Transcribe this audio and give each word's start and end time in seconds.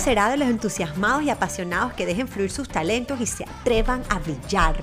será 0.00 0.28
de 0.28 0.36
los 0.36 0.48
entusiasmados 0.48 1.22
y 1.22 1.30
apasionados 1.30 1.94
que 1.94 2.06
dejen 2.06 2.28
fluir 2.28 2.50
sus 2.50 2.68
talentos 2.68 3.20
y 3.20 3.26
se 3.26 3.44
atrevan 3.44 4.02
a 4.10 4.18
brillar. 4.18 4.76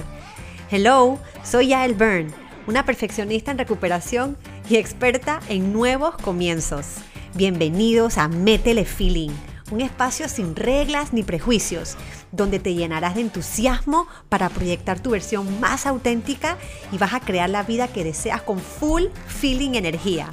Hello, 0.71 1.19
soy 1.43 1.67
Yael 1.67 1.93
Byrne, 1.93 2.31
una 2.67 2.85
perfeccionista 2.85 3.51
en 3.51 3.57
recuperación 3.57 4.37
y 4.69 4.77
experta 4.77 5.39
en 5.49 5.71
nuevos 5.71 6.15
comienzos. 6.17 6.95
Bienvenidos 7.35 8.17
a 8.17 8.27
Métele 8.27 8.85
Feeling, 8.85 9.31
un 9.71 9.81
espacio 9.81 10.27
sin 10.27 10.55
reglas 10.55 11.13
ni 11.13 11.23
prejuicios, 11.23 11.95
donde 12.31 12.59
te 12.59 12.73
llenarás 12.73 13.15
de 13.15 13.21
entusiasmo 13.21 14.07
para 14.29 14.49
proyectar 14.49 14.99
tu 14.99 15.11
versión 15.11 15.59
más 15.59 15.85
auténtica 15.85 16.57
y 16.91 16.97
vas 16.97 17.13
a 17.13 17.19
crear 17.19 17.49
la 17.49 17.63
vida 17.63 17.87
que 17.87 18.03
deseas 18.03 18.41
con 18.41 18.59
full 18.59 19.03
feeling 19.27 19.75
energía. 19.75 20.29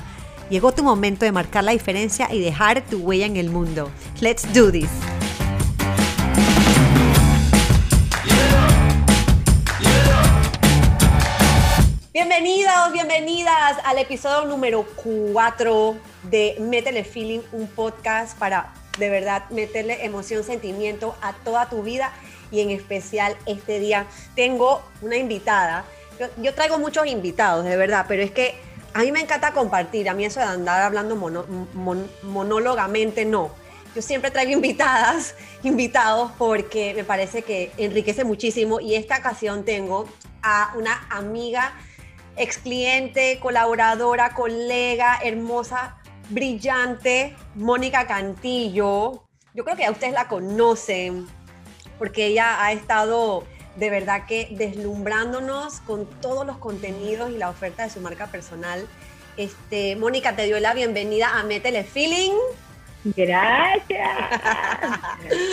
Llegó 0.50 0.72
tu 0.72 0.82
momento 0.82 1.24
de 1.24 1.30
marcar 1.30 1.62
la 1.62 1.70
diferencia 1.70 2.26
y 2.28 2.40
dejar 2.40 2.84
tu 2.84 2.98
huella 2.98 3.24
en 3.24 3.36
el 3.36 3.50
mundo. 3.50 3.88
Let's 4.20 4.52
do 4.52 4.72
this. 4.72 4.90
Bienvenidos, 12.12 12.92
bienvenidas 12.92 13.78
al 13.84 13.98
episodio 13.98 14.44
número 14.48 14.84
4 15.32 15.96
de 16.24 16.56
Métele 16.58 17.04
Feeling, 17.04 17.42
un 17.52 17.68
podcast 17.68 18.36
para 18.36 18.74
de 18.98 19.08
verdad 19.08 19.48
meterle 19.50 20.04
emoción, 20.04 20.42
sentimiento 20.42 21.14
a 21.22 21.32
toda 21.32 21.68
tu 21.68 21.84
vida 21.84 22.12
y 22.50 22.60
en 22.60 22.70
especial 22.70 23.36
este 23.46 23.78
día 23.78 24.06
tengo 24.34 24.82
una 25.00 25.16
invitada. 25.16 25.84
Yo, 26.42 26.54
traigo 26.54 26.78
muchos 26.80 27.06
invitados, 27.06 27.64
de 27.64 27.76
verdad, 27.76 28.06
pero 28.08 28.22
es 28.22 28.32
que 28.32 28.69
a 28.92 29.00
mí 29.00 29.12
me 29.12 29.20
encanta 29.20 29.52
compartir, 29.52 30.08
a 30.08 30.14
mí 30.14 30.24
eso 30.24 30.40
de 30.40 30.46
andar 30.46 30.82
hablando 30.82 31.16
monólogamente 32.22 33.24
no. 33.24 33.50
Yo 33.94 34.02
siempre 34.02 34.30
traigo 34.30 34.52
invitadas, 34.54 35.34
invitados, 35.62 36.32
porque 36.38 36.94
me 36.94 37.04
parece 37.04 37.42
que 37.42 37.72
enriquece 37.76 38.24
muchísimo 38.24 38.80
y 38.80 38.94
esta 38.94 39.18
ocasión 39.18 39.64
tengo 39.64 40.08
a 40.42 40.72
una 40.76 41.06
amiga, 41.10 41.72
ex 42.36 42.58
cliente, 42.58 43.38
colaboradora, 43.40 44.34
colega, 44.34 45.18
hermosa, 45.22 45.96
brillante, 46.28 47.36
Mónica 47.54 48.06
Cantillo. 48.06 49.24
Yo 49.54 49.64
creo 49.64 49.76
que 49.76 49.84
a 49.84 49.90
ustedes 49.90 50.12
la 50.12 50.28
conocen 50.28 51.26
porque 51.98 52.26
ella 52.26 52.64
ha 52.64 52.72
estado 52.72 53.44
de 53.76 53.90
verdad 53.90 54.26
que 54.26 54.48
deslumbrándonos 54.50 55.80
con 55.80 56.06
todos 56.06 56.46
los 56.46 56.58
contenidos 56.58 57.30
y 57.30 57.38
la 57.38 57.50
oferta 57.50 57.84
de 57.84 57.90
su 57.90 58.00
marca 58.00 58.26
personal. 58.26 58.86
Este, 59.36 59.96
Mónica, 59.96 60.34
te 60.36 60.44
dio 60.44 60.58
la 60.60 60.74
bienvenida 60.74 61.38
a 61.38 61.44
Métele 61.44 61.84
Feeling. 61.84 62.32
Gracias. 63.04 64.18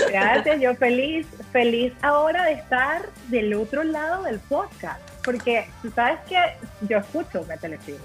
Gracias, 0.10 0.60
yo 0.60 0.76
feliz, 0.76 1.26
feliz 1.52 1.94
ahora 2.02 2.44
de 2.44 2.54
estar 2.54 3.10
del 3.30 3.54
otro 3.54 3.84
lado 3.84 4.24
del 4.24 4.40
podcast, 4.40 5.00
porque 5.24 5.70
tú 5.82 5.90
sabes 5.92 6.20
que 6.28 6.38
yo 6.82 6.98
escucho 6.98 7.46
Métele 7.48 7.78
Feeling. 7.78 8.02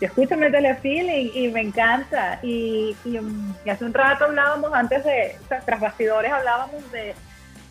Yo 0.00 0.06
escucho 0.06 0.36
Métele 0.36 0.76
Feeling 0.76 1.30
y 1.34 1.48
me 1.48 1.60
encanta. 1.60 2.38
Y, 2.42 2.96
hace 3.68 3.84
un 3.84 3.92
rato 3.92 4.24
hablábamos, 4.24 4.72
antes 4.72 5.04
de, 5.04 5.36
tras 5.48 5.80
bastidores 5.80 6.32
hablábamos 6.32 6.90
de 6.92 7.14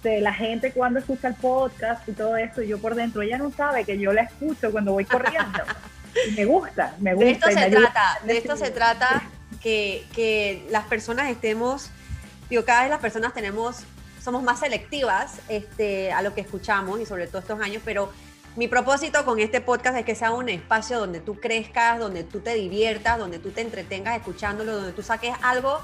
de 0.03 0.21
la 0.21 0.33
gente 0.33 0.71
cuando 0.71 0.99
escucha 0.99 1.27
el 1.27 1.35
podcast 1.35 2.07
y 2.07 2.13
todo 2.13 2.37
eso, 2.37 2.61
yo 2.61 2.79
por 2.79 2.95
dentro, 2.95 3.21
ella 3.21 3.37
no 3.37 3.51
sabe 3.51 3.83
que 3.83 3.97
yo 3.97 4.13
la 4.13 4.21
escucho 4.21 4.71
cuando 4.71 4.93
voy 4.93 5.05
corriendo. 5.05 5.63
y 6.29 6.31
me 6.31 6.45
gusta, 6.45 6.95
me 6.99 7.13
gusta. 7.13 7.25
De 7.25 7.31
esto 7.31 7.47
se 7.51 7.69
trata, 7.69 8.19
de 8.23 8.37
esto 8.37 8.57
se 8.57 8.71
trata 8.71 9.23
que, 9.61 10.05
que, 10.13 10.65
las 10.69 10.85
personas 10.85 11.29
estemos, 11.29 11.89
digo, 12.49 12.63
cada 12.63 12.81
vez 12.81 12.89
las 12.89 12.99
personas 12.99 13.33
tenemos, 13.33 13.83
somos 14.23 14.43
más 14.43 14.59
selectivas 14.59 15.39
este, 15.49 16.11
a 16.13 16.21
lo 16.21 16.33
que 16.33 16.41
escuchamos 16.41 16.99
y 16.99 17.05
sobre 17.05 17.27
todo 17.27 17.39
estos 17.39 17.59
años, 17.59 17.81
pero 17.83 18.11
mi 18.55 18.67
propósito 18.67 19.23
con 19.25 19.39
este 19.39 19.61
podcast 19.61 19.97
es 19.97 20.05
que 20.05 20.15
sea 20.15 20.31
un 20.31 20.49
espacio 20.49 20.99
donde 20.99 21.19
tú 21.19 21.39
crezcas, 21.39 21.99
donde 21.99 22.23
tú 22.23 22.39
te 22.39 22.53
diviertas, 22.55 23.17
donde 23.17 23.39
tú 23.39 23.51
te 23.51 23.61
entretengas 23.61 24.17
escuchándolo, 24.17 24.73
donde 24.73 24.91
tú 24.91 25.03
saques 25.03 25.33
algo 25.41 25.79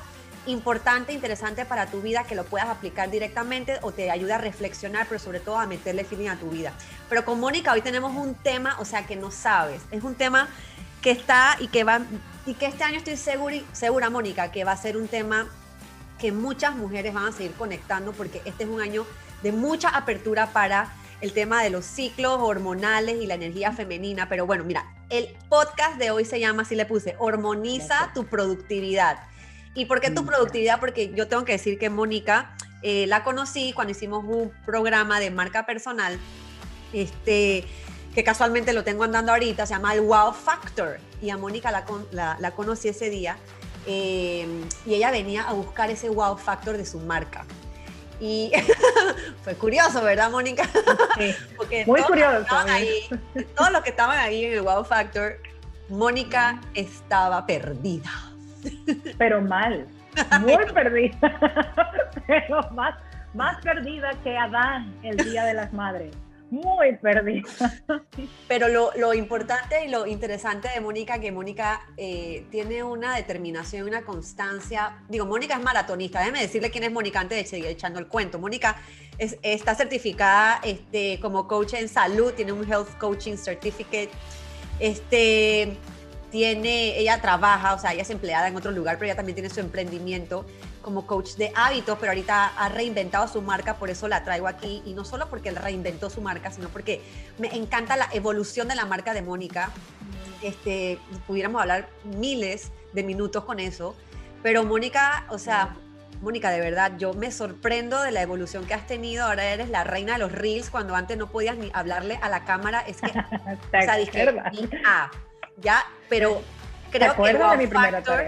importante, 0.47 1.13
interesante 1.13 1.65
para 1.65 1.87
tu 1.87 2.01
vida 2.01 2.23
que 2.23 2.35
lo 2.35 2.43
puedas 2.45 2.69
aplicar 2.69 3.09
directamente 3.09 3.79
o 3.81 3.91
te 3.91 4.11
ayude 4.11 4.33
a 4.33 4.37
reflexionar, 4.37 5.07
pero 5.07 5.19
sobre 5.19 5.39
todo 5.39 5.57
a 5.57 5.65
meterle 5.65 6.03
feeling 6.03 6.29
a 6.29 6.37
tu 6.37 6.49
vida. 6.49 6.73
Pero 7.09 7.25
con 7.25 7.39
Mónica 7.39 7.71
hoy 7.73 7.81
tenemos 7.81 8.15
un 8.15 8.35
tema, 8.35 8.77
o 8.79 8.85
sea, 8.85 9.05
que 9.05 9.15
no 9.15 9.31
sabes. 9.31 9.81
Es 9.91 10.03
un 10.03 10.15
tema 10.15 10.47
que 11.01 11.11
está 11.11 11.57
y 11.59 11.67
que 11.67 11.83
va 11.83 12.01
y 12.45 12.53
que 12.53 12.67
este 12.67 12.83
año 12.83 12.97
estoy 12.97 13.17
segura, 13.17 13.57
segura 13.73 14.09
Mónica, 14.09 14.51
que 14.51 14.63
va 14.63 14.71
a 14.71 14.77
ser 14.77 14.97
un 14.97 15.07
tema 15.07 15.47
que 16.19 16.31
muchas 16.31 16.75
mujeres 16.75 17.13
van 17.13 17.27
a 17.27 17.31
seguir 17.31 17.53
conectando 17.53 18.11
porque 18.11 18.41
este 18.45 18.63
es 18.63 18.69
un 18.69 18.81
año 18.81 19.05
de 19.43 19.51
mucha 19.51 19.89
apertura 19.89 20.47
para 20.47 20.93
el 21.21 21.33
tema 21.33 21.63
de 21.63 21.69
los 21.69 21.85
ciclos 21.85 22.37
hormonales 22.39 23.17
y 23.21 23.27
la 23.27 23.35
energía 23.35 23.71
femenina. 23.71 24.29
Pero 24.29 24.45
bueno, 24.45 24.63
mira, 24.63 24.85
el 25.09 25.27
podcast 25.49 25.97
de 25.97 26.11
hoy 26.11 26.25
se 26.25 26.39
llama, 26.39 26.63
así 26.63 26.75
le 26.75 26.85
puse, 26.85 27.15
Hormoniza 27.19 28.11
tu 28.13 28.25
productividad. 28.25 29.17
¿Y 29.75 29.85
por 29.85 29.99
qué 29.99 30.09
tu 30.09 30.25
productividad? 30.25 30.79
Porque 30.79 31.11
yo 31.13 31.27
tengo 31.27 31.43
que 31.43 31.51
decir 31.51 31.77
que 31.77 31.89
Mónica 31.89 32.55
eh, 32.81 33.05
la 33.07 33.23
conocí 33.23 33.73
cuando 33.73 33.91
hicimos 33.91 34.23
un 34.23 34.51
programa 34.65 35.19
de 35.19 35.29
marca 35.31 35.65
personal, 35.65 36.17
este, 36.93 37.65
que 38.15 38.23
casualmente 38.23 38.71
lo 38.71 38.85
tengo 38.85 39.03
andando 39.03 39.33
ahorita, 39.33 39.65
se 39.65 39.73
llama 39.73 39.93
el 39.93 40.01
Wow 40.01 40.33
Factor. 40.33 40.99
Y 41.21 41.29
a 41.29 41.37
Mónica 41.37 41.71
la, 41.71 42.37
la, 42.39 42.51
conocí 42.51 42.87
ese 42.87 43.09
día. 43.09 43.37
Eh, 43.85 44.47
y 44.85 44.95
ella 44.95 45.11
venía 45.11 45.43
a 45.43 45.53
buscar 45.53 45.91
ese 45.91 46.09
Wow 46.09 46.37
Factor 46.37 46.77
de 46.77 46.85
su 46.85 46.99
marca. 46.99 47.45
Y 48.21 48.53
fue 49.43 49.55
curioso, 49.55 50.01
¿verdad, 50.01 50.31
Mónica? 50.31 50.69
Sí, 51.17 51.35
muy 51.85 52.01
curioso. 52.03 52.45
todos 53.55 53.71
los 53.71 53.81
que 53.83 53.89
estaban 53.89 54.17
ahí 54.19 54.45
en 54.45 54.53
el 54.53 54.61
Wow 54.61 54.85
Factor, 54.85 55.37
Mónica 55.89 56.61
estaba 56.73 57.45
perdida. 57.45 58.34
Pero 59.17 59.41
mal, 59.41 59.87
muy 60.41 60.65
perdida, 60.73 61.39
pero 62.27 62.61
más, 62.71 62.95
más 63.33 63.61
perdida 63.61 64.11
que 64.23 64.37
Adán 64.37 64.93
el 65.03 65.17
Día 65.17 65.45
de 65.45 65.53
las 65.53 65.73
Madres. 65.73 66.15
Muy 66.51 66.95
perdida. 67.01 67.49
Pero 68.47 68.67
lo, 68.69 68.91
lo 68.95 69.13
importante 69.13 69.83
y 69.85 69.89
lo 69.89 70.05
interesante 70.05 70.69
de 70.73 70.79
Mónica, 70.79 71.19
que 71.19 71.31
Mónica 71.31 71.81
eh, 71.97 72.45
tiene 72.51 72.83
una 72.83 73.15
determinación, 73.15 73.87
una 73.87 74.03
constancia. 74.03 74.99
Digo, 75.09 75.25
Mónica 75.25 75.55
es 75.55 75.63
maratonista. 75.63 76.19
Déjeme 76.19 76.41
decirle 76.41 76.69
quién 76.69 76.83
es 76.83 76.91
Mónica 76.91 77.19
antes 77.19 77.39
de 77.39 77.45
seguir 77.45 77.65
echando 77.65 77.99
el 77.99 78.07
cuento. 78.07 78.37
Mónica 78.37 78.77
es, 79.17 79.39
está 79.41 79.73
certificada 79.73 80.61
este, 80.63 81.19
como 81.19 81.47
coach 81.47 81.73
en 81.73 81.89
salud, 81.89 82.31
tiene 82.33 82.51
un 82.51 82.63
Health 82.71 82.95
Coaching 82.99 83.37
Certificate. 83.37 84.11
Este, 84.79 85.75
tiene, 86.35 86.99
ella 86.99 87.21
trabaja, 87.21 87.73
o 87.75 87.79
sea, 87.79 87.93
ella 87.93 88.01
es 88.01 88.09
empleada 88.09 88.49
en 88.49 88.57
otro 88.57 88.69
lugar, 88.69 88.97
pero 88.97 89.05
ella 89.05 89.15
también 89.15 89.35
tiene 89.35 89.49
su 89.49 89.61
emprendimiento 89.61 90.45
como 90.81 91.07
coach 91.07 91.35
de 91.35 91.53
hábitos, 91.55 91.97
pero 91.97 92.11
ahorita 92.11 92.47
ha 92.47 92.67
reinventado 92.67 93.25
su 93.29 93.41
marca, 93.41 93.77
por 93.77 93.89
eso 93.89 94.09
la 94.09 94.21
traigo 94.25 94.45
aquí, 94.45 94.83
y 94.85 94.91
no 94.91 95.05
solo 95.05 95.29
porque 95.29 95.47
él 95.47 95.55
reinventó 95.55 96.09
su 96.09 96.19
marca, 96.19 96.51
sino 96.51 96.67
porque 96.67 97.01
me 97.37 97.55
encanta 97.55 97.95
la 97.95 98.09
evolución 98.11 98.67
de 98.67 98.75
la 98.75 98.85
marca 98.85 99.13
de 99.13 99.21
Mónica. 99.21 99.71
Este, 100.41 100.99
pudiéramos 101.25 101.61
hablar 101.61 101.87
miles 102.03 102.73
de 102.91 103.03
minutos 103.03 103.45
con 103.45 103.61
eso, 103.61 103.95
pero 104.43 104.65
Mónica, 104.65 105.27
o 105.29 105.37
sea, 105.37 105.77
Mónica, 106.19 106.51
de 106.51 106.59
verdad, 106.59 106.97
yo 106.97 107.13
me 107.13 107.31
sorprendo 107.31 108.01
de 108.01 108.11
la 108.11 108.21
evolución 108.21 108.65
que 108.65 108.73
has 108.73 108.87
tenido. 108.87 109.25
Ahora 109.25 109.45
eres 109.45 109.69
la 109.69 109.85
reina 109.85 110.13
de 110.13 110.19
los 110.19 110.33
reels, 110.33 110.69
cuando 110.69 110.95
antes 110.95 111.17
no 111.17 111.27
podías 111.27 111.55
ni 111.55 111.71
hablarle 111.73 112.19
a 112.21 112.27
la 112.27 112.43
cámara. 112.43 112.81
Es 112.81 112.99
que, 112.99 113.07
o 113.77 113.81
sea, 113.81 113.95
dije, 113.95 114.35
ah, 114.85 115.09
ya, 115.57 115.85
pero 116.09 116.41
creo 116.91 117.15
que 117.15 117.29
el 117.29 117.37
wow, 117.37 117.71
factor, 117.71 118.23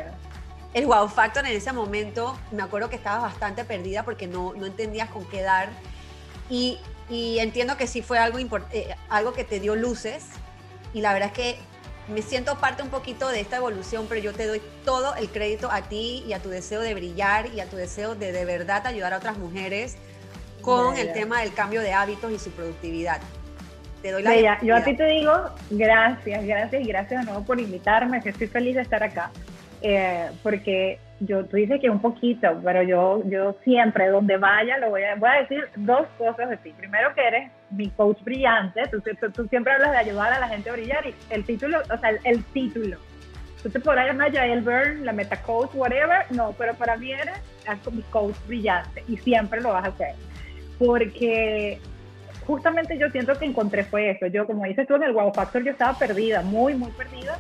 el 0.74 0.85
wow 0.85 1.07
factor 1.07 1.45
en 1.45 1.56
ese 1.56 1.71
momento, 1.71 2.38
me 2.51 2.63
acuerdo 2.63 2.89
que 2.89 2.95
estabas 2.95 3.21
bastante 3.21 3.65
perdida 3.65 4.03
porque 4.03 4.27
no, 4.27 4.53
no 4.53 4.65
entendías 4.65 5.09
con 5.09 5.25
qué 5.25 5.41
dar. 5.41 5.69
Y, 6.50 6.79
y 7.09 7.39
entiendo 7.39 7.77
que 7.77 7.88
sí 7.88 8.01
fue 8.01 8.19
algo, 8.19 8.39
eh, 8.71 8.95
algo 9.09 9.33
que 9.33 9.44
te 9.44 9.59
dio 9.59 9.75
luces. 9.75 10.25
Y 10.94 11.01
la 11.01 11.13
verdad 11.13 11.29
es 11.29 11.33
que 11.33 11.59
me 12.07 12.21
siento 12.21 12.57
parte 12.57 12.83
un 12.83 12.89
poquito 12.89 13.27
de 13.27 13.41
esta 13.41 13.57
evolución, 13.57 14.06
pero 14.07 14.21
yo 14.21 14.33
te 14.33 14.47
doy 14.47 14.62
todo 14.85 15.15
el 15.15 15.29
crédito 15.29 15.69
a 15.69 15.83
ti 15.83 16.24
y 16.25 16.33
a 16.33 16.41
tu 16.41 16.50
deseo 16.50 16.81
de 16.81 16.94
brillar 16.94 17.47
y 17.53 17.59
a 17.59 17.69
tu 17.69 17.75
deseo 17.75 18.15
de 18.15 18.31
de 18.31 18.45
verdad 18.45 18.88
ayudar 18.88 19.13
a 19.13 19.18
otras 19.18 19.38
mujeres 19.38 19.97
con 20.62 20.97
el 20.97 21.13
tema 21.13 21.41
del 21.41 21.53
cambio 21.53 21.81
de 21.81 21.94
hábitos 21.94 22.31
y 22.31 22.39
su 22.39 22.51
productividad. 22.51 23.21
Te 24.07 24.13
doy 24.13 24.24
la 24.24 24.57
Yo 24.62 24.74
a 24.74 24.83
ti 24.86 24.95
te 24.95 25.06
digo 25.06 25.33
gracias, 25.69 26.45
gracias 26.45 26.81
y 26.81 26.88
gracias 26.88 27.19
de 27.19 27.25
nuevo 27.25 27.44
por 27.45 27.59
invitarme, 27.59 28.21
que 28.21 28.30
estoy 28.30 28.48
feliz 28.48 28.75
de 28.75 28.81
estar 28.81 29.04
acá. 29.04 29.31
Eh, 29.81 30.30
porque 30.44 30.98
yo, 31.19 31.44
tú 31.44 31.57
dices 31.57 31.81
que 31.81 31.89
un 31.89 32.00
poquito, 32.00 32.48
pero 32.63 32.83
yo, 32.83 33.21
yo 33.25 33.57
siempre, 33.65 34.07
donde 34.07 34.38
vaya, 34.38 34.77
lo 34.77 34.92
voy 34.92 35.04
a, 35.04 35.15
voy 35.15 35.30
a 35.30 35.42
decir 35.42 35.68
dos 35.75 36.07
cosas 36.18 36.50
de 36.50 36.56
ti. 36.56 36.74
Primero 36.77 37.13
que 37.13 37.27
eres 37.27 37.51
mi 37.69 37.89
coach 37.89 38.21
brillante, 38.24 38.83
tú, 38.88 39.01
tú, 39.33 39.48
siempre 39.50 39.74
hablas 39.74 39.92
de 39.92 39.98
ayudar 39.98 40.31
a 40.31 40.39
la 40.39 40.48
gente 40.48 40.69
a 40.69 40.74
brillar 40.74 41.06
y 41.06 41.13
el 41.30 41.44
título, 41.44 41.80
o 41.94 41.98
sea, 41.98 42.12
el, 42.24 42.44
título 42.45 42.98
tú 43.62 43.69
te 43.69 43.80
podrás 43.81 44.07
llamar 44.07 44.31
Jael 44.31 44.62
Byrne, 44.62 45.03
la 45.03 45.12
meta 45.12 45.42
coach, 45.42 45.71
whatever, 45.74 46.25
no, 46.30 46.56
pero 46.57 46.74
para 46.75 46.95
mí 46.95 47.12
eres 47.12 47.36
mi 47.92 48.03
coach 48.03 48.36
brillante 48.48 49.03
y 49.10 49.18
siempre 49.18 49.60
lo 49.60 49.74
vas 49.74 49.83
a 49.83 49.89
hacer. 49.89 50.15
Porque 50.80 51.81
justamente 52.47 52.97
yo 52.97 53.09
siento 53.09 53.38
que 53.38 53.45
encontré 53.45 53.83
fue 53.83 54.11
eso. 54.11 54.25
Yo, 54.27 54.47
como 54.47 54.63
dices 54.63 54.88
tú 54.88 54.95
en 54.95 55.03
el 55.03 55.11
Wow 55.11 55.33
Factor, 55.33 55.63
yo 55.63 55.71
estaba 55.71 55.99
perdida, 55.99 56.41
muy, 56.41 56.73
muy 56.73 56.91
perdida. 56.91 57.38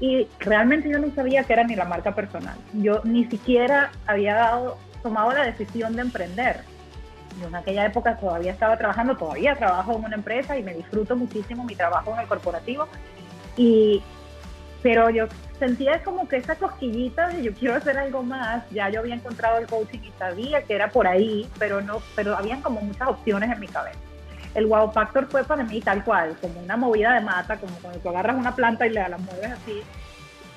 Y 0.00 0.26
realmente 0.40 0.88
yo 0.88 0.98
no 0.98 1.14
sabía 1.14 1.44
que 1.44 1.52
era 1.52 1.64
ni 1.64 1.76
la 1.76 1.84
marca 1.84 2.14
personal. 2.14 2.56
Yo 2.72 3.00
ni 3.04 3.26
siquiera 3.26 3.92
había 4.06 4.34
dado, 4.34 4.78
tomado 5.02 5.32
la 5.32 5.44
decisión 5.44 5.94
de 5.94 6.02
emprender. 6.02 6.60
Yo 7.40 7.48
en 7.48 7.54
aquella 7.54 7.84
época 7.84 8.16
todavía 8.16 8.52
estaba 8.52 8.78
trabajando, 8.78 9.16
todavía 9.16 9.54
trabajo 9.54 9.94
en 9.94 10.04
una 10.06 10.16
empresa 10.16 10.56
y 10.56 10.62
me 10.62 10.74
disfruto 10.74 11.16
muchísimo 11.16 11.64
mi 11.64 11.76
trabajo 11.76 12.14
en 12.14 12.20
el 12.20 12.26
corporativo. 12.26 12.88
Y, 13.56 14.02
pero 14.82 15.10
yo 15.10 15.26
sentía 15.58 16.02
como 16.02 16.28
que 16.28 16.36
esa 16.36 16.56
cosquillita 16.56 17.28
de 17.28 17.42
yo 17.42 17.52
quiero 17.52 17.74
hacer 17.74 17.98
algo 17.98 18.22
más. 18.22 18.64
Ya 18.70 18.88
yo 18.88 19.00
había 19.00 19.14
encontrado 19.14 19.58
el 19.58 19.66
coaching 19.66 20.00
y 20.00 20.12
sabía 20.18 20.62
que 20.62 20.74
era 20.74 20.90
por 20.90 21.06
ahí, 21.06 21.46
pero 21.58 21.82
no, 21.82 22.00
pero 22.14 22.36
habían 22.36 22.62
como 22.62 22.80
muchas 22.80 23.08
opciones 23.08 23.50
en 23.50 23.60
mi 23.60 23.68
cabeza 23.68 24.05
el 24.56 24.66
wow 24.66 24.90
factor 24.90 25.26
fue 25.26 25.44
para 25.44 25.62
mí 25.62 25.80
tal 25.82 26.02
cual, 26.02 26.34
como 26.40 26.60
una 26.60 26.78
movida 26.78 27.12
de 27.12 27.20
mata, 27.20 27.58
como 27.58 27.76
cuando 27.76 28.00
tú 28.00 28.08
agarras 28.08 28.36
una 28.36 28.54
planta 28.54 28.86
y 28.86 28.92
la 28.92 29.18
mueves 29.18 29.52
así. 29.52 29.82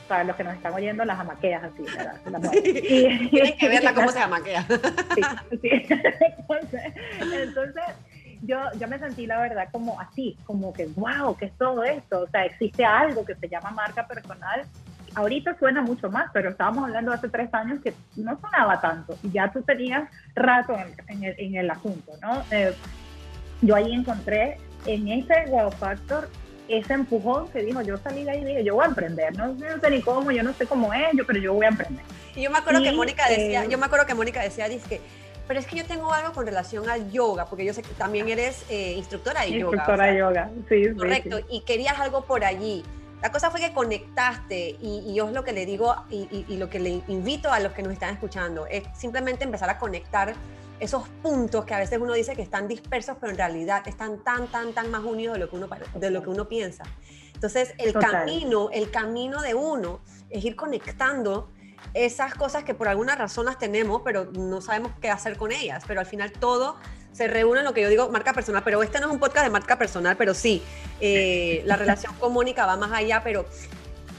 Para 0.07 0.24
los 0.24 0.36
que 0.38 0.44
nos 0.44 0.56
están 0.56 0.74
oyendo, 0.74 1.06
las 1.06 1.19
amaqueas 1.19 1.63
así, 1.63 1.84
¿verdad? 2.25 2.51
Tienes 2.51 3.56
que 3.56 3.68
verla 3.68 3.94
cómo 3.94 4.10
se 4.10 4.19
amaquea. 4.24 4.66
Sí, 4.66 5.22
sí. 5.62 5.69
Entonces, 5.69 6.81
entonces 7.19 7.84
yo, 8.42 8.57
yo 8.80 8.88
me 8.88 9.00
sentí, 9.00 9.28
la 9.28 9.42
verdad, 9.42 9.68
como 9.69 10.00
así, 10.00 10.38
como 10.45 10.72
que, 10.72 10.88
wow, 10.95 11.36
¿qué 11.38 11.45
es 11.45 11.57
todo 11.57 11.84
esto? 11.84 12.22
O 12.22 12.28
sea, 12.30 12.45
existe 12.45 12.86
algo 12.86 13.25
que 13.25 13.36
se 13.36 13.50
llama 13.50 13.72
marca 13.72 14.07
personal. 14.07 14.62
Ahorita 15.13 15.57
suena 15.60 15.81
mucho 15.81 16.10
más, 16.10 16.31
pero 16.31 16.52
estábamos 16.52 16.86
hablando 16.86 17.12
hace 17.12 17.28
tres 17.28 17.54
años 17.54 17.81
que 17.84 17.94
no 18.16 18.40
sonaba 18.40 18.80
tanto 18.80 19.18
y 19.24 19.31
ya 19.31 19.52
tú 19.52 19.62
tenías 19.63 20.10
rato 20.36 20.78
en, 21.07 21.24
el, 21.24 21.36
en 21.38 21.56
el, 21.56 21.69
asunto, 21.69 22.13
¿no? 22.22 22.44
Eh, 22.52 22.74
yo 23.62 23.76
ahí 23.76 23.94
encontré 23.94 24.58
en 24.86 25.08
ese 25.08 25.46
wow 25.50 25.72
factor 25.72 26.30
ese 26.70 26.94
empujón 26.94 27.50
que 27.50 27.64
dijo, 27.64 27.82
yo 27.82 27.98
salí 27.98 28.24
de 28.24 28.32
ahí 28.32 28.42
y 28.42 28.46
dije, 28.46 28.64
yo 28.64 28.76
voy 28.76 28.86
a 28.86 28.90
emprender, 28.90 29.36
no, 29.36 29.58
sé 29.58 29.90
ni 29.90 30.02
cómo, 30.02 30.32
yo 30.32 30.44
no 30.44 30.54
sé 30.54 30.68
cómo 30.68 30.94
es, 30.94 31.08
yo, 31.16 31.26
pero 31.26 31.40
yo 31.40 31.54
voy 31.54 31.66
a 31.66 31.70
emprender. 31.70 32.06
Y 32.36 32.44
yo 32.44 32.52
me 32.52 32.60
acuerdo 32.60 32.84
que 32.84 32.92
Mónica 32.92 33.28
decía, 33.28 33.66
eh, 33.66 33.68
yo 33.70 33.78
me 33.80 33.88
acuerdo 33.88 34.06
que 34.06 34.14
Mónica 34.14 34.42
decía, 34.42 34.70
dice 34.70 35.02
pero 35.48 35.60
es 35.60 35.66
que 35.66 35.78
yo 35.78 35.86
tengo 35.86 36.14
algo 36.14 36.32
con 36.32 36.46
relación 36.46 36.88
al 36.92 37.10
yoga, 37.12 37.46
porque 37.46 37.66
yo 37.66 37.74
sé 37.74 37.82
que 37.82 37.90
también 37.96 38.30
eres 38.30 38.64
eh, 38.70 38.94
instructora 38.96 39.42
de 39.42 39.54
yoga. 39.54 39.78
Instructora 39.78 40.06
de 40.06 40.20
yoga, 40.20 40.52
sí. 40.70 40.94
Correcto, 40.96 41.40
y 41.50 41.62
querías 41.62 42.00
algo 42.00 42.24
por 42.24 42.44
allí. 42.44 42.84
La 43.24 43.32
cosa 43.32 43.50
fue 43.50 43.60
que 43.60 43.74
conectaste 43.74 44.78
y, 44.80 45.12
yo 45.16 45.28
es 45.28 45.34
lo 45.34 45.44
que 45.44 45.52
le 45.52 45.66
digo 45.66 45.96
y, 46.12 46.46
y, 46.48 46.58
lo 46.58 46.70
que 46.70 46.80
le 46.80 47.02
invito 47.08 47.52
a 47.52 47.60
los 47.60 47.74
que 47.74 47.82
nos 47.82 47.92
están 47.94 48.14
escuchando, 48.14 48.68
es 48.68 48.84
simplemente 48.96 49.44
empezar 49.44 49.72
a 49.72 49.80
conectar 49.80 50.36
esos 50.80 51.08
puntos 51.22 51.66
que 51.66 51.74
a 51.74 51.80
veces 51.80 52.00
uno 52.02 52.14
dice 52.14 52.36
que 52.36 52.42
están 52.42 52.68
dispersos, 52.68 53.18
pero 53.20 53.31
en 53.31 53.38
realidad 53.38 53.88
están 53.88 54.24
tan, 54.24 54.48
tan, 54.48 54.74
tan 54.74 54.92
más 54.92 55.04
unidos 55.04 55.34
de 55.34 55.40
lo 55.40 55.50
que 55.50 55.56
uno, 55.56 55.70
de 55.96 56.12
lo 56.12 56.24
que 56.24 56.30
uno 56.30 56.48
piensa. 56.48 56.84
Entonces, 57.34 57.74
el 57.78 57.94
camino, 57.94 58.70
el 58.72 58.92
camino 58.92 59.42
de 59.42 59.54
uno 59.54 60.02
es 60.30 60.44
ir 60.44 60.56
conectando 60.56 61.50
esas 61.94 62.34
cosas 62.34 62.64
que 62.64 62.74
por 62.74 62.88
alguna 62.88 63.16
razón 63.16 63.46
las 63.46 63.58
tenemos, 63.58 64.02
pero 64.04 64.26
no 64.26 64.62
sabemos 64.62 64.92
qué 65.02 65.10
hacer 65.10 65.38
con 65.38 65.52
ellas. 65.52 65.84
Pero 65.88 66.00
al 66.00 66.06
final 66.06 66.31
todo 66.31 66.76
se 67.12 67.28
reúne 67.28 67.60
en 67.60 67.66
lo 67.66 67.74
que 67.74 67.81
yo 67.81 67.90
digo 67.90 68.10
marca 68.10 68.34
personal. 68.34 68.64
Pero 68.64 68.84
este 68.84 69.00
no 69.00 69.08
es 69.08 69.14
un 69.14 69.20
podcast 69.20 69.46
de 69.46 69.52
marca 69.52 69.78
personal, 69.78 70.18
pero 70.18 70.34
sí, 70.34 70.62
eh, 71.00 71.62
la 71.66 71.76
relación 71.78 72.14
con 72.16 72.34
Mónica 72.34 72.66
va 72.66 72.76
más 72.78 72.92
allá. 72.92 73.22
Pero 73.24 73.46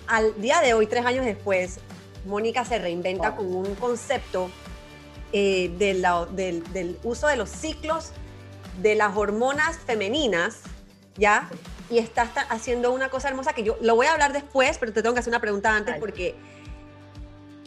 al 0.07 0.41
día 0.41 0.61
de 0.61 0.75
hoy, 0.75 0.87
tres 0.87 1.05
años 1.05 1.25
después, 1.25 1.79
Mónica 2.25 2.65
se 2.65 2.79
reinventa 2.79 3.37
con 3.37 3.55
un 3.55 3.75
concepto 3.77 4.51
eh, 5.33 5.71
del, 5.79 6.99
uso 7.03 7.27
de 7.27 7.37
los 7.37 7.51
ciclos 7.51 8.13
de 8.81 8.95
las 8.95 9.17
hormonas 9.17 9.79
femeninas, 9.79 10.61
¿ya? 11.17 11.51
Y 11.91 11.99
está, 11.99 12.23
haciendo 12.49 12.93
una 12.93 13.09
cosa 13.09 13.29
hermosa 13.29 13.53
que 13.53 13.63
yo 13.63 13.77
lo 13.81 13.95
voy 13.97 14.07
a 14.07 14.13
hablar 14.13 14.33
después, 14.33 14.79
pero 14.79 14.93
te 14.93 15.03
tengo 15.03 15.15
que 15.15 15.21
hacer 15.21 15.31
una 15.31 15.41
pregunta 15.41 15.75
antes 15.75 15.97
porque 15.99 16.35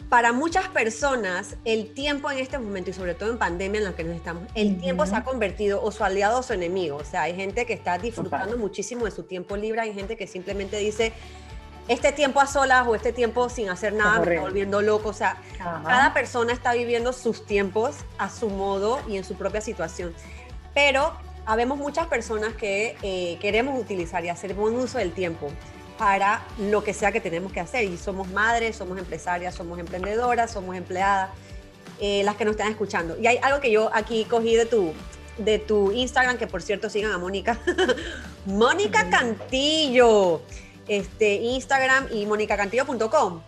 para 0.08 0.32
muchas 0.32 0.68
personas 0.68 1.56
el 1.64 1.92
tiempo 1.92 2.30
en 2.30 2.38
este 2.38 2.58
momento 2.58 2.90
y 2.90 2.92
sobre 2.92 3.14
todo 3.14 3.30
en 3.30 3.38
pandemia 3.38 3.78
en 3.78 3.84
la 3.84 3.96
que 3.96 4.04
nos 4.04 4.14
estamos, 4.16 4.44
el 4.54 4.78
tiempo 4.78 5.06
se 5.06 5.16
ha 5.16 5.24
convertido 5.24 5.82
o 5.82 5.90
su 5.90 6.04
aliado 6.04 6.38
o 6.38 6.42
su 6.42 6.52
enemigo. 6.52 6.96
O 6.98 7.04
sea, 7.04 7.22
hay 7.22 7.34
gente 7.34 7.66
que 7.66 7.72
está 7.72 7.98
disfrutando 7.98 8.56
muchísimo 8.56 9.06
de 9.06 9.10
su 9.10 9.24
tiempo 9.24 9.56
libre, 9.56 9.80
hay 9.80 9.92
gente 9.92 10.16
que 10.16 10.26
simplemente 10.26 10.76
dice, 10.78 11.12
este 11.88 12.12
tiempo 12.12 12.40
a 12.40 12.46
solas 12.46 12.86
o 12.86 12.94
este 12.94 13.12
tiempo 13.12 13.48
sin 13.48 13.68
hacer 13.68 13.92
nada 13.92 14.20
me 14.20 14.34
está 14.34 14.42
volviendo 14.42 14.80
loco. 14.80 15.10
O 15.10 15.14
sea, 15.14 15.36
cada 15.58 16.14
persona 16.14 16.52
está 16.52 16.72
viviendo 16.72 17.12
sus 17.12 17.44
tiempos 17.44 17.96
a 18.18 18.30
su 18.30 18.48
modo 18.48 19.00
y 19.08 19.16
en 19.16 19.24
su 19.24 19.34
propia 19.34 19.60
situación. 19.60 20.14
Pero 20.72 21.12
habemos 21.46 21.78
muchas 21.78 22.06
personas 22.06 22.54
que 22.54 22.96
eh, 23.02 23.38
queremos 23.40 23.78
utilizar 23.78 24.24
y 24.24 24.28
hacer 24.28 24.54
buen 24.54 24.74
uso 24.74 24.98
del 24.98 25.12
tiempo 25.12 25.50
para 25.98 26.42
lo 26.58 26.82
que 26.82 26.94
sea 26.94 27.12
que 27.12 27.20
tenemos 27.20 27.52
que 27.52 27.60
hacer. 27.60 27.84
Y 27.84 27.98
somos 27.98 28.28
madres, 28.28 28.76
somos 28.76 28.98
empresarias, 28.98 29.54
somos 29.54 29.78
emprendedoras, 29.78 30.52
somos 30.52 30.76
empleadas, 30.76 31.30
eh, 32.00 32.22
las 32.24 32.36
que 32.36 32.46
nos 32.46 32.52
están 32.52 32.70
escuchando. 32.70 33.16
Y 33.20 33.26
hay 33.26 33.38
algo 33.42 33.60
que 33.60 33.70
yo 33.70 33.90
aquí 33.92 34.24
cogí 34.24 34.56
de 34.56 34.64
tu, 34.64 34.94
de 35.36 35.58
tu 35.58 35.92
Instagram, 35.92 36.38
que 36.38 36.46
por 36.46 36.62
cierto 36.62 36.88
sigan 36.88 37.12
a 37.12 37.18
Mónica. 37.18 37.58
Mónica 38.46 39.08
Cantillo 39.10 40.40
este, 40.88 41.34
Instagram 41.34 42.08
y 42.12 42.26
monicacantillo.com. 42.26 43.40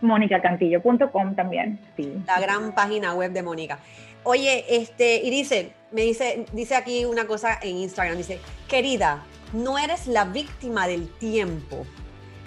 Monicacantillo.com 0.00 1.34
también, 1.34 1.78
sí. 1.96 2.12
La 2.26 2.40
gran 2.40 2.74
página 2.74 3.14
web 3.14 3.32
de 3.32 3.42
Mónica. 3.42 3.78
Oye, 4.24 4.64
este, 4.68 5.16
y 5.16 5.30
dice, 5.30 5.72
me 5.90 6.02
dice, 6.02 6.46
dice 6.52 6.74
aquí 6.74 7.04
una 7.04 7.26
cosa 7.26 7.58
en 7.62 7.76
Instagram, 7.76 8.16
dice, 8.16 8.40
querida, 8.68 9.24
no 9.52 9.78
eres 9.78 10.06
la 10.06 10.24
víctima 10.24 10.86
del 10.86 11.08
tiempo. 11.08 11.86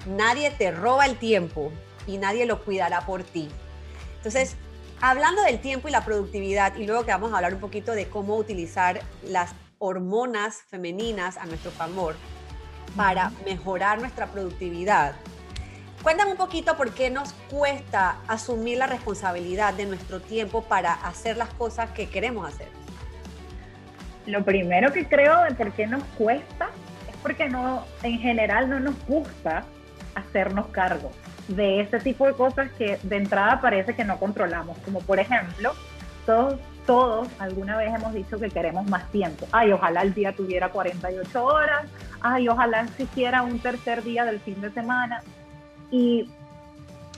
Nadie 0.05 0.51
te 0.51 0.71
roba 0.71 1.05
el 1.05 1.17
tiempo 1.17 1.71
y 2.07 2.17
nadie 2.17 2.45
lo 2.45 2.63
cuidará 2.63 3.01
por 3.01 3.23
ti. 3.23 3.49
Entonces, 4.17 4.55
hablando 5.01 5.41
del 5.43 5.59
tiempo 5.59 5.87
y 5.87 5.91
la 5.91 6.03
productividad, 6.03 6.75
y 6.75 6.85
luego 6.85 7.05
que 7.05 7.11
vamos 7.11 7.31
a 7.33 7.37
hablar 7.37 7.53
un 7.53 7.59
poquito 7.59 7.91
de 7.93 8.07
cómo 8.07 8.35
utilizar 8.35 9.01
las 9.27 9.53
hormonas 9.79 10.63
femeninas 10.67 11.37
a 11.37 11.45
nuestro 11.45 11.71
favor, 11.71 12.15
para 12.95 13.31
mejorar 13.45 14.00
nuestra 14.00 14.27
productividad. 14.27 15.15
Cuéntame 16.03 16.31
un 16.31 16.38
poquito 16.38 16.77
por 16.77 16.94
qué 16.94 17.09
nos 17.09 17.33
cuesta 17.50 18.18
asumir 18.27 18.78
la 18.78 18.87
responsabilidad 18.87 19.73
de 19.73 19.85
nuestro 19.85 20.21
tiempo 20.21 20.61
para 20.64 20.94
hacer 20.94 21.35
las 21.35 21.49
cosas 21.56 21.90
que 21.92 22.07
queremos 22.09 22.47
hacer. 22.47 22.68
Lo 24.28 24.44
primero 24.44 24.92
que 24.94 25.07
creo 25.07 25.44
de 25.44 25.56
por 25.56 25.71
qué 25.71 25.87
nos 25.87 26.04
cuesta 26.18 26.69
es 27.09 27.16
porque 27.23 27.49
no, 27.49 27.85
en 28.04 28.19
general 28.19 28.69
no 28.69 28.80
nos 28.80 28.95
gusta 29.07 29.66
hacernos 30.14 30.68
cargo 30.68 31.11
de 31.47 31.81
ese 31.81 31.99
tipo 31.99 32.25
de 32.25 32.33
cosas 32.33 32.71
que 32.78 32.99
de 33.02 33.18
entrada 33.18 33.59
parece 33.61 33.95
que 33.95 34.04
no 34.04 34.18
controlamos, 34.18 34.78
como 34.80 34.99
por 35.02 35.19
ejemplo, 35.19 35.73
todos 36.25 36.59
todos 36.85 37.28
alguna 37.40 37.78
vez 37.78 37.94
hemos 37.94 38.14
dicho 38.14 38.40
que 38.40 38.49
queremos 38.49 38.87
más 38.90 39.09
tiempo. 39.11 39.47
Ay, 39.52 39.71
ojalá 39.71 40.02
el 40.04 40.14
día 40.14 40.33
tuviera 40.33 40.69
48 40.69 41.44
horas. 41.44 41.85
Ay, 42.22 42.48
ojalá 42.48 42.81
existiera 42.81 43.42
un 43.42 43.60
tercer 43.60 44.04
día 44.04 44.26
del 44.26 44.40
fin 44.40 44.60
de 44.62 44.72
semana. 44.72 45.22
Y 45.92 46.30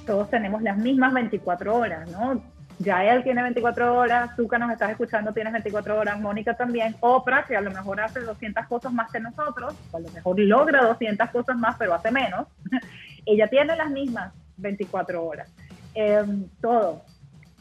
todos 0.05 0.29
tenemos 0.29 0.61
las 0.61 0.77
mismas 0.77 1.13
24 1.13 1.75
horas, 1.75 2.09
¿no? 2.09 2.41
Ya 2.79 3.03
él 3.03 3.23
tiene 3.23 3.41
24 3.41 3.97
horas, 3.97 4.35
tú 4.35 4.47
que 4.47 4.59
nos 4.59 4.71
estás 4.71 4.91
escuchando 4.91 5.33
tienes 5.33 5.51
24 5.51 5.99
horas, 5.99 6.19
Mónica 6.19 6.55
también, 6.55 6.95
Oprah, 6.99 7.43
que 7.43 7.57
a 7.57 7.61
lo 7.61 7.71
mejor 7.71 7.99
hace 7.99 8.19
200 8.19 8.67
cosas 8.67 8.93
más 8.93 9.11
que 9.11 9.19
nosotros, 9.19 9.73
o 9.91 9.97
a 9.97 9.99
lo 9.99 10.09
mejor 10.09 10.39
logra 10.39 10.83
200 10.83 11.29
cosas 11.31 11.57
más, 11.57 11.75
pero 11.77 11.95
hace 11.95 12.11
menos. 12.11 12.47
Ella 13.25 13.47
tiene 13.47 13.75
las 13.75 13.89
mismas 13.89 14.31
24 14.57 15.25
horas. 15.25 15.51
Eh, 15.95 16.23
todo. 16.61 17.01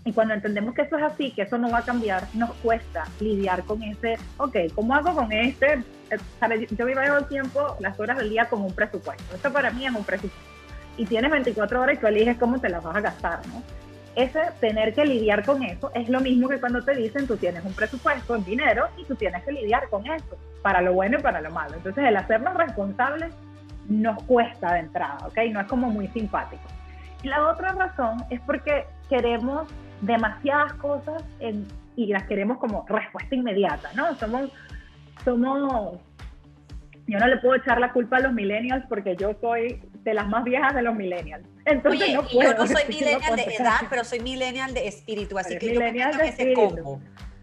Y 0.06 0.12
cuando 0.12 0.34
entendemos 0.34 0.72
que 0.72 0.82
eso 0.82 0.96
es 0.96 1.02
así, 1.02 1.32
que 1.32 1.42
eso 1.42 1.58
no 1.58 1.68
va 1.68 1.78
a 1.78 1.84
cambiar, 1.84 2.28
nos 2.32 2.54
cuesta 2.58 3.02
lidiar 3.18 3.64
con 3.64 3.82
ese, 3.82 4.16
ok, 4.36 4.56
¿cómo 4.72 4.94
hago 4.94 5.12
con 5.12 5.32
este? 5.32 5.82
Eh, 6.10 6.66
yo 6.70 6.86
vivo 6.86 7.00
el 7.00 7.26
tiempo, 7.26 7.76
las 7.80 7.98
horas 7.98 8.16
del 8.18 8.30
día 8.30 8.48
como 8.48 8.66
un 8.66 8.72
presupuesto. 8.72 9.34
Esto 9.34 9.52
para 9.52 9.72
mí 9.72 9.84
es 9.84 9.92
un 9.92 10.04
presupuesto. 10.04 10.38
Y 10.96 11.06
tienes 11.06 11.28
24 11.32 11.80
horas 11.80 11.96
y 11.96 12.00
tú 12.00 12.06
eliges 12.06 12.38
cómo 12.38 12.60
te 12.60 12.68
las 12.68 12.84
vas 12.84 12.94
a 12.94 13.00
gastar, 13.00 13.40
¿no? 13.48 13.64
Ese 14.14 14.40
tener 14.60 14.94
que 14.94 15.04
lidiar 15.04 15.44
con 15.44 15.64
eso 15.64 15.90
es 15.92 16.08
lo 16.08 16.20
mismo 16.20 16.48
que 16.48 16.60
cuando 16.60 16.84
te 16.84 16.94
dicen 16.94 17.26
tú 17.26 17.36
tienes 17.36 17.64
un 17.64 17.72
presupuesto 17.72 18.36
en 18.36 18.44
dinero 18.44 18.86
y 18.96 19.04
tú 19.06 19.16
tienes 19.16 19.42
que 19.42 19.50
lidiar 19.50 19.88
con 19.90 20.06
eso, 20.06 20.38
para 20.62 20.82
lo 20.82 20.92
bueno 20.92 21.18
y 21.18 21.22
para 21.22 21.40
lo 21.40 21.50
malo. 21.50 21.74
Entonces 21.74 22.04
el 22.04 22.16
hacernos 22.16 22.54
responsables 22.54 23.34
nos 23.88 24.22
cuesta 24.22 24.74
de 24.74 24.78
entrada, 24.78 25.18
¿ok? 25.26 25.36
No 25.50 25.60
es 25.60 25.66
como 25.66 25.90
muy 25.90 26.06
simpático. 26.08 26.62
Y 27.24 27.28
la 27.28 27.48
otra 27.48 27.72
razón 27.72 28.24
es 28.30 28.40
porque 28.42 28.86
queremos 29.08 29.66
demasiadas 30.00 30.72
cosas 30.74 31.22
y 31.96 32.06
las 32.06 32.24
queremos 32.24 32.58
como 32.58 32.84
respuesta 32.88 33.34
inmediata, 33.34 33.90
¿no? 33.94 34.14
Somos, 34.16 34.50
somos, 35.24 35.98
yo 37.06 37.18
no 37.18 37.26
le 37.26 37.36
puedo 37.38 37.54
echar 37.56 37.80
la 37.80 37.92
culpa 37.92 38.18
a 38.18 38.20
los 38.20 38.32
millennials 38.32 38.84
porque 38.88 39.16
yo 39.16 39.34
soy 39.40 39.80
de 40.04 40.14
las 40.14 40.28
más 40.28 40.44
viejas 40.44 40.74
de 40.74 40.82
los 40.82 40.94
millennials. 40.94 41.44
Entonces 41.64 42.02
Oye, 42.02 42.14
no 42.14 42.22
y 42.30 42.34
puedo. 42.34 42.52
yo 42.52 42.58
no 42.58 42.66
soy 42.66 42.82
millennial 42.88 43.36
de 43.36 43.42
edad, 43.42 43.80
pero 43.90 44.04
soy 44.04 44.20
millennial 44.20 44.72
de 44.72 44.86
espíritu, 44.86 45.38
así 45.38 45.58
que 45.58 45.66
yo 45.74 45.80
millennial 45.80 46.10
comparto 46.10 46.24
de 46.24 46.42
ese 46.42 46.50
espíritu. 46.52 46.84
combo. 46.84 47.00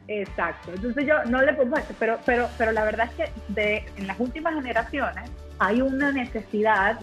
Exacto. 0.08 0.72
Entonces 0.74 1.06
yo 1.06 1.24
no 1.26 1.42
le 1.42 1.54
pongo 1.54 1.78
esto, 1.78 1.94
pero, 2.00 2.20
pero, 2.26 2.50
pero 2.58 2.72
la 2.72 2.84
verdad 2.84 3.10
es 3.10 3.16
que 3.16 3.32
de, 3.54 3.86
en 3.98 4.08
las 4.08 4.20
últimas 4.20 4.54
generaciones 4.54 5.30
hay 5.60 5.82
una 5.82 6.12
necesidad, 6.12 7.00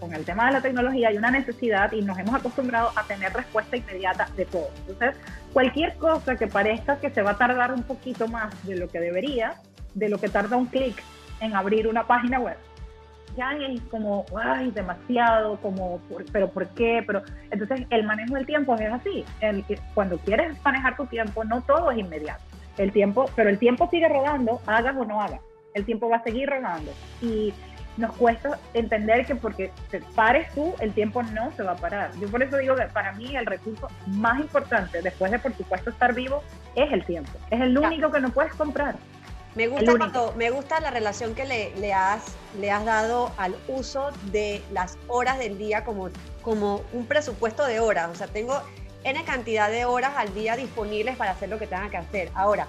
con 0.00 0.14
el 0.14 0.24
tema 0.24 0.46
de 0.46 0.52
la 0.52 0.60
tecnología, 0.60 1.08
hay 1.08 1.16
una 1.16 1.30
necesidad 1.30 1.92
y 1.92 2.02
nos 2.02 2.18
hemos 2.18 2.34
acostumbrado 2.34 2.90
a 2.96 3.02
tener 3.04 3.32
respuesta 3.32 3.76
inmediata 3.76 4.28
de 4.36 4.44
todo. 4.44 4.68
Entonces, 4.86 5.16
cualquier 5.52 5.94
cosa 5.96 6.36
que 6.36 6.46
parezca 6.46 6.96
que 6.98 7.10
se 7.10 7.22
va 7.22 7.32
a 7.32 7.38
tardar 7.38 7.72
un 7.72 7.82
poquito 7.82 8.28
más 8.28 8.52
de 8.66 8.76
lo 8.76 8.88
que 8.88 9.00
debería, 9.00 9.54
de 9.94 10.08
lo 10.08 10.18
que 10.18 10.28
tarda 10.28 10.56
un 10.56 10.66
clic 10.66 11.02
en 11.40 11.54
abrir 11.54 11.86
una 11.88 12.06
página 12.06 12.40
web, 12.40 12.56
ya 13.36 13.52
es 13.52 13.80
como, 13.90 14.24
ay, 14.36 14.70
demasiado, 14.70 15.56
como, 15.60 16.00
pero 16.32 16.48
¿por 16.50 16.68
qué? 16.68 17.02
Pero 17.04 17.22
entonces 17.50 17.86
el 17.90 18.04
manejo 18.04 18.34
del 18.34 18.46
tiempo 18.46 18.76
es 18.76 18.92
así. 18.92 19.24
El- 19.40 19.64
cuando 19.94 20.18
quieres 20.18 20.56
manejar 20.64 20.96
tu 20.96 21.06
tiempo, 21.06 21.44
no 21.44 21.60
todo 21.62 21.90
es 21.90 21.98
inmediato. 21.98 22.42
El 22.78 22.92
tiempo, 22.92 23.28
pero 23.34 23.50
el 23.50 23.58
tiempo 23.58 23.88
sigue 23.90 24.08
rodando, 24.08 24.60
hagas 24.66 24.96
o 24.96 25.04
no 25.04 25.20
hagas. 25.20 25.40
El 25.74 25.84
tiempo 25.84 26.08
va 26.08 26.16
a 26.18 26.22
seguir 26.22 26.48
rodando. 26.48 26.92
Y 27.20 27.52
nos 27.96 28.14
cuesta 28.16 28.58
entender 28.72 29.24
que 29.26 29.36
porque 29.36 29.70
te 29.90 30.00
pares 30.00 30.52
tú, 30.54 30.74
el 30.80 30.92
tiempo 30.92 31.22
no 31.22 31.52
se 31.52 31.62
va 31.62 31.72
a 31.72 31.76
parar. 31.76 32.10
Yo 32.20 32.28
por 32.28 32.42
eso 32.42 32.56
digo 32.56 32.74
que 32.74 32.84
para 32.86 33.12
mí 33.12 33.36
el 33.36 33.46
recurso 33.46 33.88
más 34.06 34.40
importante, 34.40 35.00
después 35.02 35.30
de 35.30 35.38
por 35.38 35.54
supuesto 35.56 35.90
estar 35.90 36.14
vivo, 36.14 36.42
es 36.74 36.92
el 36.92 37.04
tiempo. 37.04 37.32
Es 37.50 37.60
el 37.60 37.76
único 37.76 38.10
que 38.10 38.20
no 38.20 38.30
puedes 38.30 38.54
comprar. 38.54 38.96
Me 39.54 39.68
gusta, 39.68 39.96
cuando, 39.96 40.34
me 40.36 40.50
gusta 40.50 40.80
la 40.80 40.90
relación 40.90 41.36
que 41.36 41.44
le, 41.44 41.72
le, 41.76 41.92
has, 41.92 42.34
le 42.58 42.72
has 42.72 42.84
dado 42.84 43.30
al 43.36 43.54
uso 43.68 44.10
de 44.32 44.60
las 44.72 44.98
horas 45.06 45.38
del 45.38 45.58
día 45.58 45.84
como, 45.84 46.10
como 46.42 46.82
un 46.92 47.06
presupuesto 47.06 47.64
de 47.64 47.78
horas. 47.78 48.10
O 48.10 48.16
sea, 48.16 48.26
tengo 48.26 48.60
N 49.04 49.22
cantidad 49.24 49.70
de 49.70 49.84
horas 49.84 50.14
al 50.16 50.34
día 50.34 50.56
disponibles 50.56 51.16
para 51.16 51.30
hacer 51.30 51.50
lo 51.50 51.60
que 51.60 51.68
tenga 51.68 51.88
que 51.88 51.98
hacer. 51.98 52.30
Ahora, 52.34 52.66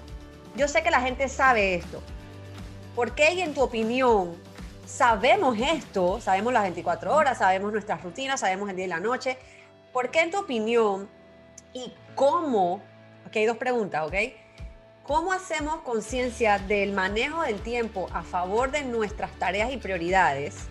yo 0.56 0.68
sé 0.68 0.84
que 0.84 0.92
la 0.92 1.02
gente 1.02 1.28
sabe 1.28 1.74
esto. 1.74 2.04
¿Por 2.96 3.16
qué 3.16 3.34
y 3.34 3.42
en 3.42 3.56
tu 3.56 3.62
opinión 3.62 4.36
sabemos 4.86 5.58
esto? 5.60 6.20
Sabemos 6.22 6.54
las 6.54 6.64
24 6.64 7.14
horas, 7.16 7.38
sabemos 7.38 7.72
nuestras 7.72 8.04
rutinas, 8.04 8.40
sabemos 8.40 8.70
el 8.70 8.76
día 8.76 8.86
y 8.86 8.90
la 8.90 9.00
noche. 9.00 9.38
¿Por 9.94 10.12
qué 10.12 10.22
en 10.22 10.32
tu 10.32 10.40
opinión 10.40 11.10
y 11.74 11.94
cómo? 12.16 12.82
Aquí 13.26 13.40
hay 13.40 13.46
dos 13.46 13.58
preguntas, 13.58 14.06
¿ok? 14.06 14.14
¿Cómo 15.04 15.34
hacemos 15.34 15.78
conciencia 15.82 16.58
del 16.60 16.94
manejo 16.94 17.44
del 17.44 17.62
tiempo 17.62 18.08
a 18.12 18.24
favor 18.24 18.72
de 18.72 18.84
nuestras 18.84 19.32
tareas 19.34 19.72
y 19.72 19.78
prioridades 19.78 20.68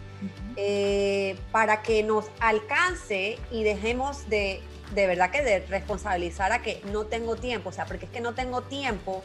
eh, 0.56 1.38
para 1.52 1.82
que 1.82 2.02
nos 2.02 2.26
alcance 2.40 3.38
y 3.50 3.62
dejemos 3.62 4.28
de, 4.28 4.60
de 4.94 5.06
verdad 5.06 5.30
que 5.30 5.42
de 5.42 5.60
responsabilizar 5.60 6.52
a 6.52 6.62
que 6.62 6.82
no 6.92 7.06
tengo 7.06 7.36
tiempo? 7.36 7.68
O 7.68 7.72
sea, 7.72 7.86
porque 7.86 8.06
es 8.06 8.10
que 8.10 8.20
no 8.20 8.34
tengo 8.34 8.62
tiempo 8.62 9.22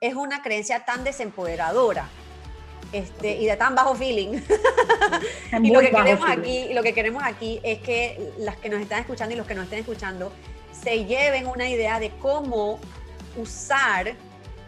es 0.00 0.14
una 0.14 0.42
creencia 0.42 0.84
tan 0.84 1.04
desempoderadora 1.04 2.08
este, 2.92 3.36
y 3.36 3.46
de 3.46 3.56
tan 3.56 3.74
bajo 3.74 3.94
feeling. 3.94 4.40
Y 5.62 5.70
lo 5.70 5.80
que, 5.80 5.90
queremos 5.90 6.26
feeling. 6.26 6.40
aquí, 6.40 6.74
lo 6.74 6.82
que 6.82 6.94
queremos 6.94 7.22
aquí 7.22 7.60
es 7.62 7.78
que 7.80 8.32
las 8.38 8.56
que 8.56 8.70
nos 8.70 8.80
están 8.80 9.00
escuchando 9.00 9.34
y 9.34 9.38
los 9.38 9.46
que 9.46 9.54
nos 9.54 9.64
estén 9.64 9.80
escuchando 9.80 10.32
se 10.72 11.04
lleven 11.04 11.46
una 11.46 11.68
idea 11.68 12.00
de 12.00 12.10
cómo 12.20 12.80
usar 13.36 14.14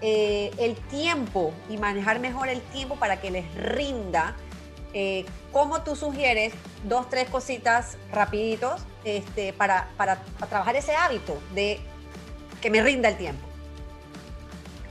eh, 0.01 0.51
el 0.59 0.77
tiempo 0.77 1.53
y 1.71 1.79
manejar 1.79 2.21
mejor 2.21 2.49
el 2.49 2.61
tiempo 2.61 2.97
para 2.97 3.21
que 3.21 3.31
les 3.31 3.55
rinda. 3.55 4.37
Eh, 4.93 5.25
¿Cómo 5.53 5.83
tú 5.83 5.97
sugieres 5.97 6.53
dos, 6.85 7.09
tres 7.09 7.29
cositas 7.29 7.97
rapiditos 8.13 8.83
este, 9.05 9.53
para, 9.55 9.89
para, 9.97 10.17
para 10.39 10.47
trabajar 10.47 10.77
ese 10.77 10.95
hábito 10.95 11.41
de 11.55 11.81
que 12.61 12.71
me 12.71 12.83
rinda 12.83 13.09
el 13.09 13.17
tiempo? 13.17 13.45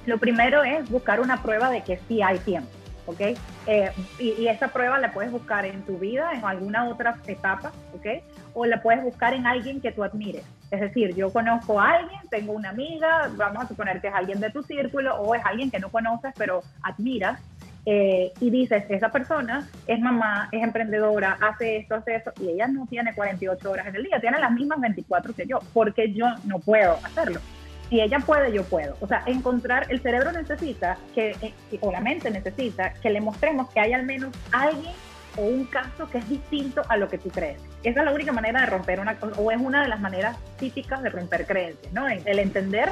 Lo 0.05 0.17
primero 0.17 0.63
es 0.63 0.89
buscar 0.89 1.21
una 1.21 1.41
prueba 1.41 1.69
de 1.69 1.83
que 1.83 1.99
sí 2.07 2.21
hay 2.21 2.39
tiempo, 2.39 2.69
¿ok? 3.05 3.21
Eh, 3.67 3.91
y, 4.19 4.31
y 4.41 4.47
esa 4.47 4.67
prueba 4.69 4.99
la 4.99 5.11
puedes 5.11 5.31
buscar 5.31 5.65
en 5.65 5.83
tu 5.83 5.97
vida, 5.97 6.31
en 6.33 6.43
alguna 6.43 6.87
otra 6.87 7.15
etapa, 7.27 7.71
¿ok? 7.93 8.23
O 8.53 8.65
la 8.65 8.81
puedes 8.81 9.03
buscar 9.03 9.33
en 9.33 9.45
alguien 9.45 9.81
que 9.81 9.91
tú 9.91 10.03
admires. 10.03 10.45
Es 10.71 10.81
decir, 10.81 11.13
yo 11.15 11.31
conozco 11.31 11.79
a 11.79 11.91
alguien, 11.91 12.19
tengo 12.29 12.53
una 12.53 12.69
amiga, 12.69 13.29
vamos 13.35 13.65
a 13.65 13.67
suponer 13.67 14.01
que 14.01 14.07
es 14.07 14.13
alguien 14.13 14.39
de 14.39 14.49
tu 14.49 14.63
círculo 14.63 15.15
o 15.15 15.35
es 15.35 15.45
alguien 15.45 15.69
que 15.69 15.79
no 15.79 15.89
conoces 15.89 16.33
pero 16.37 16.63
admiras. 16.81 17.39
eh, 17.85 18.31
y 18.39 18.49
dices, 18.49 18.85
esa 18.89 19.09
persona 19.09 19.67
es 19.87 19.99
mamá, 19.99 20.47
es 20.53 20.63
emprendedora, 20.63 21.37
hace 21.41 21.77
esto, 21.77 21.95
hace 21.95 22.15
eso, 22.15 22.31
y 22.39 22.49
ella 22.49 22.65
no 22.67 22.87
tiene 22.87 23.13
48 23.13 23.69
horas 23.69 23.87
en 23.87 23.95
el 23.97 24.03
día, 24.03 24.21
tiene 24.21 24.39
las 24.39 24.51
mismas 24.51 24.79
24 24.79 25.33
que 25.35 25.45
yo, 25.45 25.59
porque 25.73 26.13
yo 26.13 26.27
no 26.45 26.59
puedo 26.59 26.93
hacerlo 27.03 27.41
si 27.89 28.01
ella 28.01 28.19
puede, 28.19 28.51
yo 28.51 28.63
puedo. 28.63 28.95
O 28.99 29.07
sea, 29.07 29.23
encontrar, 29.25 29.87
el 29.89 30.01
cerebro 30.01 30.31
necesita, 30.31 30.97
que, 31.13 31.35
eh, 31.41 31.53
o 31.81 31.91
la 31.91 32.01
mente 32.01 32.29
necesita, 32.31 32.93
que 32.93 33.09
le 33.09 33.21
mostremos 33.21 33.69
que 33.69 33.79
hay 33.79 33.93
al 33.93 34.03
menos 34.03 34.33
alguien 34.51 34.93
o 35.37 35.41
un 35.41 35.65
caso 35.65 36.07
que 36.09 36.19
es 36.19 36.29
distinto 36.29 36.83
a 36.89 36.97
lo 36.97 37.07
que 37.07 37.17
tú 37.17 37.29
crees. 37.29 37.59
Esa 37.83 37.99
es 37.99 38.05
la 38.05 38.13
única 38.13 38.31
manera 38.31 38.61
de 38.61 38.65
romper 38.67 38.99
una 38.99 39.17
o 39.37 39.51
es 39.51 39.59
una 39.59 39.81
de 39.81 39.87
las 39.87 39.99
maneras 39.99 40.37
típicas 40.59 41.01
de 41.01 41.09
romper 41.09 41.45
creencias, 41.45 41.91
¿no? 41.91 42.07
El 42.07 42.39
entender 42.39 42.91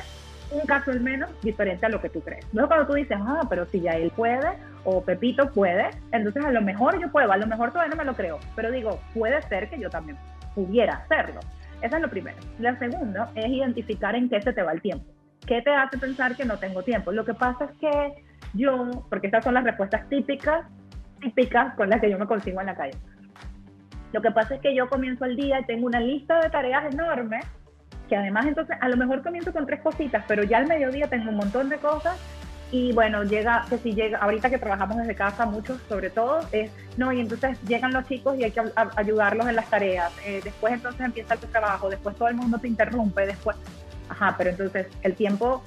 un 0.51 0.61
caso 0.65 0.91
al 0.91 0.99
menos 0.99 1.29
diferente 1.41 1.85
a 1.85 1.89
lo 1.89 2.01
que 2.01 2.09
tú 2.09 2.21
crees. 2.21 2.45
Luego 2.51 2.67
cuando 2.69 2.87
tú 2.87 2.93
dices, 2.93 3.17
ah, 3.19 3.41
pero 3.49 3.65
si 3.67 3.81
ya 3.81 3.91
él 3.91 4.11
puede, 4.15 4.49
o 4.83 5.01
Pepito 5.01 5.49
puede, 5.51 5.89
entonces 6.11 6.43
a 6.43 6.51
lo 6.51 6.61
mejor 6.61 6.99
yo 6.99 7.09
puedo, 7.11 7.31
a 7.31 7.37
lo 7.37 7.47
mejor 7.47 7.71
todavía 7.71 7.91
no 7.91 7.97
me 7.97 8.05
lo 8.05 8.15
creo, 8.15 8.39
pero 8.55 8.71
digo, 8.71 8.99
puede 9.13 9.41
ser 9.43 9.69
que 9.69 9.79
yo 9.79 9.89
también 9.89 10.17
pudiera 10.53 10.95
hacerlo. 10.95 11.39
Esa 11.81 11.95
es 11.95 12.01
lo 12.01 12.09
primero. 12.09 12.37
La 12.59 12.77
segunda 12.77 13.31
es 13.35 13.47
identificar 13.47 14.15
en 14.15 14.29
qué 14.29 14.41
se 14.41 14.53
te 14.53 14.61
va 14.61 14.71
el 14.71 14.81
tiempo. 14.81 15.05
¿Qué 15.45 15.61
te 15.61 15.71
hace 15.71 15.97
pensar 15.97 16.35
que 16.35 16.45
no 16.45 16.57
tengo 16.57 16.83
tiempo? 16.83 17.11
Lo 17.11 17.25
que 17.25 17.33
pasa 17.33 17.65
es 17.65 17.71
que 17.79 18.23
yo, 18.53 19.05
porque 19.09 19.27
estas 19.27 19.43
son 19.43 19.55
las 19.55 19.63
respuestas 19.63 20.07
típicas, 20.09 20.65
típicas 21.19 21.75
con 21.75 21.89
las 21.89 21.99
que 21.99 22.09
yo 22.09 22.19
me 22.19 22.27
consigo 22.27 22.59
en 22.59 22.67
la 22.67 22.75
calle. 22.75 22.97
Lo 24.11 24.21
que 24.21 24.31
pasa 24.31 24.55
es 24.55 24.61
que 24.61 24.75
yo 24.75 24.89
comienzo 24.89 25.25
el 25.25 25.35
día 25.35 25.59
y 25.59 25.65
tengo 25.65 25.87
una 25.87 25.99
lista 25.99 26.39
de 26.41 26.49
tareas 26.49 26.93
enorme, 26.93 27.39
que 28.09 28.15
además 28.15 28.45
entonces 28.45 28.77
a 28.79 28.89
lo 28.89 28.97
mejor 28.97 29.23
comienzo 29.23 29.53
con 29.53 29.65
tres 29.65 29.81
cositas, 29.81 30.23
pero 30.27 30.43
ya 30.43 30.57
al 30.57 30.67
mediodía 30.67 31.07
tengo 31.07 31.29
un 31.29 31.37
montón 31.37 31.69
de 31.69 31.77
cosas 31.77 32.19
y 32.71 32.93
bueno, 32.93 33.23
llega, 33.23 33.65
que 33.69 33.77
si 33.77 33.93
llega, 33.93 34.17
ahorita 34.19 34.49
que 34.49 34.57
trabajamos 34.57 34.97
desde 34.97 35.13
casa, 35.13 35.45
muchos 35.45 35.79
sobre 35.89 36.09
todo, 36.09 36.39
es, 36.53 36.71
no, 36.97 37.11
y 37.11 37.19
entonces 37.19 37.61
llegan 37.67 37.91
los 37.91 38.07
chicos 38.07 38.37
y 38.39 38.45
hay 38.45 38.51
que 38.51 38.61
ayudarlos 38.95 39.47
en 39.47 39.55
las 39.55 39.69
tareas, 39.69 40.13
eh, 40.25 40.39
después 40.43 40.73
entonces 40.73 41.01
empieza 41.01 41.33
el 41.33 41.39
trabajo, 41.41 41.89
después 41.89 42.15
todo 42.15 42.29
el 42.29 42.35
mundo 42.35 42.57
te 42.59 42.69
interrumpe, 42.69 43.25
después, 43.25 43.57
ajá, 44.07 44.35
pero 44.37 44.51
entonces 44.51 44.87
el 45.03 45.15
tiempo 45.15 45.61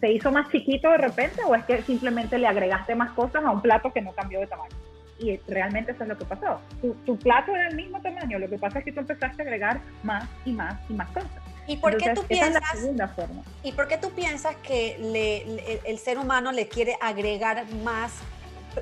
se 0.00 0.10
hizo 0.10 0.32
más 0.32 0.50
chiquito 0.50 0.90
de 0.90 0.98
repente 0.98 1.42
o 1.44 1.54
es 1.54 1.64
que 1.64 1.82
simplemente 1.82 2.36
le 2.36 2.48
agregaste 2.48 2.94
más 2.96 3.12
cosas 3.12 3.44
a 3.44 3.50
un 3.50 3.60
plato 3.60 3.92
que 3.92 4.00
no 4.00 4.12
cambió 4.12 4.40
de 4.40 4.46
tamaño. 4.46 4.74
Y 5.18 5.36
realmente 5.46 5.92
eso 5.92 6.04
es 6.04 6.08
lo 6.08 6.16
que 6.16 6.24
pasó. 6.24 6.58
Tu, 6.80 6.94
tu 7.04 7.18
plato 7.18 7.54
era 7.54 7.68
el 7.68 7.76
mismo 7.76 8.00
tamaño, 8.00 8.38
lo 8.38 8.48
que 8.48 8.56
pasa 8.56 8.78
es 8.78 8.86
que 8.86 8.92
tú 8.92 9.00
empezaste 9.00 9.42
a 9.42 9.44
agregar 9.44 9.78
más 10.02 10.26
y 10.46 10.52
más 10.52 10.80
y 10.88 10.94
más 10.94 11.08
cosas. 11.10 11.49
¿Y 11.66 11.76
por 11.76 11.96
qué 11.96 12.06
Entonces, 12.06 12.26
tú 12.28 12.34
es 12.34 12.40
la 12.40 12.60
piensas 12.60 13.14
forma. 13.14 13.42
¿Y 13.62 13.72
por 13.72 13.88
qué 13.88 13.98
tú 13.98 14.10
piensas 14.10 14.56
que 14.56 14.96
le- 14.98 15.44
le- 15.46 15.80
el 15.84 15.98
ser 15.98 16.18
humano 16.18 16.52
le 16.52 16.68
quiere 16.68 16.96
agregar 17.00 17.64
más, 17.84 18.12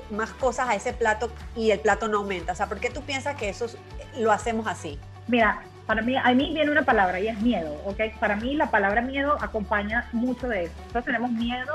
más 0.09 0.31
cosas 0.31 0.69
a 0.69 0.75
ese 0.75 0.93
plato 0.93 1.31
y 1.55 1.71
el 1.71 1.79
plato 1.79 2.07
no 2.07 2.17
aumenta? 2.19 2.53
O 2.53 2.55
sea, 2.55 2.67
¿por 2.67 2.79
qué 2.79 2.89
tú 2.89 3.01
piensas 3.03 3.35
que 3.35 3.49
eso 3.49 3.65
es- 3.65 3.77
lo 4.17 4.31
hacemos 4.31 4.65
así? 4.67 4.97
Mira, 5.27 5.61
para 5.85 6.01
mí, 6.01 6.15
a 6.15 6.33
mí 6.33 6.51
viene 6.53 6.71
una 6.71 6.83
palabra 6.83 7.19
y 7.19 7.27
es 7.27 7.39
miedo, 7.41 7.73
¿ok? 7.85 7.99
Para 8.19 8.35
mí 8.35 8.55
la 8.55 8.71
palabra 8.71 9.01
miedo 9.01 9.37
acompaña 9.41 10.07
mucho 10.11 10.47
de 10.47 10.65
eso. 10.65 10.73
Nosotros 10.81 11.05
tenemos 11.05 11.31
miedo, 11.31 11.73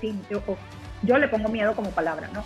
sí, 0.00 0.18
yo, 0.30 0.42
yo 1.02 1.18
le 1.18 1.28
pongo 1.28 1.48
miedo 1.48 1.74
como 1.74 1.90
palabra, 1.90 2.28
¿no? 2.32 2.44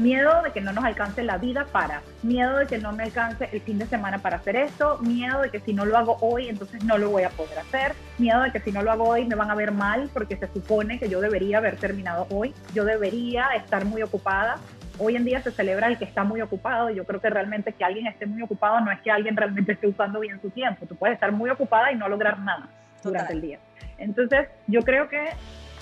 Miedo 0.00 0.40
de 0.42 0.50
que 0.52 0.62
no 0.62 0.72
nos 0.72 0.82
alcance 0.82 1.22
la 1.22 1.36
vida 1.36 1.66
para, 1.70 2.00
miedo 2.22 2.56
de 2.56 2.66
que 2.66 2.78
no 2.78 2.90
me 2.92 3.02
alcance 3.02 3.50
el 3.52 3.60
fin 3.60 3.78
de 3.78 3.84
semana 3.84 4.16
para 4.16 4.38
hacer 4.38 4.56
esto, 4.56 4.96
miedo 5.02 5.42
de 5.42 5.50
que 5.50 5.60
si 5.60 5.74
no 5.74 5.84
lo 5.84 5.98
hago 5.98 6.16
hoy, 6.22 6.48
entonces 6.48 6.82
no 6.84 6.96
lo 6.96 7.10
voy 7.10 7.24
a 7.24 7.28
poder 7.28 7.58
hacer, 7.58 7.92
miedo 8.16 8.40
de 8.40 8.50
que 8.50 8.60
si 8.60 8.72
no 8.72 8.80
lo 8.80 8.90
hago 8.92 9.04
hoy 9.04 9.26
me 9.26 9.34
van 9.34 9.50
a 9.50 9.54
ver 9.54 9.72
mal 9.72 10.08
porque 10.14 10.38
se 10.38 10.46
supone 10.46 10.98
que 10.98 11.10
yo 11.10 11.20
debería 11.20 11.58
haber 11.58 11.76
terminado 11.76 12.26
hoy, 12.30 12.54
yo 12.72 12.86
debería 12.86 13.48
estar 13.48 13.84
muy 13.84 14.00
ocupada, 14.00 14.56
hoy 14.96 15.16
en 15.16 15.26
día 15.26 15.42
se 15.42 15.50
celebra 15.50 15.88
el 15.88 15.98
que 15.98 16.06
está 16.06 16.24
muy 16.24 16.40
ocupado. 16.40 16.88
Yo 16.88 17.04
creo 17.04 17.20
que 17.20 17.28
realmente 17.28 17.74
que 17.74 17.84
alguien 17.84 18.06
esté 18.06 18.24
muy 18.24 18.40
ocupado 18.40 18.80
no 18.80 18.90
es 18.90 19.00
que 19.02 19.10
alguien 19.10 19.36
realmente 19.36 19.72
esté 19.72 19.86
usando 19.86 20.20
bien 20.20 20.40
su 20.40 20.48
tiempo. 20.48 20.86
Tú 20.86 20.96
puedes 20.96 21.14
estar 21.14 21.30
muy 21.30 21.50
ocupada 21.50 21.92
y 21.92 21.96
no 21.96 22.08
lograr 22.08 22.38
nada 22.38 22.70
durante 23.02 23.26
Total. 23.26 23.36
el 23.36 23.42
día. 23.42 23.58
Entonces, 23.98 24.48
yo 24.66 24.80
creo 24.80 25.10
que 25.10 25.28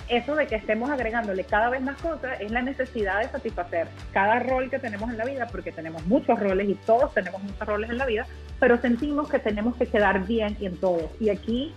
eso 0.08 0.34
de 0.34 0.46
que 0.46 0.56
estemos 0.56 0.90
agregándole 0.90 1.44
cada 1.44 1.68
vez 1.70 1.82
más 1.82 1.96
cosas 2.00 2.40
es 2.40 2.50
la 2.50 2.62
necesidad 2.62 3.20
de 3.20 3.28
satisfacer 3.28 3.88
cada 4.12 4.38
rol 4.38 4.70
que 4.70 4.78
tenemos 4.78 5.10
en 5.10 5.18
la 5.18 5.24
vida, 5.24 5.46
porque 5.50 5.72
tenemos 5.72 6.04
muchos 6.06 6.38
roles 6.38 6.68
y 6.68 6.74
todos 6.74 7.12
tenemos 7.14 7.42
muchos 7.42 7.66
roles 7.66 7.90
en 7.90 7.98
la 7.98 8.06
vida, 8.06 8.26
pero 8.58 8.78
sentimos 8.78 9.28
que 9.28 9.38
tenemos 9.38 9.76
que 9.76 9.86
quedar 9.86 10.26
bien 10.26 10.56
en 10.60 10.76
todos. 10.78 11.10
Y 11.20 11.30
aquí 11.30 11.74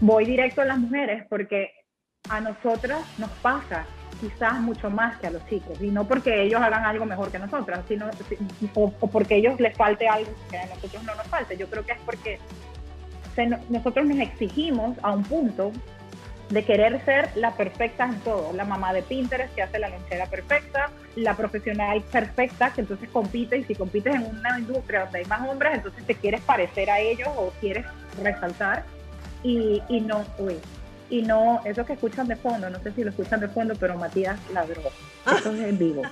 voy 0.00 0.24
directo 0.24 0.62
a 0.62 0.64
las 0.64 0.78
mujeres 0.78 1.24
porque 1.28 1.70
a 2.28 2.40
nosotras 2.40 3.00
nos 3.18 3.30
pasa 3.42 3.84
quizás 4.20 4.60
mucho 4.60 4.90
más 4.90 5.18
que 5.18 5.26
a 5.26 5.30
los 5.30 5.44
chicos, 5.46 5.80
y 5.80 5.88
no 5.88 6.06
porque 6.06 6.42
ellos 6.42 6.60
hagan 6.60 6.84
algo 6.84 7.04
mejor 7.04 7.30
que 7.30 7.38
nosotras, 7.38 7.80
sino 7.88 8.08
o, 8.74 8.90
porque 8.90 9.36
ellos 9.36 9.58
les 9.60 9.76
falte 9.76 10.08
algo 10.08 10.30
que 10.50 10.56
a 10.56 10.66
nosotros 10.66 11.02
no 11.04 11.14
nos 11.14 11.26
falte. 11.26 11.56
Yo 11.56 11.68
creo 11.68 11.84
que 11.84 11.92
es 11.92 11.98
porque 12.06 12.38
nosotros 13.68 14.06
nos 14.06 14.18
exigimos 14.18 14.96
a 15.02 15.10
un 15.12 15.24
punto 15.24 15.72
de 16.50 16.64
querer 16.64 17.04
ser 17.04 17.30
la 17.36 17.52
perfecta 17.52 18.04
en 18.04 18.20
todo, 18.20 18.52
la 18.52 18.64
mamá 18.64 18.92
de 18.92 19.02
Pinterest 19.02 19.54
que 19.54 19.62
hace 19.62 19.78
la 19.78 19.88
lonchera 19.88 20.26
perfecta, 20.26 20.90
la 21.16 21.34
profesional 21.36 22.02
perfecta 22.02 22.70
que 22.70 22.82
entonces 22.82 23.08
compite 23.08 23.56
y 23.58 23.64
si 23.64 23.74
compites 23.74 24.14
en 24.14 24.26
una 24.26 24.58
industria 24.58 25.04
donde 25.04 25.20
hay 25.20 25.24
más 25.24 25.48
hombres, 25.48 25.74
entonces 25.74 26.04
te 26.04 26.14
quieres 26.14 26.40
parecer 26.42 26.90
a 26.90 27.00
ellos 27.00 27.28
o 27.36 27.52
quieres 27.60 27.86
resaltar 28.22 28.84
y, 29.42 29.82
y 29.88 30.00
no, 30.00 30.24
uy, 30.38 30.56
y 31.10 31.22
no, 31.22 31.60
eso 31.64 31.84
que 31.84 31.92
escuchan 31.94 32.26
de 32.26 32.36
fondo, 32.36 32.70
no 32.70 32.78
sé 32.80 32.92
si 32.92 33.04
lo 33.04 33.10
escuchan 33.10 33.40
de 33.40 33.48
fondo, 33.48 33.74
pero 33.78 33.96
Matías 33.96 34.38
ladró. 34.52 34.82
Eso 35.26 35.52
es 35.52 35.60
en 35.60 35.78
vivo. 35.78 36.02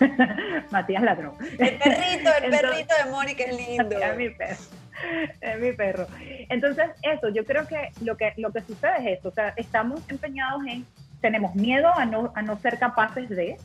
Matías 0.70 1.02
ladró. 1.02 1.34
El 1.58 1.78
perrito, 1.78 2.30
el 2.42 2.50
perrito 2.60 2.94
de 3.04 3.10
Mónica 3.10 3.44
es 3.44 3.56
lindo. 3.56 3.96
Mi 4.16 4.30
perro. 4.30 4.56
Es 5.40 5.58
mi 5.60 5.72
perro. 5.72 6.06
Entonces, 6.48 6.90
eso, 7.02 7.28
yo 7.30 7.44
creo 7.44 7.66
que 7.66 7.90
lo 8.02 8.16
que, 8.16 8.32
lo 8.36 8.52
que 8.52 8.60
sucede 8.60 8.98
es 8.98 9.18
esto. 9.18 9.28
O 9.28 9.32
sea, 9.32 9.54
estamos 9.56 10.00
empeñados 10.08 10.62
en, 10.66 10.86
tenemos 11.20 11.54
miedo 11.54 11.88
a 11.94 12.04
no, 12.04 12.32
a 12.34 12.42
no 12.42 12.58
ser 12.58 12.78
capaces 12.78 13.28
de, 13.28 13.56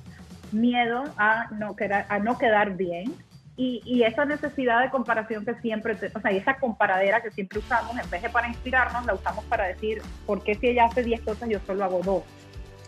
miedo 0.51 1.03
a 1.17 1.47
no, 1.51 1.75
quedar, 1.75 2.05
a 2.09 2.19
no 2.19 2.37
quedar 2.37 2.75
bien, 2.75 3.13
y, 3.57 4.03
esa 4.03 4.25
necesidad 4.25 4.81
de 4.81 4.89
comparación 4.89 5.45
que 5.45 5.55
siempre, 5.55 5.95
o 6.13 6.19
sea, 6.19 6.31
y 6.33 6.37
esa 6.37 6.57
comparadera 6.57 7.21
que 7.21 7.31
siempre 7.31 7.59
usamos, 7.59 7.97
en 7.97 8.09
vez 8.09 8.21
de 8.21 8.29
para 8.29 8.49
inspirarnos, 8.49 9.05
la 9.05 9.13
usamos 9.13 9.45
para 9.45 9.65
decir, 9.65 10.01
¿por 10.25 10.43
qué 10.43 10.55
si 10.55 10.67
ella 10.67 10.85
hace 10.85 11.03
10 11.03 11.21
cosas 11.21 11.47
yo 11.47 11.59
solo 11.65 11.85
hago 11.85 12.01
dos? 12.03 12.23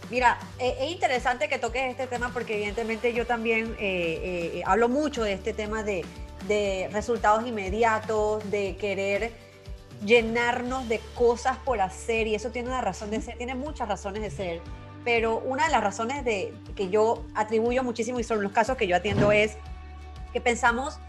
Mira, 0.09 0.37
eh, 0.59 0.75
es 0.81 0.91
interesante 0.91 1.47
que 1.47 1.57
toques 1.57 1.83
este 1.83 2.07
tema 2.07 2.31
porque 2.33 2.55
evidentemente 2.55 3.13
yo 3.13 3.25
también 3.25 3.75
eh, 3.79 4.55
eh, 4.55 4.63
hablo 4.65 4.89
mucho 4.89 5.23
de 5.23 5.33
este 5.33 5.53
tema 5.53 5.83
de, 5.83 6.03
de 6.47 6.89
resultados 6.91 7.47
inmediatos, 7.47 8.49
de 8.51 8.75
querer 8.77 9.31
llenarnos 10.05 10.87
de 10.87 10.99
cosas 11.15 11.57
por 11.57 11.81
hacer 11.81 12.27
y 12.27 12.35
eso 12.35 12.51
tiene 12.51 12.69
una 12.69 12.81
razón 12.81 13.09
de 13.09 13.21
ser, 13.21 13.37
tiene 13.37 13.55
muchas 13.55 13.87
razones 13.87 14.21
de 14.21 14.29
ser, 14.29 14.61
pero 15.03 15.39
una 15.39 15.65
de 15.65 15.71
las 15.71 15.83
razones 15.83 16.23
de 16.23 16.53
que 16.75 16.89
yo 16.89 17.23
atribuyo 17.33 17.83
muchísimo 17.83 18.19
y 18.19 18.23
son 18.23 18.43
los 18.43 18.51
casos 18.51 18.77
que 18.77 18.87
yo 18.87 18.95
atiendo 18.95 19.31
es 19.31 19.57
que 20.33 20.41
pensamos 20.41 20.99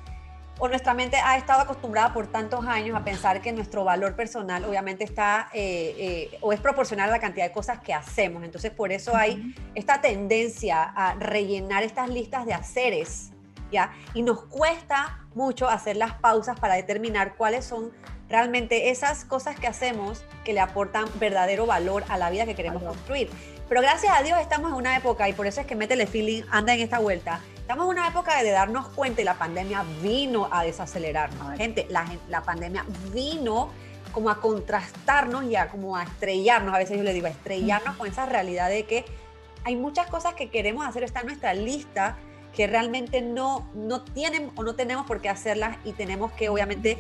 o 0.59 0.69
nuestra 0.69 0.93
mente 0.93 1.17
ha 1.17 1.37
estado 1.37 1.63
acostumbrada 1.63 2.13
por 2.13 2.27
tantos 2.27 2.67
años 2.67 2.97
a 2.97 3.05
pensar 3.05 3.41
que 3.41 3.53
nuestro 3.53 3.85
valor 3.85 4.17
personal 4.17 4.65
obviamente 4.65 5.05
está 5.05 5.49
eh, 5.53 6.31
eh, 6.33 6.39
o 6.41 6.53
es 6.53 6.61
proporcional 6.61 7.09
a 7.11 7.13
la 7.13 7.21
cantidad 7.21 7.47
de 7.47 7.53
cosas 7.53 7.79
que 7.81 7.95
hacemos. 7.95 8.43
Entonces 8.43 8.73
por 8.73 8.91
eso 8.91 9.15
hay 9.15 9.55
esta 9.75 10.01
tendencia 10.01 10.83
a 10.83 11.15
rellenar 11.15 11.85
estas 11.85 12.09
listas 12.09 12.45
de 12.45 12.55
haceres, 12.55 13.31
¿ya? 13.71 13.93
Y 14.15 14.23
nos 14.23 14.43
cuesta 14.43 15.21
mucho 15.35 15.69
hacer 15.69 15.97
las 15.97 16.15
pausas 16.15 16.59
para 16.59 16.75
determinar 16.75 17.37
cuáles 17.37 17.65
son 17.65 17.93
realmente 18.29 18.91
esas 18.91 19.25
cosas 19.25 19.59
que 19.59 19.67
hacemos 19.67 20.25
que 20.45 20.53
le 20.53 20.61
aportan 20.61 21.07
verdadero 21.19 21.67
valor 21.67 22.05
a 22.09 22.19
la 22.19 22.31
vida 22.31 22.45
que 22.45 22.55
queremos 22.55 22.83
construir. 22.83 23.31
Pero 23.69 23.81
gracias 23.81 24.13
a 24.17 24.23
Dios 24.23 24.39
estamos 24.41 24.71
en 24.71 24.77
una 24.77 24.97
época, 24.97 25.29
y 25.29 25.33
por 25.33 25.47
eso 25.47 25.61
es 25.61 25.67
que 25.67 25.75
Métele 25.75 26.07
Feeling 26.07 26.43
anda 26.51 26.75
en 26.75 26.81
esta 26.81 26.99
vuelta, 26.99 27.41
Estamos 27.69 27.85
en 27.85 27.99
una 27.99 28.09
época 28.09 28.43
de 28.43 28.51
darnos 28.51 28.89
cuenta 28.89 29.21
y 29.21 29.25
la 29.25 29.35
pandemia 29.35 29.85
vino 30.03 30.49
a 30.51 30.65
desacelerarnos. 30.65 31.55
Gente, 31.59 31.87
la, 31.91 32.07
la 32.31 32.41
pandemia 32.43 32.87
vino 33.13 33.69
como 34.11 34.31
a 34.31 34.41
contrastarnos 34.41 35.45
y 35.45 35.55
a 35.55 35.69
como 35.69 35.95
a 35.95 36.05
estrellarnos, 36.05 36.75
a 36.75 36.79
veces 36.79 36.97
yo 36.97 37.03
le 37.03 37.13
digo, 37.13 37.27
a 37.27 37.29
estrellarnos 37.29 37.97
con 37.97 38.07
esa 38.07 38.25
realidad 38.25 38.71
de 38.71 38.87
que 38.87 39.05
hay 39.65 39.77
muchas 39.77 40.07
cosas 40.07 40.33
que 40.33 40.49
queremos 40.49 40.87
hacer, 40.87 41.03
está 41.03 41.21
en 41.21 41.27
nuestra 41.27 41.53
lista, 41.53 42.17
que 42.55 42.67
realmente 42.67 43.23
no, 43.23 43.71
no 43.75 44.03
tienen 44.03 44.51
o 44.57 44.63
no 44.63 44.75
tenemos 44.75 45.07
por 45.07 45.21
qué 45.21 45.29
hacerlas 45.29 45.79
y 45.85 45.93
tenemos 45.93 46.33
que 46.33 46.49
obviamente 46.49 46.99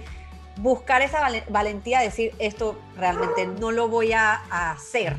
buscar 0.58 1.02
esa 1.02 1.20
valentía 1.48 2.00
de 2.00 2.06
decir, 2.06 2.34
esto 2.38 2.78
realmente 2.96 3.46
no 3.46 3.70
lo 3.70 3.88
voy 3.88 4.12
a 4.12 4.42
hacer. 4.50 5.16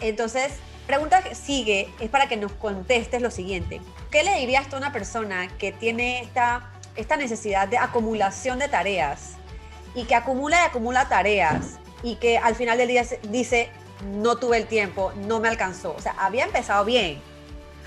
Entonces, 0.00 0.52
pregunta 0.86 1.22
que 1.22 1.34
sigue 1.34 1.88
es 2.00 2.10
para 2.10 2.28
que 2.28 2.36
nos 2.36 2.52
contestes 2.52 3.22
lo 3.22 3.30
siguiente. 3.30 3.80
¿Qué 4.10 4.24
le 4.24 4.36
dirías 4.38 4.72
a 4.72 4.76
una 4.76 4.92
persona 4.92 5.48
que 5.58 5.72
tiene 5.72 6.20
esta, 6.20 6.72
esta 6.96 7.16
necesidad 7.16 7.68
de 7.68 7.78
acumulación 7.78 8.58
de 8.58 8.68
tareas 8.68 9.34
y 9.94 10.04
que 10.04 10.14
acumula 10.14 10.62
y 10.62 10.66
acumula 10.66 11.08
tareas 11.08 11.78
y 12.02 12.16
que 12.16 12.38
al 12.38 12.54
final 12.54 12.78
del 12.78 12.88
día 12.88 13.04
dice, 13.28 13.70
no 14.06 14.36
tuve 14.36 14.56
el 14.56 14.66
tiempo, 14.66 15.12
no 15.16 15.38
me 15.38 15.48
alcanzó? 15.48 15.94
O 15.96 16.00
sea, 16.00 16.12
había 16.18 16.44
empezado 16.44 16.84
bien, 16.84 17.20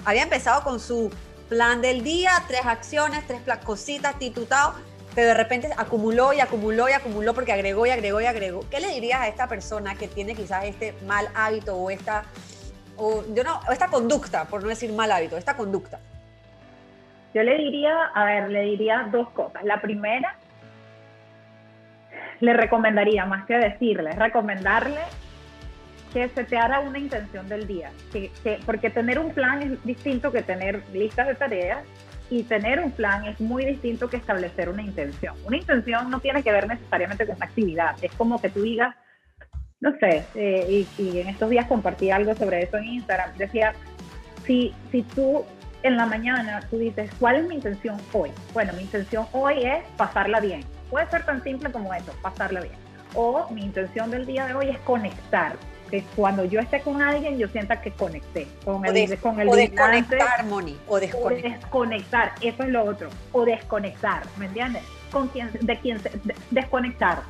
había 0.05 0.23
empezado 0.23 0.63
con 0.63 0.79
su 0.79 1.11
plan 1.53 1.83
del 1.83 2.03
día, 2.03 2.31
tres 2.47 2.65
acciones, 2.65 3.27
tres 3.27 3.41
cositas, 3.63 4.17
titutado, 4.17 4.73
pero 5.13 5.27
de 5.27 5.33
repente 5.35 5.69
acumuló 5.77 6.33
y 6.33 6.39
acumuló 6.39 6.89
y 6.89 6.93
acumuló 6.93 7.35
porque 7.35 7.53
agregó 7.53 7.85
y 7.85 7.91
agregó 7.91 8.19
y 8.21 8.25
agregó. 8.25 8.67
¿Qué 8.71 8.79
le 8.79 8.87
dirías 8.87 9.21
a 9.21 9.27
esta 9.27 9.47
persona 9.47 9.93
que 9.93 10.07
tiene 10.07 10.33
quizás 10.33 10.65
este 10.65 10.95
mal 11.05 11.27
hábito 11.35 11.75
o 11.75 11.91
esta 11.91 12.23
o, 12.97 13.23
yo 13.35 13.43
no, 13.43 13.59
esta 13.71 13.87
conducta, 13.87 14.45
por 14.45 14.63
no 14.63 14.69
decir 14.69 14.91
mal 14.93 15.11
hábito, 15.11 15.37
esta 15.37 15.55
conducta? 15.55 15.99
Yo 17.35 17.43
le 17.43 17.55
diría, 17.55 18.05
a 18.15 18.25
ver, 18.25 18.49
le 18.49 18.61
diría 18.61 19.09
dos 19.11 19.29
cosas. 19.29 19.63
La 19.63 19.79
primera, 19.79 20.35
le 22.39 22.53
recomendaría, 22.53 23.25
más 23.25 23.45
que 23.45 23.53
decirle, 23.57 24.11
recomendarle 24.13 25.01
que 26.13 26.29
se 26.29 26.43
te 26.43 26.57
haga 26.57 26.79
una 26.79 26.99
intención 26.99 27.49
del 27.49 27.67
día. 27.67 27.91
Que, 28.11 28.31
porque 28.65 28.89
tener 28.89 29.19
un 29.19 29.31
plan 29.33 29.61
es 29.61 29.83
distinto 29.83 30.31
que 30.31 30.43
tener 30.43 30.83
listas 30.93 31.27
de 31.27 31.35
tareas 31.35 31.83
y 32.29 32.43
tener 32.43 32.79
un 32.79 32.91
plan 32.91 33.25
es 33.25 33.41
muy 33.41 33.65
distinto 33.65 34.09
que 34.09 34.17
establecer 34.17 34.69
una 34.69 34.83
intención. 34.83 35.35
Una 35.45 35.57
intención 35.57 36.09
no 36.09 36.19
tiene 36.19 36.43
que 36.43 36.51
ver 36.51 36.67
necesariamente 36.67 37.25
con 37.25 37.35
una 37.35 37.45
actividad. 37.45 37.95
Es 38.01 38.11
como 38.13 38.39
que 38.39 38.49
tú 38.49 38.61
digas, 38.61 38.95
no 39.81 39.91
sé, 39.99 40.23
eh, 40.35 40.85
y, 40.97 41.19
en 41.19 41.27
estos 41.27 41.49
días 41.49 41.67
compartí 41.67 42.09
algo 42.09 42.33
sobre 42.35 42.63
eso 42.63 42.77
en 42.77 42.85
Instagram, 42.85 43.35
decía, 43.37 43.73
si, 44.45 44.73
si 44.91 45.01
tú 45.01 45.43
en 45.83 45.97
la 45.97 46.05
mañana 46.05 46.61
tú 46.69 46.77
dices, 46.77 47.11
¿cuál 47.19 47.35
es 47.37 47.47
mi 47.47 47.55
intención 47.55 47.97
hoy? 48.13 48.31
Bueno, 48.53 48.71
mi 48.73 48.83
intención 48.83 49.27
hoy 49.33 49.63
es 49.63 49.83
pasarla 49.97 50.39
bien. 50.39 50.61
Puede 50.89 51.09
ser 51.09 51.25
tan 51.25 51.43
simple 51.43 51.71
como 51.71 51.93
eso, 51.93 52.13
pasarla 52.21 52.61
bien. 52.61 52.75
O 53.13 53.49
mi 53.49 53.61
intención 53.61 54.09
del 54.09 54.25
día 54.25 54.47
de 54.47 54.53
hoy 54.53 54.69
es 54.69 54.79
conectar. 54.79 55.57
Que 55.93 56.03
cuando 56.15 56.43
yo 56.43 56.59
esté 56.59 56.81
con 56.81 57.03
alguien, 57.03 57.37
yo 57.37 57.47
sienta 57.49 57.79
que 57.79 57.91
conecté 57.91 58.47
con 58.65 58.83
el, 58.83 59.19
con 59.19 59.39
el 59.39 59.47
o 59.47 59.55
desconectar, 59.55 60.43
Moni, 60.45 60.75
o 60.87 60.99
desconectar. 60.99 61.51
O 61.51 61.53
desconectar, 61.53 62.31
eso 62.41 62.63
es 62.63 62.69
lo 62.69 62.83
otro. 62.83 63.09
O 63.31 63.45
desconectar, 63.45 64.23
¿me 64.37 64.47
entiendes? 64.47 64.81
Con 65.11 65.27
quién, 65.27 65.51
de 65.61 65.77
quién, 65.77 66.01
desconectar 66.49 67.21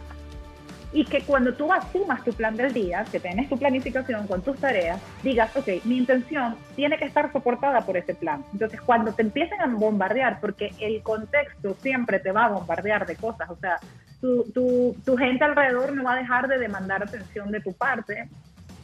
y 0.93 1.04
que 1.04 1.23
cuando 1.23 1.54
tú 1.54 1.73
asumas 1.73 2.23
tu 2.23 2.32
plan 2.32 2.56
del 2.56 2.71
día, 2.71 3.04
que 3.12 3.19
tienes 3.19 3.49
tu 3.49 3.58
planificación 3.58 4.28
con 4.28 4.41
tus 4.41 4.58
tareas, 4.58 5.02
digas, 5.23 5.54
ok, 5.58 5.84
mi 5.84 5.97
intención 5.97 6.56
tiene 6.76 6.97
que 6.97 7.06
estar 7.06 7.34
soportada 7.34 7.82
por 7.82 7.97
ese 7.97 8.15
plan. 8.15 8.45
Entonces, 8.54 8.80
cuando 8.80 9.12
te 9.12 9.23
empiecen 9.23 9.60
a 9.60 9.67
bombardear, 9.67 10.39
porque 10.39 10.71
el 10.80 11.02
contexto 11.02 11.76
siempre 11.82 12.19
te 12.19 12.32
va 12.32 12.45
a 12.45 12.49
bombardear 12.49 13.06
de 13.08 13.17
cosas, 13.17 13.49
o 13.49 13.58
sea, 13.58 13.80
tu, 14.21 14.43
tu, 14.54 14.95
tu 15.04 15.17
gente 15.17 15.43
alrededor 15.43 15.93
no 15.93 16.04
va 16.04 16.13
a 16.13 16.17
dejar 16.17 16.47
de 16.47 16.60
demandar 16.60 17.04
atención 17.04 17.52
de 17.52 17.60
tu 17.60 17.73
parte, 17.73 18.30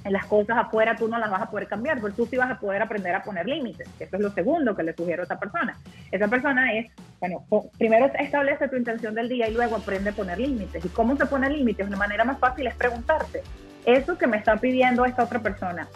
las 0.05 0.25
cosas 0.25 0.57
afuera 0.57 0.95
tú 0.95 1.07
no 1.07 1.17
las 1.17 1.29
vas 1.29 1.41
a 1.41 1.49
poder 1.49 1.67
cambiar, 1.67 1.99
porque 1.99 2.15
tú 2.15 2.25
sí 2.25 2.37
vas 2.37 2.49
a 2.49 2.59
poder 2.59 2.81
aprender 2.81 3.13
a 3.13 3.23
poner 3.23 3.45
límites. 3.47 3.87
Eso 3.99 4.15
es 4.15 4.21
lo 4.21 4.31
segundo 4.31 4.75
que 4.75 4.83
le 4.83 4.93
sugiero 4.93 5.23
a 5.23 5.25
esa 5.25 5.39
persona. 5.39 5.77
Esa 6.11 6.27
persona 6.27 6.73
es, 6.73 6.91
bueno, 7.19 7.45
primero 7.77 8.05
establece 8.17 8.67
tu 8.69 8.77
intención 8.77 9.13
del 9.13 9.27
día 9.27 9.49
y 9.49 9.53
luego 9.53 9.75
aprende 9.75 10.11
a 10.11 10.13
poner 10.13 10.39
límites. 10.39 10.83
¿Y 10.85 10.89
cómo 10.89 11.17
se 11.17 11.25
pone 11.25 11.49
límites? 11.49 11.87
Una 11.87 11.97
manera 11.97 12.23
más 12.23 12.39
fácil 12.39 12.67
es 12.67 12.75
preguntarte, 12.75 13.43
¿eso 13.85 14.17
que 14.17 14.27
me 14.27 14.37
está 14.37 14.55
pidiendo 14.57 15.05
esta 15.05 15.23
otra 15.23 15.39
persona 15.39 15.87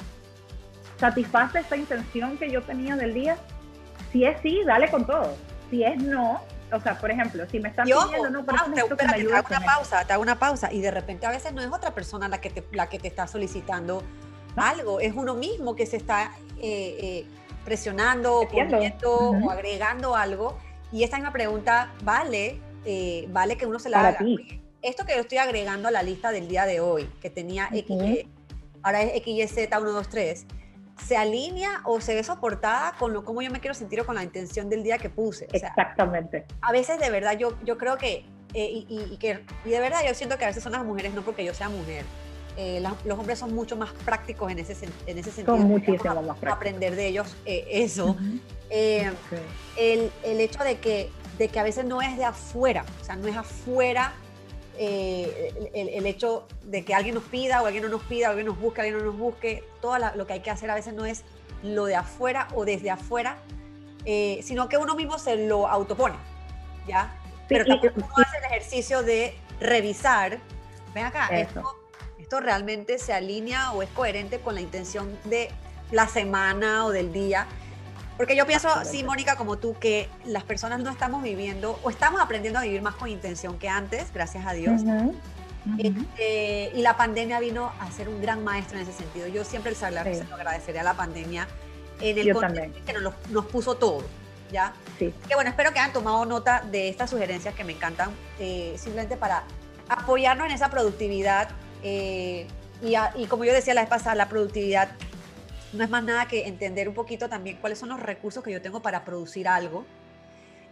satisface 0.97 1.59
esa 1.59 1.75
intención 1.75 2.37
que 2.37 2.51
yo 2.51 2.61
tenía 2.61 2.95
del 2.95 3.13
día? 3.13 3.37
Si 4.11 4.25
es 4.25 4.39
sí, 4.41 4.61
dale 4.65 4.89
con 4.89 5.05
todo. 5.05 5.35
Si 5.69 5.83
es 5.83 6.01
no, 6.01 6.41
o 6.73 6.81
sea, 6.81 6.97
por 6.97 7.11
ejemplo, 7.11 7.45
si 7.49 7.59
me 7.59 7.69
estás 7.69 7.85
pidiendo, 7.85 8.29
no, 8.29 8.45
pero 8.45 8.63
te, 8.65 8.95
que 8.97 9.05
me 9.05 9.13
te 9.13 9.33
hago 9.35 9.47
una 9.49 9.65
pausa, 9.65 10.05
te 10.05 10.13
hago 10.13 10.21
una 10.21 10.39
pausa 10.39 10.71
y 10.71 10.81
de 10.81 10.91
repente 10.91 11.25
a 11.25 11.29
veces 11.29 11.53
no 11.53 11.61
es 11.61 11.71
otra 11.71 11.93
persona 11.93 12.27
la 12.27 12.41
que 12.41 12.49
te, 12.49 12.63
la 12.71 12.89
que 12.89 12.99
te 12.99 13.07
está 13.07 13.27
solicitando 13.27 14.03
algo, 14.55 14.99
es 14.99 15.13
uno 15.15 15.35
mismo 15.35 15.75
que 15.75 15.85
se 15.85 15.97
está 15.97 16.31
eh, 16.59 16.97
eh, 17.01 17.25
presionando 17.65 18.41
o 18.41 18.47
poniendo 18.47 19.11
o 19.11 19.49
agregando 19.49 20.15
algo 20.15 20.57
y 20.91 21.03
esta 21.03 21.17
misma 21.17 21.31
pregunta 21.31 21.91
vale, 22.03 22.59
eh, 22.85 23.25
vale 23.29 23.57
que 23.57 23.65
uno 23.65 23.79
se 23.79 23.89
la 23.89 24.07
haga. 24.07 24.19
Esto 24.81 25.05
que 25.05 25.15
yo 25.15 25.21
estoy 25.21 25.37
agregando 25.37 25.87
a 25.87 25.91
la 25.91 26.03
lista 26.03 26.31
del 26.31 26.47
día 26.49 26.65
de 26.65 26.81
hoy, 26.81 27.09
que 27.21 27.29
tenía 27.29 27.69
X, 27.71 28.25
ahora 28.81 29.01
es 29.01 29.23
XYZ123, 29.23 30.45
se 31.05 31.17
alinea 31.17 31.81
o 31.83 31.99
se 31.99 32.15
ve 32.15 32.23
soportada 32.23 32.93
con 32.97 33.13
lo 33.13 33.23
como 33.23 33.41
yo 33.41 33.51
me 33.51 33.59
quiero 33.59 33.73
sentir 33.73 34.01
o 34.01 34.05
con 34.05 34.15
la 34.15 34.23
intención 34.23 34.69
del 34.69 34.83
día 34.83 34.97
que 34.97 35.09
puse. 35.09 35.47
Exactamente. 35.51 36.45
A 36.61 36.71
veces 36.71 36.99
de 36.99 37.09
verdad 37.09 37.37
yo, 37.37 37.57
yo 37.63 37.77
creo 37.77 37.97
que, 37.97 38.25
eh, 38.53 38.85
y, 38.87 39.17
que, 39.17 39.43
y 39.65 39.69
de 39.69 39.79
verdad 39.79 39.99
yo 40.07 40.13
siento 40.13 40.37
que 40.37 40.45
a 40.45 40.47
veces 40.47 40.63
son 40.63 40.71
las 40.71 40.83
mujeres, 40.85 41.13
no 41.13 41.21
porque 41.21 41.43
yo 41.43 41.53
sea 41.53 41.69
mujer, 41.69 42.05
Eh, 42.55 42.83
los 43.03 43.17
hombres 43.17 43.39
son 43.39 43.51
mucho 43.55 43.75
más 43.75 43.91
prácticos 44.05 44.51
en 44.51 44.59
ese, 44.59 44.73
en 45.07 45.17
ese 45.17 45.31
sentido. 45.31 45.57
Son 45.57 45.67
muchísimo 45.67 46.21
más 46.21 46.37
prácticos. 46.37 46.53
Aprender 46.53 46.95
de 46.95 47.07
ellos 47.07 47.35
eh, 47.45 47.65
eso. 47.67 48.15
Eh, 48.69 49.11
el, 49.75 50.11
el, 50.23 50.39
hecho 50.39 50.63
de 50.63 50.77
que, 50.77 51.09
de 51.39 51.47
que 51.47 51.59
a 51.59 51.63
veces 51.63 51.83
no 51.83 52.03
es 52.03 52.15
de 52.15 52.25
afuera, 52.25 52.85
o 53.01 53.03
sea, 53.03 53.15
no 53.15 53.27
es 53.27 53.35
afuera 53.35 54.13
el, 54.77 55.89
el, 55.89 56.05
hecho 56.05 56.47
de 56.63 56.83
que 56.83 56.93
alguien 56.93 57.15
nos 57.15 57.23
pida 57.25 57.61
o 57.61 57.65
alguien 57.65 57.83
no 57.83 57.89
nos 57.89 58.03
pida, 58.03 58.27
o 58.27 58.29
alguien 58.29 58.47
nos 58.47 58.59
busque, 58.59 58.81
alguien 58.81 58.97
no 58.99 59.05
nos 59.05 59.17
busque. 59.17 59.63
Todo 59.81 59.97
lo 60.15 60.27
que 60.27 60.33
hay 60.33 60.39
que 60.39 60.51
hacer 60.51 60.69
a 60.69 60.75
veces 60.75 60.93
no 60.93 61.05
es 61.05 61.23
lo 61.61 61.85
de 61.85 61.95
afuera 61.95 62.47
o 62.53 62.65
desde 62.65 62.89
afuera, 62.89 63.37
sino 64.03 64.67
que 64.69 64.77
uno 64.77 64.95
mismo 64.95 65.17
se 65.17 65.47
lo 65.47 65.67
autopone, 65.67 66.15
¿ya? 66.87 67.15
Pero 67.47 67.65
también 67.65 67.93
uno 67.95 68.07
hace 68.17 68.37
el 68.37 68.43
ejercicio 68.45 69.03
de 69.03 69.35
revisar, 69.59 70.39
ven 70.93 71.05
acá, 71.05 71.27
esto 71.27 71.63
esto 72.23 72.39
realmente 72.39 72.97
se 72.99 73.13
alinea 73.13 73.73
o 73.73 73.81
es 73.81 73.89
coherente 73.89 74.39
con 74.39 74.55
la 74.55 74.61
intención 74.61 75.19
de 75.25 75.49
la 75.91 76.07
semana 76.07 76.85
o 76.85 76.89
del 76.89 77.11
día. 77.11 77.45
Porque 78.23 78.37
yo 78.37 78.47
pienso, 78.47 78.69
sí, 78.85 79.03
Mónica, 79.03 79.35
como 79.35 79.57
tú, 79.57 79.75
que 79.77 80.07
las 80.23 80.45
personas 80.45 80.79
no 80.79 80.89
estamos 80.89 81.21
viviendo 81.21 81.77
o 81.83 81.89
estamos 81.89 82.21
aprendiendo 82.21 82.57
a 82.57 82.63
vivir 82.63 82.81
más 82.81 82.95
con 82.95 83.09
intención 83.09 83.59
que 83.59 83.67
antes, 83.67 84.13
gracias 84.13 84.45
a 84.45 84.53
Dios. 84.53 84.81
Este, 85.77 86.71
y 86.73 86.81
la 86.83 86.95
pandemia 86.95 87.41
vino 87.41 87.73
a 87.81 87.91
ser 87.91 88.07
un 88.07 88.21
gran 88.21 88.41
maestro 88.41 88.77
en 88.77 88.83
ese 88.83 88.93
sentido. 88.93 89.27
Yo 89.27 89.43
siempre 89.43 89.75
se 89.75 89.91
lo 89.91 89.99
agradecería 89.99 90.79
a 90.79 90.85
la 90.85 90.93
pandemia 90.93 91.49
en 91.99 92.17
el 92.17 92.33
contexto 92.33 92.79
que 92.85 92.93
nos, 92.93 93.13
nos, 93.29 93.45
puso 93.47 93.75
todo. 93.75 94.05
¿ya? 94.53 94.71
Sí. 94.97 95.13
Que 95.27 95.35
bueno, 95.35 95.49
espero 95.49 95.73
que 95.73 95.79
hayan 95.79 95.91
tomado 95.91 96.23
nota 96.25 96.63
de 96.71 96.87
estas 96.87 97.09
sugerencias 97.09 97.53
que 97.53 97.65
me 97.65 97.73
encantan, 97.73 98.11
eh, 98.39 98.73
simplemente 98.77 99.17
para 99.17 99.43
apoyarnos 99.89 100.47
en 100.47 100.53
esa 100.53 100.69
productividad 100.69 101.49
eh, 101.83 102.47
y, 102.81 103.25
como 103.25 103.45
yo 103.45 103.53
decía 103.53 103.73
la 103.73 103.81
vez 103.81 103.89
pasada, 103.89 104.15
la 104.15 104.29
productividad 104.29 104.89
no 105.73 105.83
es 105.83 105.89
más 105.89 106.03
nada 106.03 106.27
que 106.27 106.47
entender 106.47 106.87
un 106.87 106.93
poquito 106.93 107.29
también 107.29 107.57
cuáles 107.57 107.79
son 107.79 107.89
los 107.89 107.99
recursos 107.99 108.43
que 108.43 108.51
yo 108.51 108.61
tengo 108.61 108.81
para 108.81 109.03
producir 109.03 109.47
algo 109.47 109.85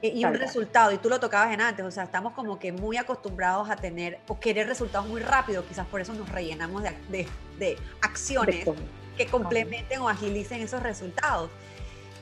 eh, 0.01 0.11
y 0.15 0.25
un 0.25 0.33
resultado. 0.33 0.91
Y 0.91 0.97
tú 0.97 1.09
lo 1.09 1.19
tocabas 1.19 1.53
en 1.53 1.61
antes, 1.61 1.85
o 1.85 1.91
sea, 1.91 2.03
estamos 2.03 2.33
como 2.33 2.59
que 2.59 2.71
muy 2.71 2.97
acostumbrados 2.97 3.69
a 3.69 3.75
tener 3.75 4.19
o 4.27 4.39
querer 4.39 4.67
resultados 4.67 5.07
muy 5.07 5.21
rápido, 5.21 5.65
quizás 5.67 5.87
por 5.87 6.01
eso 6.01 6.13
nos 6.13 6.29
rellenamos 6.29 6.83
de, 6.83 7.27
de, 7.59 7.77
acciones 8.01 8.65
que 9.17 9.25
complementen 9.27 9.99
o 10.01 10.09
agilicen 10.09 10.61
esos 10.61 10.81
resultados. 10.81 11.49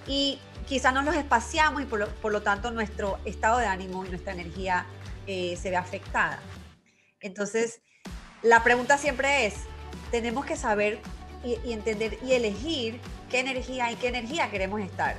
Y 0.07 0.39
quizás 0.67 0.93
nos 0.93 1.05
los 1.05 1.15
espaciamos 1.15 1.81
y 1.81 1.85
por 1.85 1.99
lo, 1.99 2.07
por 2.15 2.31
lo 2.31 2.41
tanto 2.41 2.71
nuestro 2.71 3.19
estado 3.25 3.59
de 3.59 3.65
ánimo 3.65 4.05
y 4.05 4.09
nuestra 4.09 4.33
energía 4.33 4.85
eh, 5.27 5.57
se 5.57 5.69
ve 5.69 5.75
afectada. 5.75 6.39
Entonces, 7.21 7.81
la 8.41 8.63
pregunta 8.63 8.97
siempre 8.97 9.45
es, 9.45 9.55
tenemos 10.11 10.45
que 10.45 10.55
saber 10.55 10.99
y, 11.43 11.71
entender 11.71 12.17
y 12.23 12.33
elegir 12.33 12.99
qué 13.29 13.39
energía 13.39 13.91
y 13.91 13.95
qué 13.95 14.07
energía 14.07 14.49
queremos 14.49 14.81
estar, 14.81 15.15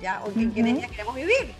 ¿ya? 0.00 0.22
O 0.24 0.32
qué 0.32 0.60
energía 0.60 0.88
queremos 0.88 1.14
vivir. 1.14 1.54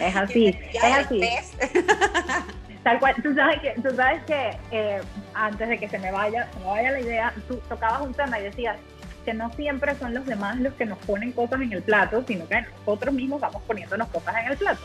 Es 0.00 0.16
así, 0.16 0.46
es 0.46 0.82
así. 0.82 1.20
Tal 2.82 3.00
cual, 3.00 3.16
tú 3.20 3.34
sabes 3.34 3.60
que, 3.60 3.70
tú 3.82 3.96
sabes 3.96 4.22
que 4.24 4.56
eh, 4.70 5.00
antes 5.34 5.68
de 5.68 5.76
que 5.76 5.88
se 5.88 5.98
me 5.98 6.12
vaya, 6.12 6.48
se 6.52 6.60
me 6.60 6.66
vaya 6.66 6.92
la 6.92 7.00
idea, 7.00 7.34
tú 7.48 7.56
tocabas 7.68 8.02
un 8.02 8.14
tema 8.14 8.38
y 8.38 8.44
decías 8.44 8.76
que 9.24 9.34
no 9.34 9.52
siempre 9.54 9.96
son 9.96 10.14
los 10.14 10.24
demás 10.24 10.56
los 10.60 10.72
que 10.74 10.86
nos 10.86 10.98
ponen 10.98 11.32
cosas 11.32 11.60
en 11.60 11.72
el 11.72 11.82
plato, 11.82 12.24
sino 12.28 12.46
que 12.46 12.62
nosotros 12.62 13.12
mismos 13.12 13.40
vamos 13.40 13.60
poniéndonos 13.66 14.06
cosas 14.08 14.36
en 14.36 14.52
el 14.52 14.56
plato. 14.56 14.80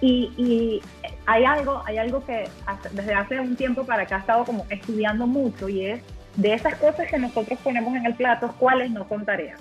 Y, 0.00 0.80
hay 1.26 1.44
algo, 1.44 1.82
hay 1.84 1.98
algo 1.98 2.24
que 2.24 2.48
desde 2.92 3.14
hace 3.14 3.38
un 3.38 3.54
tiempo 3.56 3.84
para 3.84 4.02
acá 4.02 4.16
he 4.16 4.20
estado 4.20 4.44
como 4.44 4.66
estudiando 4.70 5.26
mucho 5.26 5.68
y 5.68 5.86
es 5.86 6.02
de 6.36 6.54
esas 6.54 6.76
cosas 6.76 7.08
que 7.08 7.18
nosotros 7.18 7.58
ponemos 7.62 7.94
en 7.94 8.06
el 8.06 8.14
plato, 8.14 8.54
cuáles 8.58 8.90
no 8.90 9.06
son 9.08 9.24
tareas. 9.24 9.60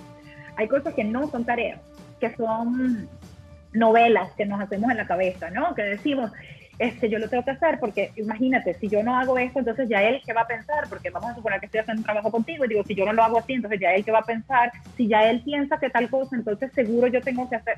Hay 0.56 0.68
cosas 0.68 0.94
que 0.94 1.04
no 1.04 1.30
son 1.30 1.46
tareas, 1.46 1.80
que 2.20 2.34
son 2.36 3.10
novelas 3.74 4.32
que 4.34 4.46
nos 4.46 4.62
hacemos 4.62 4.92
en 4.92 4.98
la 4.98 5.08
cabeza, 5.08 5.50
¿no? 5.50 5.74
Que 5.76 5.84
decimos, 5.84 6.32
este, 6.80 7.10
yo 7.10 7.20
lo 7.20 7.30
tengo 7.30 7.44
que 7.44 7.52
hacer 7.52 7.80
porque 7.80 8.12
imagínate, 8.16 8.74
si 8.74 8.90
yo 8.90 9.04
no 9.04 9.18
hago 9.18 9.38
esto, 9.38 9.60
entonces 9.60 9.88
ya 9.88 10.02
él 10.02 10.22
qué 10.26 10.34
va 10.34 10.42
a 10.42 10.48
pensar, 10.48 10.88
porque 10.90 11.10
vamos 11.10 11.32
a 11.32 11.36
suponer 11.36 11.60
que 11.60 11.68
estoy 11.68 11.82
haciendo 11.82 12.00
un 12.00 12.06
trabajo 12.06 12.32
contigo 12.32 12.66
y 12.66 12.70
digo, 12.70 12.84
si 12.84 12.96
yo 12.96 13.06
no 13.06 13.14
lo 13.14 13.24
hago 13.24 13.40
así, 13.40 13.54
entonces 13.54 13.80
ya 13.80 13.94
él 13.94 14.04
qué 14.04 14.12
va 14.12 14.20
a 14.20 14.26
pensar, 14.26 14.72
si 14.98 15.08
ya 15.08 15.30
él 15.30 15.42
piensa 15.44 15.78
que 15.78 15.90
tal 15.90 16.10
cosa, 16.10 16.36
entonces 16.36 16.72
seguro 16.74 17.08
yo 17.08 17.22
tengo 17.22 17.50
que 17.50 17.58
hacer. 17.58 17.78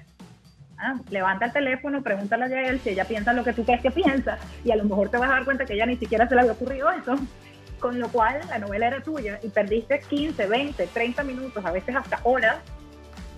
Ah, 0.78 0.96
levanta 1.10 1.46
el 1.46 1.54
teléfono, 1.54 2.02
pregúntale 2.02 2.46
a 2.46 2.70
él 2.70 2.80
si 2.80 2.90
ella 2.90 3.06
piensa 3.06 3.32
lo 3.34 3.44
que 3.44 3.54
tú 3.54 3.64
crees 3.64 3.82
que 3.82 3.92
piensa 3.92 4.38
y 4.66 4.72
a 4.72 4.76
lo 4.76 4.84
mejor 4.86 5.10
te 5.10 5.18
vas 5.18 5.30
a 5.30 5.34
dar 5.34 5.46
cuenta 5.46 5.66
que 5.66 5.74
ella 5.74 5.86
ni 5.86 5.98
siquiera 5.98 6.28
se 6.28 6.36
le 6.36 6.42
había 6.42 6.54
ocurrido 6.54 6.90
eso. 6.92 7.16
Con 7.84 8.00
lo 8.00 8.08
cual 8.08 8.40
la 8.48 8.60
novela 8.60 8.88
era 8.88 9.02
tuya 9.02 9.42
y 9.44 9.50
perdiste 9.50 10.00
15, 10.00 10.48
20, 10.48 10.88
30 10.88 11.24
minutos, 11.26 11.66
a 11.66 11.70
veces 11.70 11.94
hasta 11.94 12.18
horas, 12.24 12.56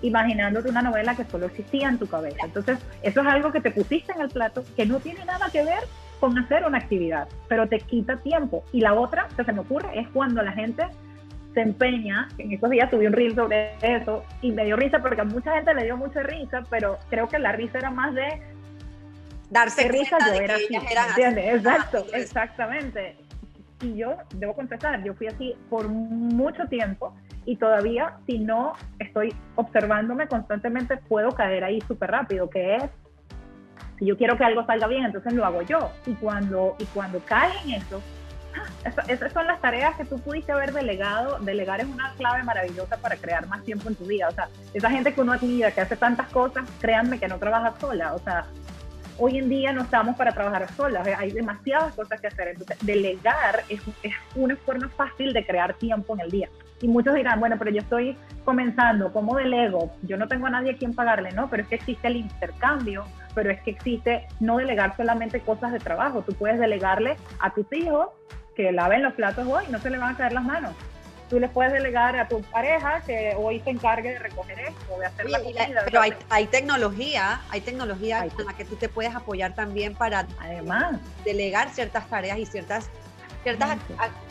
imaginándote 0.02 0.68
una 0.70 0.82
novela 0.82 1.16
que 1.16 1.24
solo 1.24 1.46
existía 1.46 1.88
en 1.88 1.98
tu 1.98 2.06
cabeza. 2.06 2.44
Entonces, 2.44 2.78
eso 3.02 3.22
es 3.22 3.26
algo 3.26 3.50
que 3.50 3.60
te 3.60 3.72
pusiste 3.72 4.12
en 4.12 4.20
el 4.20 4.28
plato 4.28 4.62
que 4.76 4.86
no 4.86 5.00
tiene 5.00 5.24
nada 5.24 5.50
que 5.50 5.64
ver 5.64 5.80
con 6.20 6.38
hacer 6.38 6.64
una 6.64 6.78
actividad, 6.78 7.26
pero 7.48 7.66
te 7.66 7.80
quita 7.80 8.18
tiempo. 8.18 8.62
Y 8.70 8.82
la 8.82 8.94
otra 8.94 9.26
que 9.36 9.42
se 9.42 9.52
me 9.52 9.62
ocurre 9.62 9.98
es 9.98 10.06
cuando 10.10 10.40
la 10.44 10.52
gente 10.52 10.84
se 11.52 11.62
empeña, 11.62 12.28
en 12.38 12.52
estos 12.52 12.70
días 12.70 12.88
subí 12.88 13.08
un 13.08 13.14
reel 13.14 13.34
sobre 13.34 13.74
eso 13.82 14.22
y 14.42 14.52
me 14.52 14.64
dio 14.64 14.76
risa 14.76 15.00
porque 15.00 15.22
a 15.22 15.24
mucha 15.24 15.54
gente 15.56 15.74
le 15.74 15.86
dio 15.86 15.96
mucha 15.96 16.22
risa, 16.22 16.62
pero 16.70 16.98
creo 17.10 17.28
que 17.28 17.40
la 17.40 17.50
risa 17.50 17.78
era 17.78 17.90
más 17.90 18.14
de 18.14 18.40
darse 19.50 19.88
risa 19.88 20.18
yo 20.24 20.34
era 20.34 20.54
así, 20.54 20.72
Exacto, 21.50 22.06
exactamente. 22.12 23.25
Y 23.82 23.94
yo 23.94 24.16
debo 24.34 24.54
confesar, 24.54 25.02
yo 25.04 25.14
fui 25.14 25.26
así 25.26 25.54
por 25.68 25.88
mucho 25.88 26.66
tiempo 26.66 27.14
y 27.44 27.56
todavía 27.56 28.16
si 28.26 28.38
no 28.38 28.72
estoy 28.98 29.34
observándome 29.54 30.26
constantemente 30.28 30.96
puedo 30.96 31.32
caer 31.32 31.62
ahí 31.64 31.80
súper 31.82 32.10
rápido, 32.10 32.48
que 32.48 32.76
es 32.76 32.90
si 33.98 34.06
yo 34.06 34.16
quiero 34.16 34.36
que 34.36 34.44
algo 34.44 34.64
salga 34.66 34.86
bien, 34.86 35.04
entonces 35.04 35.32
lo 35.32 35.44
hago 35.44 35.62
yo. 35.62 35.90
Y 36.06 36.12
cuando, 36.14 36.76
y 36.78 36.84
cuando 36.86 37.18
cae 37.20 37.52
en 37.64 37.80
eso, 37.80 38.02
esas 39.08 39.32
son 39.32 39.46
las 39.46 39.60
tareas 39.60 39.96
que 39.96 40.04
tú 40.04 40.18
pudiste 40.18 40.52
haber 40.52 40.72
delegado. 40.72 41.38
Delegar 41.40 41.80
es 41.80 41.86
una 41.86 42.12
clave 42.14 42.42
maravillosa 42.42 42.96
para 42.98 43.16
crear 43.16 43.46
más 43.48 43.62
tiempo 43.64 43.88
en 43.88 43.94
tu 43.94 44.04
vida. 44.04 44.28
O 44.28 44.32
sea, 44.32 44.48
esa 44.74 44.90
gente 44.90 45.14
que 45.14 45.20
uno 45.20 45.32
admira, 45.32 45.70
que 45.70 45.80
hace 45.80 45.96
tantas 45.96 46.28
cosas, 46.28 46.68
créanme 46.80 47.18
que 47.18 47.28
no 47.28 47.38
trabaja 47.38 47.74
sola. 47.78 48.14
O 48.14 48.18
sea, 48.18 48.46
hoy 49.18 49.38
en 49.38 49.48
día 49.48 49.72
no 49.72 49.82
estamos 49.82 50.16
para 50.16 50.32
trabajar 50.32 50.70
sola. 50.74 51.02
Hay 51.18 51.32
demasiadas 51.32 51.94
cosas 51.94 52.20
que 52.20 52.26
hacer. 52.26 52.48
Entonces, 52.48 52.78
delegar 52.82 53.62
es, 53.68 53.80
es 54.02 54.12
una 54.34 54.56
forma 54.56 54.88
fácil 54.90 55.32
de 55.32 55.44
crear 55.44 55.74
tiempo 55.74 56.14
en 56.14 56.20
el 56.20 56.30
día. 56.30 56.48
Y 56.80 56.88
muchos 56.88 57.14
dirán, 57.14 57.40
bueno, 57.40 57.56
pero 57.58 57.70
yo 57.70 57.80
estoy 57.80 58.16
comenzando, 58.44 59.12
¿cómo 59.12 59.36
delego? 59.36 59.90
Yo 60.02 60.16
no 60.16 60.28
tengo 60.28 60.46
a 60.46 60.50
nadie 60.50 60.72
a 60.72 60.76
quien 60.76 60.94
pagarle, 60.94 61.32
¿no? 61.32 61.48
Pero 61.48 61.62
es 61.62 61.68
que 61.68 61.76
existe 61.76 62.08
el 62.08 62.16
intercambio, 62.16 63.04
pero 63.34 63.50
es 63.50 63.60
que 63.62 63.70
existe 63.70 64.26
no 64.40 64.58
delegar 64.58 64.94
solamente 64.96 65.40
cosas 65.40 65.72
de 65.72 65.78
trabajo. 65.78 66.22
Tú 66.22 66.34
puedes 66.34 66.58
delegarle 66.58 67.16
a 67.38 67.52
tus 67.54 67.66
hijos 67.72 68.08
que 68.54 68.72
laven 68.72 69.02
los 69.02 69.14
platos 69.14 69.46
hoy, 69.46 69.64
no 69.70 69.78
se 69.78 69.90
le 69.90 69.98
van 69.98 70.14
a 70.14 70.16
caer 70.16 70.32
las 70.32 70.44
manos. 70.44 70.72
Tú 71.28 71.40
le 71.40 71.48
puedes 71.48 71.72
delegar 71.72 72.16
a 72.16 72.28
tu 72.28 72.40
pareja 72.42 73.00
que 73.04 73.34
hoy 73.36 73.60
se 73.60 73.70
encargue 73.70 74.10
de 74.10 74.18
recoger 74.18 74.60
esto, 74.60 74.98
de 74.98 75.06
hacer 75.06 75.28
la 75.28 75.40
comida. 75.40 75.82
Pero 75.84 76.00
hay, 76.00 76.14
hay, 76.28 76.46
tecnología, 76.46 77.40
hay 77.50 77.60
tecnología 77.60 78.24
en 78.24 78.46
la 78.46 78.52
que 78.54 78.64
tú 78.64 78.76
te 78.76 78.88
puedes 78.88 79.14
apoyar 79.14 79.54
también 79.54 79.94
para 79.94 80.26
Además. 80.38 81.00
delegar 81.24 81.70
ciertas 81.70 82.08
tareas 82.08 82.38
y 82.38 82.46
ciertas 82.46 82.88
ciertas 83.42 83.78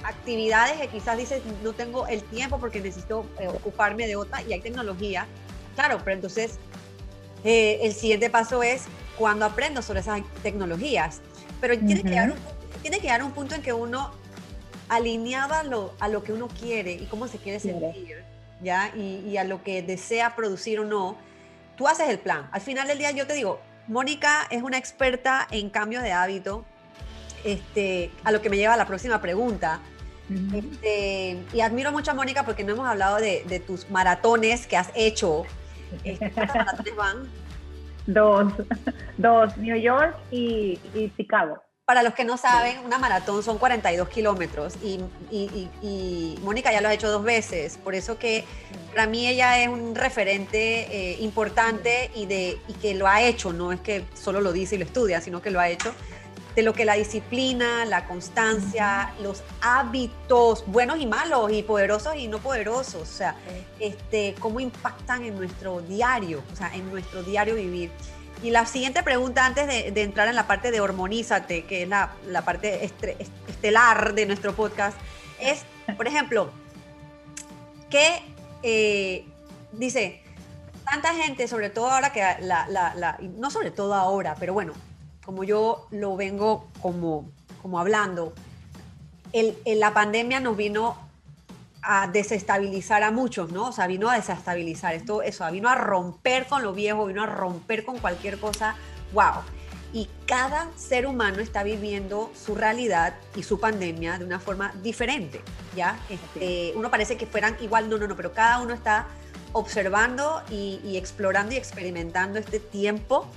actividades 0.04 0.74
que 0.74 0.88
quizás 0.90 1.18
dices 1.18 1.42
no 1.64 1.72
tengo 1.72 2.06
el 2.08 2.22
tiempo 2.22 2.60
porque 2.60 2.82
necesito 2.82 3.26
eh, 3.40 3.48
ocuparme 3.48 4.08
de 4.08 4.18
otra 4.18 4.42
y 4.42 4.52
hay 4.52 4.60
tecnología. 4.60 5.26
Claro, 5.76 6.00
pero 6.04 6.16
entonces 6.16 6.60
eh, 7.46 7.80
el 7.84 7.94
siguiente 7.94 8.30
paso 8.30 8.62
es 8.62 8.86
cuando 9.18 9.46
aprendo 9.46 9.82
sobre 9.82 10.02
esas 10.02 10.22
tecnologías. 10.44 11.22
Pero 11.62 11.78
tiene 11.80 12.04
que 12.04 12.20
haber 12.20 12.32
un 12.32 12.56
tiene 12.86 12.98
que 12.98 13.04
llegar 13.04 13.24
un 13.24 13.32
punto 13.32 13.56
en 13.56 13.64
que 13.64 13.74
uno, 13.74 14.12
alineado 14.89 15.54
a 15.54 15.63
lo, 15.63 15.93
a 16.00 16.08
lo 16.08 16.24
que 16.24 16.34
uno 16.34 16.48
quiere 16.48 16.93
y 16.93 17.06
cómo 17.06 17.28
se 17.28 17.38
quiere 17.38 17.60
sentir, 17.60 18.24
¿ya? 18.62 18.93
Y, 18.95 19.38
a 19.38 19.43
lo 19.43 19.63
que 19.63 19.82
desea 19.82 20.36
producir 20.36 20.80
o 20.80 20.86
no, 20.86 21.17
tú 21.78 21.88
haces 21.88 22.10
el 22.10 22.19
plan. 22.19 22.48
Al 22.52 22.62
final 22.62 22.88
del 22.88 22.98
día 22.98 23.12
yo 23.12 23.28
te 23.28 23.34
digo, 23.34 23.60
Mónica 23.88 24.48
es 24.50 24.63
una 24.63 24.78
experta 24.78 25.48
en 25.52 25.69
cambio 25.69 26.02
de 26.02 26.12
hábito, 26.12 26.65
este, 27.43 28.12
a 28.24 28.32
lo 28.32 28.41
que 28.41 28.50
me 28.50 28.58
lleva 28.58 28.74
a 28.74 28.78
la 28.78 28.88
próxima 28.88 29.21
pregunta. 29.21 29.80
Este, 30.54 31.39
y 31.54 31.62
admiro 31.62 31.91
mucho 31.91 32.10
a 32.10 32.13
Mónica 32.15 32.43
porque 32.43 32.63
no 32.63 32.74
hemos 32.74 32.88
hablado 32.88 33.17
de, 33.17 33.63
tus 33.65 33.89
maratones 33.89 34.65
que 34.65 34.78
has 34.78 34.91
hecho. 34.95 35.43
Este, 36.04 36.32
¿Cuántos 36.32 36.56
maratones 36.65 36.95
van? 36.95 37.30
Dos, 38.08 38.54
dos, 39.17 39.58
New 39.58 39.76
York 39.78 40.15
y, 40.32 40.80
y 40.93 41.12
Chicago. 41.15 41.64
Para 41.86 42.02
los 42.02 42.15
que 42.15 42.24
no 42.24 42.36
saben, 42.36 42.80
una 42.84 42.98
maratón 42.98 43.43
son 43.43 43.60
42 43.60 44.10
kilómetros 44.10 44.74
y, 44.82 44.98
Mónica 46.41 46.71
ya 46.71 46.82
lo 46.82 46.88
ha 46.88 46.93
hecho 46.95 47.12
dos 47.12 47.24
veces, 47.24 47.78
por 47.78 47.93
eso 47.93 48.17
que 48.17 48.43
para 48.89 49.06
mí 49.06 49.28
ella 49.28 49.62
es 49.62 49.67
un 49.67 49.93
referente 49.93 50.88
eh, 50.89 51.17
importante 51.19 52.10
y, 52.15 52.26
de, 52.26 52.60
que 52.82 52.95
lo 52.95 53.06
ha 53.06 53.21
hecho, 53.21 53.54
no 53.54 53.71
es 53.71 53.82
que 53.82 54.04
solo 54.15 54.41
lo 54.41 54.52
dice 54.52 54.76
y 54.76 54.78
lo 54.80 54.86
estudia, 54.86 55.21
sino 55.21 55.43
que 55.43 55.52
lo 55.52 55.60
ha 55.60 55.69
hecho. 55.69 55.93
de 56.56 56.63
lo 56.63 56.74
que 56.74 56.86
la 56.86 56.95
disciplina, 56.95 57.86
la 57.86 58.06
constancia, 58.08 59.13
los 59.21 59.43
hábitos 59.62 60.63
buenos 60.65 61.00
y 61.00 61.06
malos 61.06 61.52
y 61.52 61.62
poderosos 61.62 62.15
y 62.15 62.28
no 62.28 62.39
poderosos, 62.39 63.02
o 63.02 63.06
sea, 63.06 63.36
este, 63.80 64.34
cómo 64.39 64.60
impactan 64.60 65.24
en 65.24 65.36
nuestro 65.36 65.82
diario, 65.82 66.41
o 66.52 66.56
sea, 66.56 66.74
en 66.74 66.89
nuestro 66.89 67.21
diario 67.21 67.54
vivir. 67.56 67.91
Y 68.46 68.52
la 68.52 68.68
siguiente 68.68 69.02
pregunta 69.02 69.44
antes 69.44 69.66
de, 69.66 70.04
entrar 70.04 70.28
en 70.28 70.36
la 70.36 70.46
parte 70.46 70.70
de 70.70 70.80
hormonízate, 70.80 71.66
que 71.66 71.82
es 71.82 71.90
la, 71.90 72.12
parte 72.46 72.86
estelar 73.48 74.14
de 74.14 74.28
nuestro 74.28 74.56
podcast, 74.56 74.96
es, 75.40 75.66
por 75.98 76.06
ejemplo, 76.06 76.52
que 77.90 78.22
eh, 78.62 79.26
dice, 79.72 80.22
tanta 80.88 81.16
gente, 81.16 81.48
sobre 81.48 81.72
todo 81.72 81.90
ahora 81.90 82.14
que 82.14 82.22
la, 82.42 83.18
no 83.36 83.50
sobre 83.50 83.72
todo 83.72 83.96
ahora, 83.96 84.36
pero 84.40 84.54
bueno, 84.54 84.74
como 85.26 85.44
yo 85.44 85.88
lo 85.90 86.16
vengo 86.16 86.68
como, 86.84 87.28
como 87.64 87.80
hablando, 87.80 88.32
el, 89.34 89.58
la 89.66 89.92
pandemia 89.92 90.40
nos 90.40 90.56
vino 90.56 91.00
a 91.86 92.08
desestabilizar 92.08 93.04
a 93.04 93.12
muchos, 93.12 93.52
¿no? 93.52 93.69
O 93.69 93.71
sea, 93.71 93.86
vino 93.86 94.10
a 94.10 94.15
desestabilizar 94.15 94.95
esto, 94.95 95.21
eso, 95.21 95.50
vino 95.52 95.69
a 95.69 95.76
romper 95.76 96.48
con 96.48 96.63
lo 96.63 96.74
viejo, 96.74 97.06
vino 97.06 97.21
a 97.21 97.28
romper 97.28 97.86
con 97.86 98.00
cualquier 98.00 98.39
cosa, 98.39 98.76
wow. 99.13 99.43
Y 99.93 100.10
cada 100.26 100.67
ser 100.76 101.06
humano 101.06 101.39
está 101.39 101.63
viviendo 101.63 102.32
su 102.36 102.56
realidad 102.56 103.13
y 103.36 103.43
su 103.43 103.60
pandemia 103.60 104.17
de 104.17 104.26
una 104.26 104.39
forma 104.39 104.74
diferente, 104.82 105.41
¿ya? 105.76 105.98
Este, 106.10 106.74
uno 106.76 106.89
parece 106.89 107.17
que 107.17 107.28
fueran 107.28 107.56
igual, 107.62 107.88
no, 107.88 107.98
no, 107.98 108.08
no, 108.08 108.15
pero 108.15 108.34
cada 108.34 108.60
uno 108.62 108.74
está 108.74 109.06
observando 109.54 110.41
y, 110.50 110.98
explorando 110.98 111.54
y 111.54 111.58
experimentando 111.58 112.39
este 112.39 112.60
tiempo 112.60 113.28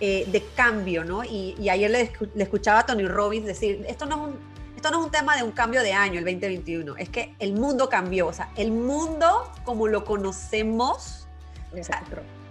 eh, 0.00 0.26
de 0.30 0.44
cambio, 0.56 1.04
¿no? 1.04 1.24
Y, 1.24 1.68
ayer 1.70 1.90
le, 1.90 2.12
escuchaba 2.36 2.80
a 2.80 2.86
Tony 2.86 3.06
Robbins 3.06 3.46
decir, 3.46 3.84
esto 3.88 4.04
no, 4.04 4.16
es 4.16 4.22
un, 4.32 4.53
esto 4.84 4.98
no 4.98 5.00
es 5.00 5.06
un 5.06 5.12
tema 5.12 5.34
de 5.34 5.42
un 5.42 5.52
cambio 5.52 5.82
de 5.82 5.94
año, 5.94 6.18
el 6.18 6.26
2021, 6.26 6.96
es 6.98 7.08
que 7.08 7.34
el 7.38 7.54
mundo 7.54 7.88
cambió, 7.88 8.26
o 8.26 8.32
sea, 8.34 8.50
el 8.54 8.70
mundo 8.70 9.50
como 9.64 9.88
lo 9.88 10.04
conocemos 10.04 11.26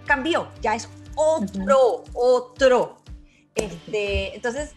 cambió, 0.04 0.48
ya 0.60 0.74
es 0.74 0.88
otro, 1.14 2.02
otro. 2.12 2.96
Este, 3.54 4.34
entonces, 4.34 4.72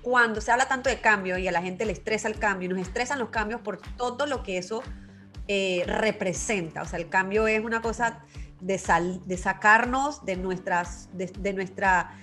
cuando 0.00 0.40
se 0.40 0.52
habla 0.52 0.68
tanto 0.68 0.88
de 0.88 1.02
cambio 1.02 1.36
y 1.36 1.46
a 1.46 1.52
la 1.52 1.60
gente 1.60 1.84
le 1.84 1.92
estresa 1.92 2.28
el 2.28 2.38
cambio, 2.38 2.70
y 2.70 2.72
nos 2.72 2.80
estresan 2.80 3.18
los 3.18 3.28
cambios 3.28 3.60
por 3.60 3.78
todo 3.98 4.24
lo 4.24 4.42
que 4.42 4.56
eso 4.56 4.82
eh, 5.48 5.84
representa. 5.86 6.80
O 6.80 6.86
sea, 6.86 6.98
el 6.98 7.10
cambio 7.10 7.46
es 7.46 7.62
una 7.62 7.82
cosa 7.82 8.24
de, 8.62 8.80
de 9.26 9.36
sacarnos 9.36 10.24
de, 10.24 10.36
nuestras, 10.36 11.10
de, 11.12 11.52
nuestra 11.52 12.18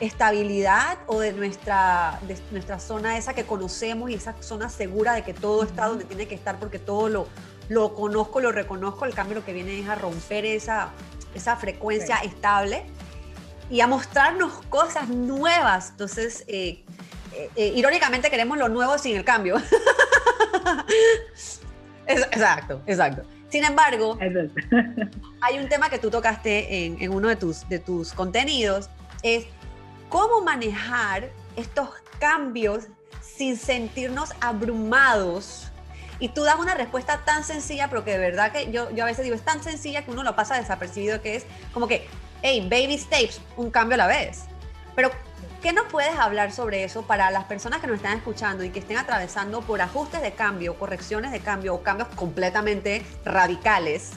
estabilidad 0.00 0.98
o 1.06 1.20
de 1.20 1.32
nuestra, 1.32 2.18
de 2.26 2.36
nuestra 2.50 2.80
zona 2.80 3.18
esa 3.18 3.34
que 3.34 3.44
conocemos 3.44 4.10
y 4.10 4.14
esa 4.14 4.34
zona 4.40 4.68
segura 4.68 5.12
de 5.12 5.22
que 5.22 5.34
todo 5.34 5.62
está 5.62 5.86
donde 5.86 6.04
tiene 6.04 6.26
que 6.26 6.34
estar 6.34 6.58
porque 6.58 6.78
todo 6.78 7.08
lo, 7.08 7.28
lo 7.68 7.94
conozco, 7.94 8.40
lo 8.40 8.50
reconozco. 8.50 9.04
El 9.04 9.14
cambio 9.14 9.36
lo 9.36 9.44
que 9.44 9.52
viene 9.52 9.78
es 9.78 9.88
a 9.88 9.94
romper 9.94 10.44
esa, 10.46 10.90
esa 11.34 11.56
frecuencia 11.56 12.16
estable 12.16 12.84
y 13.68 13.80
a 13.80 13.86
mostrarnos 13.86 14.52
cosas 14.68 15.08
nuevas. 15.08 15.90
Entonces, 15.90 16.44
eh, 16.48 16.82
eh, 17.56 17.72
irónicamente 17.76 18.30
queremos 18.30 18.58
lo 18.58 18.68
nuevo 18.68 18.98
sin 18.98 19.16
el 19.16 19.24
cambio. 19.24 19.56
Exacto, 22.06 22.82
exacto. 22.86 23.22
Sin 23.50 23.64
embargo, 23.64 24.18
hay 25.40 25.58
un 25.58 25.68
tema 25.68 25.88
que 25.90 25.98
tú 25.98 26.10
tocaste 26.10 26.86
en, 26.86 27.08
uno 27.12 27.28
de 27.28 27.36
tus, 27.36 27.68
de 27.68 27.78
tus 27.78 28.12
contenidos, 28.12 28.90
es 29.22 29.46
cómo 30.10 30.42
manejar 30.42 31.30
estos 31.56 31.88
cambios 32.18 32.88
sin 33.22 33.56
sentirnos 33.56 34.32
abrumados. 34.42 35.68
Y 36.18 36.28
tú 36.28 36.42
das 36.42 36.56
una 36.56 36.74
respuesta 36.74 37.24
tan 37.24 37.44
sencilla, 37.44 37.88
pero 37.88 38.04
que 38.04 38.10
de 38.10 38.18
verdad 38.18 38.52
que 38.52 38.70
yo, 38.70 38.90
yo 38.90 39.04
a 39.04 39.06
veces 39.06 39.24
digo, 39.24 39.34
es 39.34 39.44
tan 39.44 39.62
sencilla 39.62 40.04
que 40.04 40.10
uno 40.10 40.22
lo 40.22 40.36
pasa 40.36 40.56
desapercibido, 40.56 41.22
que 41.22 41.36
es 41.36 41.46
como 41.72 41.88
que, 41.88 42.06
hey, 42.42 42.68
baby 42.70 42.98
steps, 42.98 43.40
un 43.56 43.70
cambio 43.70 43.94
a 43.94 43.98
la 43.98 44.06
vez. 44.06 44.44
Pero 44.94 45.10
¿Qué 45.62 45.74
nos 45.74 45.84
puedes 45.88 46.18
hablar 46.18 46.52
sobre 46.52 46.84
eso 46.84 47.02
para 47.02 47.30
las 47.30 47.44
personas 47.44 47.82
que 47.82 47.86
nos 47.86 47.96
están 47.96 48.16
escuchando 48.16 48.64
y 48.64 48.70
que 48.70 48.78
estén 48.78 48.96
atravesando 48.96 49.60
por 49.60 49.82
ajustes 49.82 50.22
de 50.22 50.32
cambio, 50.32 50.78
correcciones 50.78 51.32
de 51.32 51.40
cambio 51.40 51.74
o 51.74 51.82
cambios 51.82 52.08
completamente 52.14 53.04
radicales? 53.26 54.12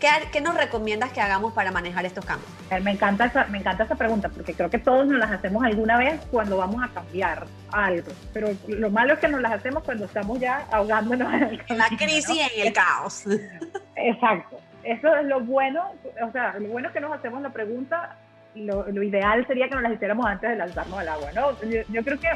¿Qué, 0.00 0.40
nos 0.40 0.56
recomiendas 0.56 1.12
que 1.12 1.20
hagamos 1.20 1.52
para 1.52 1.70
manejar 1.70 2.06
estos 2.06 2.24
cambios? 2.24 2.50
Me 2.82 2.92
encanta, 2.92 3.26
esa, 3.26 3.44
me 3.46 3.58
encanta 3.58 3.84
esa 3.84 3.94
pregunta 3.94 4.30
porque 4.30 4.54
creo 4.54 4.70
que 4.70 4.78
todos 4.78 5.06
nos 5.06 5.18
las 5.18 5.30
hacemos 5.30 5.62
alguna 5.62 5.98
vez 5.98 6.20
cuando 6.30 6.56
vamos 6.56 6.82
a 6.82 6.88
cambiar 6.88 7.46
algo. 7.70 8.10
Pero 8.32 8.48
lo 8.66 8.90
malo 8.90 9.12
es 9.12 9.18
que 9.18 9.28
nos 9.28 9.40
las 9.40 9.52
hacemos 9.52 9.84
cuando 9.84 10.06
estamos 10.06 10.40
ya 10.40 10.66
ahogándonos 10.72 11.32
en, 11.34 11.42
el 11.42 11.78
la 11.78 11.88
crisis 11.88 12.30
y 12.30 12.40
en 12.40 12.66
el 12.66 12.72
caos. 12.72 13.24
Exacto. 13.96 14.58
Eso 14.82 15.14
es 15.14 15.26
lo 15.26 15.40
bueno, 15.40 15.92
o 16.26 16.32
sea, 16.32 16.58
lo 16.58 16.68
bueno 16.68 16.88
es 16.88 16.94
que 16.94 17.00
nos 17.00 17.12
hacemos 17.12 17.42
la 17.42 17.50
pregunta 17.50 18.16
lo, 18.54 19.02
ideal 19.02 19.46
sería 19.46 19.68
que 19.68 19.74
nos 19.74 19.82
las 19.82 19.92
hiciéramos 19.92 20.26
antes 20.26 20.50
de 20.50 20.56
lanzarnos 20.56 20.98
al 20.98 21.08
agua, 21.08 21.30
¿no? 21.34 21.52
Yo, 21.88 22.02
creo 22.02 22.18
que, 22.18 22.28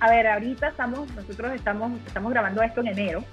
a 0.00 0.10
ver, 0.10 0.26
ahorita 0.26 0.68
estamos, 0.68 1.10
nosotros 1.14 1.52
estamos, 1.52 1.92
estamos 2.06 2.32
grabando 2.32 2.62
esto 2.62 2.80
en 2.80 2.88
enero, 2.88 3.24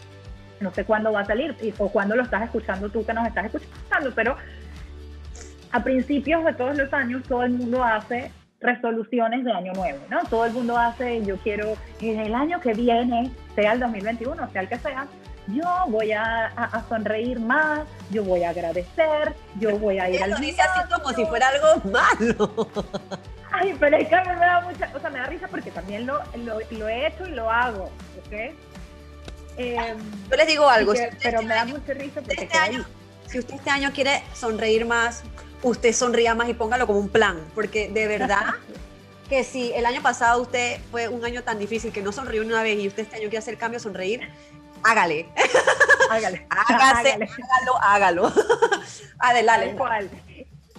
no 0.60 0.72
sé 0.74 0.86
cuándo 0.86 1.12
va 1.12 1.22
a 1.22 1.26
salir 1.26 1.56
o 1.78 1.90
cuándo 1.90 2.16
lo 2.16 2.24
estás 2.24 2.44
escuchando 2.44 2.90
tú 2.90 3.06
que 3.06 3.14
nos 3.14 3.28
estás 3.28 3.46
escuchando, 3.46 4.12
pero 4.16 4.36
a 5.72 5.84
principios 5.84 6.44
de 6.46 6.54
todos 6.54 6.78
los 6.78 6.94
años 6.94 7.24
todo 7.28 7.44
el 7.44 7.52
mundo 7.52 7.84
hace 7.84 8.32
resoluciones 8.62 9.44
de 9.44 9.52
año 9.52 9.74
nuevo, 9.74 10.00
¿no? 10.10 10.24
Todo 10.30 10.46
el 10.46 10.54
mundo 10.54 10.78
hace, 10.78 11.24
yo 11.26 11.38
quiero 11.38 11.76
que 12.00 12.14
en 12.14 12.22
el 12.22 12.34
año 12.34 12.62
que 12.62 12.74
viene, 12.74 13.32
sea 13.56 13.74
el 13.74 13.80
2021, 13.80 14.50
sea 14.52 14.62
el 14.62 14.70
que 14.70 14.78
sea, 14.80 15.06
yo 15.48 15.68
voy 15.90 16.14
a, 16.14 16.52
sonreír 16.88 17.40
más, 17.40 17.82
yo 18.10 18.24
voy 18.24 18.44
a 18.44 18.50
agradecer, 18.50 19.36
yo 19.60 19.78
voy 19.78 20.00
a 20.00 20.10
ir 20.10 20.24
al 20.24 20.32
lo 20.32 20.38
dice 20.38 20.62
así 20.62 20.94
como 20.94 21.10
si 21.10 21.26
fuera 21.26 21.50
algo 21.50 21.92
malo. 21.92 22.68
Ay, 23.52 23.76
pero 23.80 23.98
es 23.98 24.08
que 24.08 24.16
me 24.16 24.36
da 24.36 24.62
mucha, 24.62 24.90
o 24.96 25.00
sea, 25.00 25.10
me 25.10 25.20
da 25.20 25.26
risa 25.26 25.48
porque 25.48 25.70
también 25.70 26.08
lo, 26.08 26.20
lo, 26.38 26.88
he 26.88 27.08
hecho 27.08 27.28
y 27.28 27.32
lo 27.32 27.52
hago, 27.52 27.92
¿ok? 28.26 28.56
Eh, 29.58 29.96
yo 30.30 30.36
les 30.36 30.48
digo 30.48 30.68
algo, 30.68 30.94
pero 31.22 31.42
me 31.44 31.54
da 31.54 31.66
mucha 31.66 31.94
risa 31.94 32.22
porque 32.22 32.44
este 32.44 32.58
año, 32.58 32.86
si 33.28 33.40
usted 33.40 33.56
este 33.56 33.70
año 33.70 33.92
quiere 33.94 34.24
sonreír 34.34 34.86
más, 34.86 35.24
usted 35.62 35.94
sonría 35.94 36.36
más 36.36 36.50
y 36.50 36.54
póngalo 36.54 36.88
como 36.88 37.00
un 37.00 37.10
plan, 37.10 37.40
porque 37.54 37.90
de 37.90 38.08
verdad 38.08 38.56
que 39.30 39.44
si 39.44 39.72
el 39.74 39.86
año 39.86 40.02
pasado 40.02 40.42
usted 40.42 40.80
fue 40.92 41.08
un 41.08 41.24
año 41.24 41.44
tan 41.44 41.60
difícil 41.60 41.92
que 41.92 42.02
no 42.02 42.12
sonrió 42.12 42.42
una 42.42 42.64
vez 42.64 42.80
y 42.80 42.88
usted 42.88 43.04
este 43.04 43.16
año 43.18 43.26
quiere 43.26 43.40
hacer 43.40 43.58
cambio, 43.58 43.80
sonreír, 43.80 44.22
hágale. 44.84 45.28
Hágale. 46.10 46.46
Hágase, 46.50 47.14
hágalo, 47.14 47.78
hágalo. 47.82 48.34
Adelante. 49.20 49.76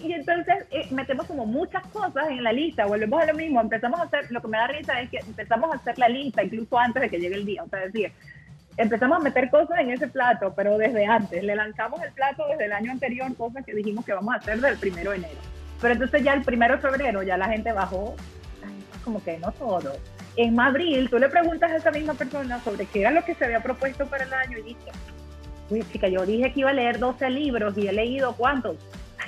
Y 0.05 0.13
entonces 0.13 0.67
eh, 0.71 0.87
metemos 0.91 1.27
como 1.27 1.47
muchas 1.47 1.83
cosas 1.87 2.29
en 2.29 2.45
la 2.45 2.53
lista, 2.53 2.85
volvemos 2.85 3.23
a 3.23 3.27
lo 3.27 3.35
mismo, 3.35 3.61
empezamos 3.61 3.99
a 3.99 4.03
hacer, 4.03 4.31
lo 4.31 4.43
que 4.43 4.49
me 4.49 4.59
da 4.59 4.67
risa 4.67 5.01
es 5.01 5.09
que 5.09 5.17
empezamos 5.17 5.73
a 5.73 5.77
hacer 5.77 5.99
la 5.99 6.11
lista 6.11 6.43
incluso 6.43 6.79
antes 6.79 7.01
de 7.01 7.09
que 7.09 7.19
llegue 7.19 7.37
el 7.37 7.47
día, 7.47 7.63
o 7.63 7.69
sea, 7.69 7.81
decir, 7.81 8.13
empezamos 8.77 9.19
a 9.19 9.21
meter 9.21 9.51
cosas 9.51 9.79
en 9.81 9.91
ese 9.91 10.09
plato, 10.09 10.53
pero 10.57 10.79
desde 10.79 11.07
antes, 11.07 11.43
le 11.43 11.55
lanzamos 11.55 12.03
el 12.03 12.13
plato 12.13 12.47
desde 12.49 12.67
el 12.67 12.73
año 12.73 12.93
anterior, 12.93 13.35
cosas 13.37 13.65
que 13.65 13.75
dijimos 13.75 14.05
que 14.05 14.13
vamos 14.13 14.35
a 14.35 14.39
hacer 14.39 14.61
del 14.61 14.79
primero 14.79 15.11
de 15.13 15.19
enero. 15.19 15.41
Pero 15.81 15.95
entonces 15.95 16.23
ya 16.23 16.35
el 16.35 16.43
primero 16.43 16.77
de 16.77 16.81
febrero 16.81 17.23
ya 17.23 17.37
la 17.37 17.49
gente 17.49 17.73
bajó, 17.73 18.15
como 19.05 19.23
que 19.23 19.39
no 19.39 19.53
todo, 19.53 19.93
en 20.37 20.59
abril 20.59 21.09
tú 21.09 21.19
le 21.19 21.29
preguntas 21.29 21.71
a 21.71 21.77
esa 21.77 21.91
misma 21.91 22.15
persona 22.15 22.59
sobre 22.61 22.87
qué 22.87 23.03
era 23.03 23.11
lo 23.11 23.25
que 23.25 23.35
se 23.35 23.45
había 23.45 23.61
propuesto 23.61 24.07
para 24.07 24.25
el 24.25 24.33
año 24.33 24.59
y 24.59 24.63
dice, 24.63 24.91
uy 25.71 25.85
chica, 25.93 26.09
yo 26.09 26.27
dije 26.27 26.53
que 26.53 26.61
iba 26.61 26.71
a 26.71 26.75
leer 26.75 26.99
12 26.99 27.31
libros 27.31 27.79
y 27.79 27.87
he 27.87 27.93
leído 27.93 28.35
cuántos. 28.35 28.77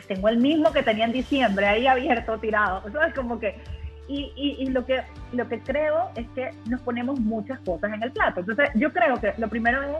tengo 0.08 0.28
el 0.28 0.38
mismo 0.38 0.72
que 0.72 0.82
tenía 0.82 1.04
en 1.04 1.12
diciembre 1.12 1.66
ahí 1.66 1.86
abierto, 1.86 2.38
tirado. 2.38 2.82
Eso 2.88 3.02
es 3.02 3.14
como 3.14 3.38
que... 3.38 3.56
Y, 4.08 4.32
y, 4.36 4.66
lo, 4.66 4.86
que, 4.86 5.02
lo 5.32 5.48
que 5.48 5.60
creo 5.60 6.10
es 6.14 6.28
que 6.28 6.50
nos 6.68 6.80
ponemos 6.82 7.18
muchas 7.18 7.58
cosas 7.60 7.92
en 7.92 8.02
el 8.02 8.12
plato. 8.12 8.40
Entonces 8.40 8.70
yo 8.74 8.92
creo 8.92 9.16
que 9.16 9.34
lo 9.36 9.48
primero 9.48 9.82
es 9.82 9.96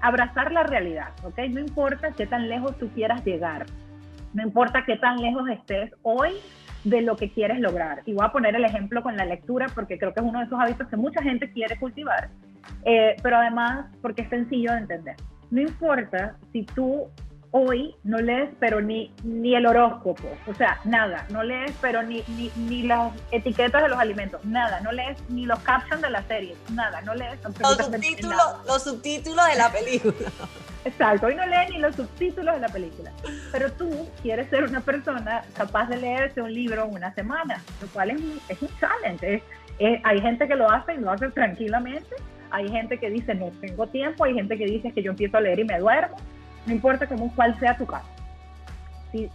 abrazar 0.00 0.52
la 0.52 0.62
realidad, 0.62 1.08
¿ok? 1.22 1.38
No 1.50 1.60
importa 1.60 2.10
qué 2.12 2.26
tan 2.26 2.48
lejos 2.48 2.76
tú 2.78 2.88
quieras 2.90 3.24
llegar, 3.24 3.66
no 4.34 4.42
importa 4.42 4.84
qué 4.84 4.96
tan 4.96 5.16
lejos 5.22 5.48
estés 5.48 5.90
hoy, 6.02 6.34
de 6.84 7.02
lo 7.02 7.16
que 7.16 7.30
quieres 7.30 7.58
lograr. 7.60 8.02
Y 8.06 8.14
voy 8.14 8.24
a 8.24 8.32
poner 8.32 8.54
el 8.54 8.64
ejemplo 8.64 9.02
con 9.02 9.16
la 9.16 9.24
lectura 9.24 9.66
porque 9.74 9.98
creo 9.98 10.14
que 10.14 10.20
es 10.20 10.26
uno 10.26 10.38
de 10.38 10.46
esos 10.46 10.58
hábitos 10.58 10.88
que 10.88 10.96
mucha 10.96 11.22
gente 11.22 11.50
quiere 11.50 11.78
cultivar, 11.78 12.30
eh, 12.84 13.16
pero 13.22 13.36
además 13.36 13.86
porque 14.00 14.22
es 14.22 14.28
sencillo 14.28 14.72
de 14.72 14.78
entender. 14.78 15.16
No 15.50 15.60
importa 15.60 16.36
si 16.52 16.64
tú 16.64 17.08
hoy 17.50 17.94
no 18.04 18.18
lees 18.18 18.50
pero 18.60 18.80
ni, 18.80 19.12
ni 19.24 19.54
el 19.54 19.66
horóscopo, 19.66 20.28
o 20.46 20.54
sea, 20.54 20.80
nada, 20.84 21.26
no 21.30 21.42
lees 21.42 21.72
pero 21.80 22.02
ni, 22.02 22.22
ni, 22.28 22.50
ni 22.56 22.82
las 22.82 23.12
etiquetas 23.30 23.82
de 23.82 23.88
los 23.88 23.98
alimentos, 23.98 24.44
nada, 24.44 24.80
no 24.80 24.92
lees 24.92 25.16
ni 25.28 25.46
los 25.46 25.58
captions 25.60 26.02
de 26.02 26.10
la 26.10 26.22
serie, 26.24 26.54
nada, 26.72 27.00
no 27.02 27.14
lees 27.14 27.38
los 27.42 27.54
subtítulos, 27.54 28.66
los 28.66 28.82
subtítulos 28.82 29.46
de 29.46 29.56
la 29.56 29.72
película. 29.72 30.30
Exacto, 30.84 31.26
hoy 31.26 31.34
no 31.34 31.46
lees 31.46 31.70
ni 31.70 31.78
los 31.78 31.96
subtítulos 31.96 32.54
de 32.54 32.60
la 32.60 32.68
película, 32.68 33.12
pero 33.52 33.72
tú 33.72 34.08
quieres 34.22 34.48
ser 34.48 34.64
una 34.64 34.80
persona 34.80 35.42
capaz 35.56 35.88
de 35.88 35.96
leerse 35.96 36.40
un 36.40 36.52
libro 36.52 36.84
en 36.84 36.94
una 36.94 37.14
semana, 37.14 37.62
lo 37.80 37.88
cual 37.88 38.10
es, 38.10 38.20
es 38.48 38.62
un 38.62 38.70
challenge, 38.78 39.42
Eh, 39.80 40.00
hay 40.02 40.20
gente 40.20 40.48
que 40.48 40.56
lo 40.56 40.68
hace 40.68 40.94
y 40.94 40.96
lo 40.96 41.08
hace 41.08 41.28
tranquilamente, 41.30 42.16
hay 42.50 42.68
gente 42.68 42.98
que 42.98 43.10
dice 43.10 43.32
no 43.36 43.52
tengo 43.60 43.86
tiempo, 43.86 44.24
hay 44.24 44.34
gente 44.34 44.58
que 44.58 44.66
dice 44.66 44.90
que 44.90 45.04
yo 45.04 45.12
empiezo 45.12 45.36
a 45.36 45.40
leer 45.40 45.60
y 45.60 45.64
me 45.64 45.78
duermo, 45.78 46.16
no 46.68 46.74
importa 46.74 47.06
cómo 47.06 47.34
cuál 47.34 47.58
sea 47.58 47.76
tu 47.76 47.86
caso. 47.86 48.06
Sí, 49.10 49.30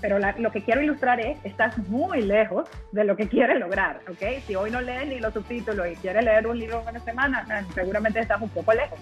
pero 0.00 0.18
lo 0.18 0.50
que 0.50 0.64
quiero 0.64 0.82
ilustrar 0.82 1.20
es, 1.20 1.38
estás 1.44 1.78
muy 1.78 2.22
lejos 2.22 2.68
de 2.90 3.04
lo 3.04 3.14
que 3.14 3.28
quieres 3.28 3.60
lograr, 3.60 4.00
¿ok? 4.10 4.42
Si 4.46 4.56
hoy 4.56 4.70
no 4.70 4.80
lees 4.80 5.06
ni 5.06 5.20
los 5.20 5.32
subtítulos 5.32 5.86
y 5.86 5.94
quieres 5.96 6.24
leer 6.24 6.46
un 6.46 6.58
libro 6.58 6.82
una 6.88 6.98
semana, 7.00 7.46
ah, 7.48 7.62
seguramente 7.72 8.18
estás 8.18 8.42
un 8.42 8.48
poco 8.48 8.72
lejos. 8.72 8.98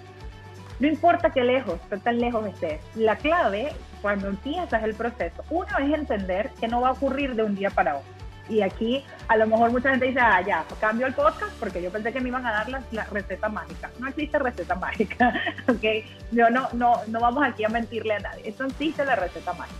No 0.78 0.88
importa 0.88 1.30
qué 1.30 1.42
lejos, 1.42 1.80
qué 1.88 1.96
tan 1.96 2.18
lejos 2.18 2.46
estés. 2.46 2.80
La 2.96 3.16
clave, 3.16 3.72
cuando 4.02 4.28
empiezas 4.28 4.82
el 4.82 4.94
proceso, 4.94 5.42
uno 5.48 5.78
es 5.78 5.94
entender 5.94 6.50
que 6.60 6.68
no 6.68 6.82
va 6.82 6.88
a 6.88 6.92
ocurrir 6.92 7.34
de 7.34 7.44
un 7.44 7.54
día 7.54 7.70
para 7.70 7.96
otro. 7.96 8.19
Y 8.50 8.62
aquí 8.62 9.04
a 9.28 9.36
lo 9.36 9.46
mejor 9.46 9.70
mucha 9.70 9.90
gente 9.90 10.06
dice, 10.06 10.18
ah, 10.20 10.40
ya, 10.40 10.64
cambio 10.80 11.06
el 11.06 11.14
podcast 11.14 11.52
porque 11.60 11.80
yo 11.80 11.90
pensé 11.90 12.12
que 12.12 12.20
me 12.20 12.28
iban 12.28 12.44
a 12.44 12.50
dar 12.50 12.68
la, 12.68 13.04
receta 13.04 13.48
mágica. 13.48 13.90
No 14.00 14.08
existe 14.08 14.38
receta 14.40 14.74
mágica, 14.74 15.32
¿ok? 15.68 16.04
Yo 16.32 16.50
no, 16.50 16.68
no, 16.72 17.00
no 17.06 17.20
vamos 17.20 17.44
aquí 17.44 17.64
a 17.64 17.68
mentirle 17.68 18.14
a 18.14 18.18
nadie. 18.18 18.48
Eso 18.48 18.64
existe 18.64 19.04
la 19.04 19.14
receta 19.14 19.52
mágica. 19.52 19.78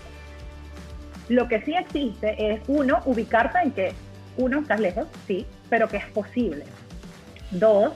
Lo 1.28 1.48
que 1.48 1.60
sí 1.62 1.74
existe 1.74 2.52
es, 2.52 2.60
uno, 2.68 3.00
ubicarte 3.06 3.58
en 3.58 3.72
que, 3.72 3.92
uno, 4.36 4.60
estás 4.60 4.78
lejos, 4.78 5.08
sí, 5.26 5.46
pero 5.68 5.88
que 5.88 5.96
es 5.96 6.06
posible. 6.06 6.64
Dos, 7.50 7.92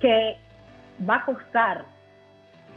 que 0.00 0.36
va 1.08 1.16
a 1.16 1.24
costar. 1.24 1.84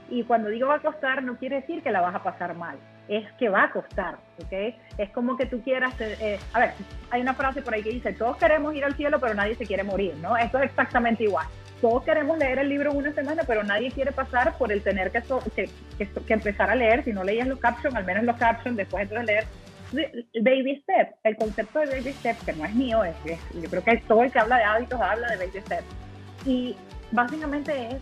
Y 0.10 0.24
cuando 0.24 0.50
digo 0.50 0.68
va 0.68 0.76
a 0.76 0.82
costar, 0.82 1.24
no 1.24 1.38
quiere 1.38 1.58
decir 1.58 1.84
que 1.84 1.92
la 1.92 2.02
vas 2.02 2.16
a 2.16 2.24
pasar 2.24 2.56
mal 2.56 2.78
es 3.12 3.30
que 3.34 3.50
va 3.50 3.64
a 3.64 3.72
costar, 3.72 4.16
¿ok? 4.42 4.74
Es 4.98 5.10
como 5.10 5.36
que 5.36 5.46
tú 5.46 5.62
quieras, 5.62 6.00
eh, 6.00 6.16
eh, 6.22 6.40
a 6.54 6.60
ver, 6.60 6.72
hay 7.10 7.22
una 7.22 7.34
frase 7.34 7.62
por 7.62 7.74
ahí 7.74 7.84
que 7.84 7.90
dice, 7.90 8.14
todos 8.14 8.38
queremos 8.38 8.74
ir 8.74 8.86
al 8.86 8.96
cielo, 8.96 9.20
pero 9.20 9.34
nadie 9.34 9.56
se 9.56 9.66
quiere 9.66 9.84
morir, 9.84 10.16
¿no? 10.22 10.38
Esto 10.38 10.60
es 10.60 10.66
exactamente 10.66 11.26
igual. 11.26 11.46
Todos 11.82 12.06
queremos 12.06 12.38
leer 12.38 12.60
el 12.60 12.70
libro 12.70 12.94
una 12.94 13.12
semana, 13.12 13.44
pero 13.46 13.64
nadie 13.64 13.92
quiere 13.92 14.14
pasar 14.14 14.58
por 14.58 14.72
el 14.72 14.82
tener 14.82 15.12
que, 15.12 15.22
que, 15.54 15.70
que, 15.98 16.34
empezar 16.34 16.70
a 16.70 16.76
leer, 16.76 17.04
si 17.04 17.12
no 17.12 17.26
leías 17.26 17.50
los 17.50 17.60
captions, 17.60 17.94
al 17.96 18.06
menos 18.06 18.24
los 18.24 18.38
captions, 18.38 18.78
después 18.78 19.10
de 19.10 19.24
leer 19.24 19.46
baby 20.42 20.82
step, 20.84 21.14
el 21.26 21.36
concepto 21.36 21.80
de 21.80 21.88
baby 21.88 22.14
step, 22.14 22.38
que 22.46 22.54
no 22.54 22.64
es 22.64 22.74
mío, 22.74 23.04
es, 23.04 23.16
yo 23.62 23.70
creo 23.70 23.84
que 23.84 23.98
todo 24.08 24.24
el 24.24 24.32
que 24.32 24.40
habla 24.40 24.58
de 24.58 24.64
hábitos 24.64 25.02
habla 25.02 25.28
de 25.32 25.38
baby 25.46 25.60
step. 25.60 25.84
Y 26.46 26.78
básicamente 27.12 27.88
es 27.88 27.96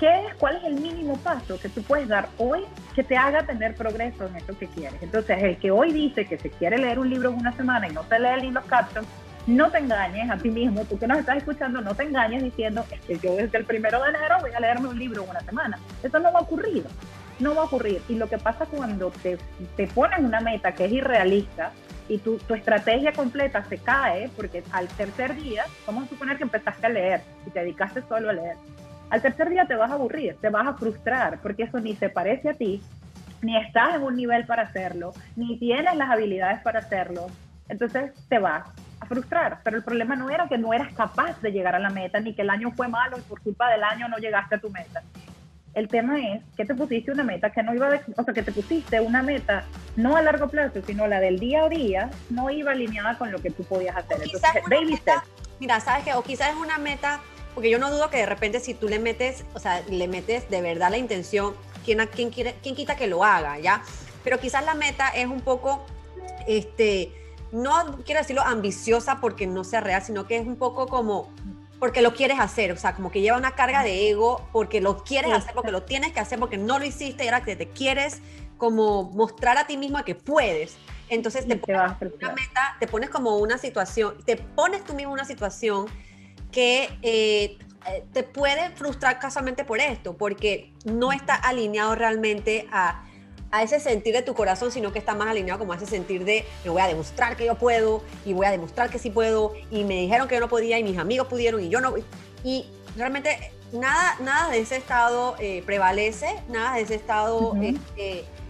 ¿qué 0.00 0.26
es, 0.26 0.34
¿cuál 0.36 0.56
es 0.56 0.64
el 0.64 0.80
mínimo 0.80 1.16
paso 1.18 1.60
que 1.60 1.68
tú 1.68 1.82
puedes 1.82 2.08
dar 2.08 2.30
hoy 2.38 2.62
que 2.94 3.04
te 3.04 3.16
haga 3.16 3.42
tener 3.44 3.74
progreso 3.74 4.26
en 4.26 4.36
eso 4.36 4.58
que 4.58 4.66
quieres? 4.66 5.00
Entonces, 5.02 5.42
el 5.42 5.58
que 5.58 5.70
hoy 5.70 5.92
dice 5.92 6.24
que 6.24 6.38
se 6.38 6.48
quiere 6.50 6.78
leer 6.78 6.98
un 6.98 7.10
libro 7.10 7.28
en 7.28 7.36
una 7.36 7.52
semana 7.52 7.86
y 7.86 7.92
no 7.92 8.02
se 8.04 8.18
lee 8.18 8.42
ni 8.42 8.50
los 8.50 8.64
captions, 8.64 9.06
no 9.46 9.70
te 9.70 9.78
engañes 9.78 10.30
a 10.30 10.38
ti 10.38 10.48
mismo, 10.48 10.84
tú 10.86 10.98
que 10.98 11.06
nos 11.06 11.18
estás 11.18 11.36
escuchando, 11.36 11.82
no 11.82 11.94
te 11.94 12.04
engañes 12.04 12.42
diciendo 12.42 12.84
que 13.06 13.18
yo 13.18 13.36
desde 13.36 13.58
el 13.58 13.64
primero 13.64 14.02
de 14.02 14.08
enero 14.08 14.36
voy 14.40 14.52
a 14.52 14.60
leerme 14.60 14.88
un 14.88 14.98
libro 14.98 15.22
en 15.22 15.30
una 15.30 15.40
semana. 15.40 15.78
Eso 16.02 16.18
no 16.18 16.32
va 16.32 16.40
a 16.40 16.42
ocurrir, 16.42 16.84
no 17.38 17.54
va 17.54 17.62
a 17.62 17.64
ocurrir. 17.66 18.00
Y 18.08 18.14
lo 18.14 18.28
que 18.28 18.38
pasa 18.38 18.64
cuando 18.66 19.10
te, 19.22 19.38
te 19.76 19.86
pones 19.86 20.20
una 20.20 20.40
meta 20.40 20.72
que 20.72 20.86
es 20.86 20.92
irrealista 20.92 21.72
y 22.08 22.18
tu, 22.18 22.38
tu 22.38 22.54
estrategia 22.54 23.12
completa 23.12 23.64
se 23.68 23.76
cae, 23.78 24.30
porque 24.34 24.62
al 24.72 24.88
tercer 24.88 25.36
día, 25.36 25.64
vamos 25.86 26.04
a 26.04 26.08
suponer 26.08 26.38
que 26.38 26.44
empezaste 26.44 26.86
a 26.86 26.90
leer 26.90 27.22
y 27.46 27.50
te 27.50 27.60
dedicaste 27.60 28.02
solo 28.08 28.30
a 28.30 28.32
leer, 28.32 28.56
al 29.10 29.20
tercer 29.20 29.50
día 29.50 29.66
te 29.66 29.74
vas 29.74 29.90
a 29.90 29.94
aburrir, 29.94 30.36
te 30.40 30.48
vas 30.48 30.66
a 30.66 30.74
frustrar, 30.74 31.40
porque 31.42 31.64
eso 31.64 31.80
ni 31.80 31.96
se 31.96 32.08
parece 32.08 32.50
a 32.50 32.54
ti, 32.54 32.80
ni 33.42 33.56
estás 33.56 33.96
en 33.96 34.02
un 34.02 34.16
nivel 34.16 34.46
para 34.46 34.62
hacerlo, 34.62 35.12
ni 35.36 35.58
tienes 35.58 35.94
las 35.96 36.10
habilidades 36.10 36.60
para 36.62 36.78
hacerlo. 36.78 37.26
Entonces 37.68 38.12
te 38.28 38.38
vas 38.38 38.68
a 39.00 39.06
frustrar. 39.06 39.60
Pero 39.64 39.76
el 39.76 39.82
problema 39.82 40.16
no 40.16 40.30
era 40.30 40.48
que 40.48 40.58
no 40.58 40.72
eras 40.72 40.92
capaz 40.92 41.40
de 41.40 41.52
llegar 41.52 41.74
a 41.74 41.78
la 41.78 41.90
meta, 41.90 42.20
ni 42.20 42.34
que 42.34 42.42
el 42.42 42.50
año 42.50 42.70
fue 42.72 42.88
malo 42.88 43.18
y 43.18 43.22
por 43.22 43.40
culpa 43.40 43.70
del 43.70 43.82
año 43.82 44.08
no 44.08 44.18
llegaste 44.18 44.56
a 44.56 44.58
tu 44.58 44.70
meta. 44.70 45.02
El 45.72 45.86
tema 45.86 46.18
es 46.18 46.42
que 46.56 46.64
te 46.64 46.74
pusiste 46.74 47.12
una 47.12 47.22
meta 47.22 47.50
que 47.50 47.62
no 47.62 47.72
iba, 47.74 47.88
de, 47.88 48.00
o 48.16 48.24
sea, 48.24 48.34
que 48.34 48.42
te 48.42 48.50
pusiste 48.50 49.00
una 49.00 49.22
meta 49.22 49.64
no 49.96 50.16
a 50.16 50.22
largo 50.22 50.48
plazo, 50.48 50.82
sino 50.84 51.06
la 51.06 51.20
del 51.20 51.38
día 51.38 51.64
a 51.64 51.68
día, 51.68 52.10
no 52.28 52.50
iba 52.50 52.72
alineada 52.72 53.16
con 53.16 53.30
lo 53.30 53.38
que 53.38 53.50
tú 53.50 53.62
podías 53.64 53.96
hacer. 53.96 54.18
Entonces, 54.22 54.62
baby 54.68 54.92
meta, 54.92 55.22
Mira, 55.60 55.78
sabes 55.78 56.04
que, 56.04 56.14
o 56.14 56.22
quizás 56.22 56.50
es 56.50 56.56
una 56.56 56.78
meta 56.78 57.20
porque 57.54 57.70
yo 57.70 57.78
no 57.78 57.90
dudo 57.90 58.10
que 58.10 58.18
de 58.18 58.26
repente 58.26 58.60
si 58.60 58.74
tú 58.74 58.88
le 58.88 58.98
metes, 58.98 59.44
o 59.54 59.58
sea, 59.58 59.82
le 59.88 60.08
metes 60.08 60.48
de 60.50 60.60
verdad 60.60 60.90
la 60.90 60.98
intención, 60.98 61.54
¿quién, 61.84 62.06
quién, 62.14 62.30
quiere, 62.30 62.54
quién 62.62 62.74
quita 62.74 62.96
que 62.96 63.06
lo 63.06 63.24
haga, 63.24 63.58
ya? 63.58 63.82
Pero 64.24 64.38
quizás 64.38 64.64
la 64.64 64.74
meta 64.74 65.08
es 65.08 65.26
un 65.26 65.40
poco, 65.40 65.84
este, 66.46 67.12
no 67.52 67.98
quiero 68.04 68.20
decirlo 68.20 68.42
ambiciosa 68.42 69.20
porque 69.20 69.46
no 69.46 69.64
sea 69.64 69.80
real, 69.80 70.02
sino 70.02 70.26
que 70.26 70.36
es 70.36 70.46
un 70.46 70.56
poco 70.56 70.86
como 70.86 71.30
porque 71.80 72.02
lo 72.02 72.12
quieres 72.14 72.38
hacer, 72.38 72.72
o 72.72 72.76
sea, 72.76 72.94
como 72.94 73.10
que 73.10 73.22
lleva 73.22 73.38
una 73.38 73.52
carga 73.52 73.82
de 73.82 74.10
ego 74.10 74.46
porque 74.52 74.82
lo 74.82 75.02
quieres 75.02 75.32
hacer, 75.32 75.54
porque 75.54 75.72
lo 75.72 75.82
tienes 75.82 76.12
que 76.12 76.20
hacer, 76.20 76.38
porque 76.38 76.58
no 76.58 76.78
lo 76.78 76.84
hiciste 76.84 77.24
y 77.24 77.28
ahora 77.28 77.42
que 77.42 77.56
te 77.56 77.68
quieres 77.68 78.20
como 78.58 79.04
mostrar 79.04 79.56
a 79.56 79.66
ti 79.66 79.78
mismo 79.78 80.04
que 80.04 80.14
puedes. 80.14 80.76
Entonces 81.08 81.48
te 81.48 81.56
pones 81.56 81.92
una 82.20 82.32
meta, 82.32 82.76
te 82.78 82.86
pones 82.86 83.08
como 83.08 83.38
una 83.38 83.56
situación, 83.56 84.14
te 84.24 84.36
pones 84.36 84.84
tú 84.84 84.92
mismo 84.92 85.12
una 85.12 85.24
situación 85.24 85.86
que 86.50 86.88
eh, 87.02 87.58
eh, 87.86 88.04
te 88.12 88.22
puede 88.22 88.70
frustrar 88.70 89.18
casualmente 89.18 89.64
por 89.64 89.80
esto, 89.80 90.16
porque 90.16 90.72
no 90.84 91.12
está 91.12 91.34
alineado 91.34 91.94
realmente 91.94 92.66
a, 92.70 93.04
a, 93.50 93.62
ese 93.62 93.80
sentir 93.80 94.14
de 94.14 94.22
tu 94.22 94.34
corazón, 94.34 94.70
sino 94.70 94.92
que 94.92 94.98
está 94.98 95.14
más 95.14 95.28
alineado 95.28 95.58
como 95.58 95.72
a 95.72 95.76
ese 95.76 95.86
sentir 95.86 96.24
de 96.24 96.44
me 96.64 96.70
voy 96.70 96.82
a 96.82 96.88
demostrar 96.88 97.36
que 97.36 97.46
yo 97.46 97.54
puedo 97.56 98.02
y 98.24 98.32
voy 98.32 98.46
a 98.46 98.50
demostrar 98.50 98.90
que 98.90 98.98
sí 98.98 99.10
puedo 99.10 99.54
y 99.70 99.84
me 99.84 100.00
dijeron 100.02 100.28
que 100.28 100.34
yo 100.34 100.40
no 100.40 100.48
podía 100.48 100.78
y 100.78 100.84
mis 100.84 100.98
amigos 100.98 101.26
pudieron 101.28 101.62
y 101.62 101.68
yo 101.68 101.80
no. 101.80 101.94
Y 102.44 102.66
realmente 102.96 103.52
nada, 103.72 104.16
nada 104.20 104.50
de 104.50 104.60
ese 104.60 104.76
estado 104.76 105.36
eh, 105.38 105.62
prevalece, 105.64 106.26
nada 106.48 106.76
de 106.76 106.82
ese 106.82 106.96
estado 106.96 107.54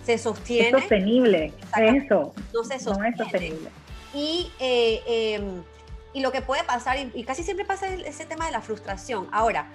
se 0.05 0.19
sostiene. 0.19 0.69
Es 0.69 0.85
sostenible, 0.85 1.53
eso. 1.77 2.33
No 2.53 2.65
se 2.65 2.79
sostiene. 2.79 2.99
No 2.99 3.07
es 3.07 3.17
sostenible. 3.17 3.71
Y 4.13 4.51
em, 4.59 5.63
y 6.13 6.21
lo 6.21 6.33
que 6.33 6.43
puede 6.43 6.65
pasar, 6.65 6.99
y, 6.99 7.25
casi 7.25 7.43
siempre 7.43 7.65
pasa 7.65 7.89
ese 7.89 8.27
tema 8.27 8.47
de 8.47 8.53
la 8.53 8.61
frustración. 8.61 9.29
Ahora, 9.33 9.71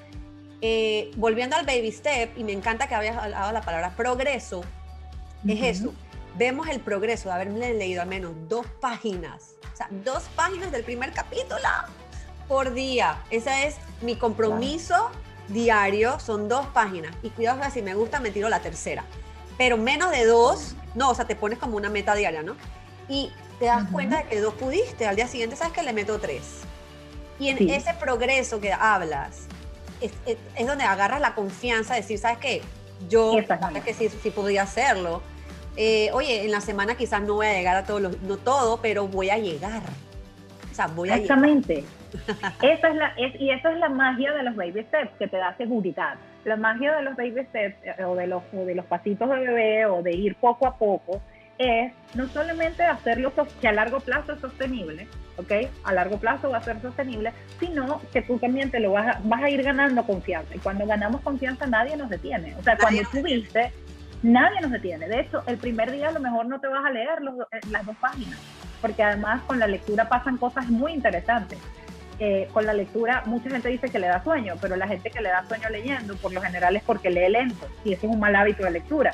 eh, 0.61 1.11
volviendo 1.15 1.55
al 1.55 1.65
baby 1.65 1.91
step, 1.91 2.37
y 2.37 2.43
me 2.43 2.51
encanta 2.51 2.87
que 2.87 2.95
hayas 2.95 3.17
hablado 3.17 3.51
la 3.51 3.61
palabra 3.61 3.95
progreso, 3.95 4.63
es 5.47 5.79
eso. 5.79 5.93
Vemos 6.37 6.67
el 6.67 6.79
progreso 6.79 7.29
de 7.29 7.35
haberme 7.35 7.73
leído 7.73 8.01
al 8.01 8.07
menos 8.07 8.33
dos 8.49 8.65
páginas, 8.81 9.55
o 9.73 9.77
sea, 9.77 9.87
dos 10.03 10.23
páginas 10.35 10.71
del 10.71 10.83
primer 10.83 11.13
capítulo 11.13 11.59
por 12.47 12.73
día. 12.73 13.21
Ese 13.29 13.67
es 13.67 13.75
mi 14.01 14.15
compromiso 14.15 15.11
diario, 15.47 16.19
son 16.19 16.49
dos 16.49 16.65
páginas. 16.67 17.15
Y 17.23 17.29
cuidado 17.29 17.61
si 17.71 17.81
me 17.81 17.93
gusta, 17.95 18.19
me 18.19 18.31
tiro 18.31 18.49
la 18.49 18.59
tercera. 18.59 19.03
Pero 19.57 19.77
menos 19.77 20.11
de 20.11 20.25
dos, 20.25 20.75
no, 20.95 21.11
o 21.11 21.15
sea, 21.15 21.25
te 21.25 21.35
pones 21.35 21.59
como 21.59 21.77
una 21.77 21.89
meta 21.89 22.15
diaria, 22.15 22.43
¿no? 22.43 22.55
Y 23.07 23.31
te 23.59 23.65
das 23.65 23.89
cuenta 23.91 24.17
de 24.17 24.23
que 24.25 24.39
dos 24.39 24.53
pudiste, 24.55 25.07
al 25.07 25.15
día 25.15 25.27
siguiente 25.27 25.55
sabes 25.55 25.73
que 25.73 25.83
le 25.83 25.93
meto 25.93 26.19
tres. 26.19 26.63
Y 27.39 27.49
en 27.49 27.69
ese 27.69 27.93
progreso 27.93 28.61
que 28.61 28.71
hablas, 28.71 29.47
es, 30.01 30.67
donde 30.67 30.83
agarras 30.83 31.19
la 31.21 31.35
confianza 31.35 31.93
de 31.93 32.01
decir, 32.01 32.17
¿sabes 32.17 32.37
qué? 32.37 32.61
Yo 33.09 33.33
que 33.83 33.93
sí, 33.93 34.09
sí 34.09 34.31
podía 34.31 34.63
hacerlo. 34.63 35.21
Eh, 35.77 36.09
oye, 36.13 36.45
en 36.45 36.51
la 36.51 36.61
semana 36.61 36.95
quizás 36.95 37.21
no 37.21 37.35
voy 37.35 37.47
a 37.47 37.53
llegar 37.53 37.75
a 37.75 37.83
todos 37.83 38.01
los, 38.01 38.21
no 38.21 38.37
todo, 38.37 38.79
pero 38.81 39.07
voy 39.07 39.29
a 39.29 39.37
llegar. 39.37 39.83
O 40.71 40.75
sea, 40.75 40.87
voy 40.87 41.09
Exactamente. 41.09 41.83
esa 42.61 42.89
es 42.89 42.95
la, 42.95 43.07
es, 43.17 43.39
y 43.39 43.51
esa 43.51 43.71
es 43.71 43.79
la 43.79 43.89
magia 43.89 44.31
de 44.33 44.43
los 44.43 44.55
baby 44.55 44.83
steps, 44.83 45.11
que 45.19 45.27
te 45.27 45.37
da 45.37 45.55
seguridad. 45.57 46.15
La 46.45 46.55
magia 46.55 46.95
de 46.95 47.01
los 47.01 47.15
baby 47.17 47.43
steps, 47.49 47.75
eh, 47.83 48.03
o 48.05 48.15
de 48.15 48.27
los, 48.27 48.43
o 48.53 48.65
de 48.65 48.75
los 48.75 48.85
pasitos 48.85 49.29
de 49.29 49.35
bebé, 49.35 49.85
o 49.85 50.01
de 50.01 50.13
ir 50.13 50.35
poco 50.35 50.67
a 50.67 50.77
poco, 50.77 51.21
es 51.57 51.93
no 52.13 52.27
solamente 52.29 52.83
hacerlo 52.83 53.33
que 53.61 53.67
a 53.67 53.71
largo 53.71 53.99
plazo 53.99 54.33
es 54.33 54.39
sostenible, 54.39 55.07
¿ok? 55.37 55.51
A 55.83 55.93
largo 55.93 56.17
plazo 56.17 56.49
va 56.49 56.57
a 56.57 56.63
ser 56.63 56.81
sostenible, 56.81 57.33
sino 57.59 58.01
que 58.11 58.21
tú 58.21 58.37
también 58.37 58.71
te 58.71 58.79
lo 58.79 58.91
vas 58.91 59.15
a, 59.15 59.21
vas 59.23 59.43
a 59.43 59.49
ir 59.49 59.63
ganando 59.63 60.03
confianza. 60.03 60.55
Y 60.55 60.59
cuando 60.59 60.85
ganamos 60.85 61.21
confianza 61.21 61.65
nadie 61.65 61.97
nos 61.97 62.09
detiene. 62.09 62.55
O 62.59 62.63
sea, 62.63 62.77
cuando 62.77 63.01
tú 63.11 63.21
viste, 63.21 63.71
nadie 64.23 64.61
nos 64.61 64.71
detiene. 64.71 65.07
De 65.07 65.21
hecho, 65.21 65.43
el 65.47 65.57
primer 65.57 65.91
día 65.91 66.09
a 66.09 66.11
lo 66.11 66.19
mejor 66.19 66.45
no 66.45 66.59
te 66.59 66.67
vas 66.67 66.85
a 66.85 66.91
leer 66.91 67.19
eh, 67.51 67.59
las 67.69 67.86
dos 67.86 67.95
páginas, 67.97 68.39
porque 68.82 69.03
además 69.03 69.41
con 69.43 69.59
la 69.59 69.67
lectura 69.67 70.07
pasan 70.09 70.38
cosas 70.38 70.67
muy 70.67 70.93
interesantes. 70.93 71.59
Eh, 72.17 72.47
con 72.53 72.65
la 72.65 72.71
lectura, 72.71 73.23
mucha 73.25 73.49
gente 73.49 73.67
dice 73.67 73.89
que 73.89 73.99
le 73.99 74.07
da 74.07 74.23
sueño, 74.23 74.55
pero 74.61 74.77
la 74.77 74.88
gente 74.88 75.09
que 75.09 75.19
le 75.19 75.27
da 75.27 75.45
sueño 75.49 75.67
leyendo, 75.69 76.15
por 76.15 76.32
lo 76.32 76.41
general 76.41 76.73
es 76.77 76.84
porque 76.84 77.09
lee 77.09 77.30
lento, 77.30 77.67
y 77.84 77.91
eso 77.91 78.07
es 78.07 78.13
un 78.13 78.21
mal 78.21 78.34
hábito 78.38 78.63
de 78.63 78.71
lectura 78.71 79.13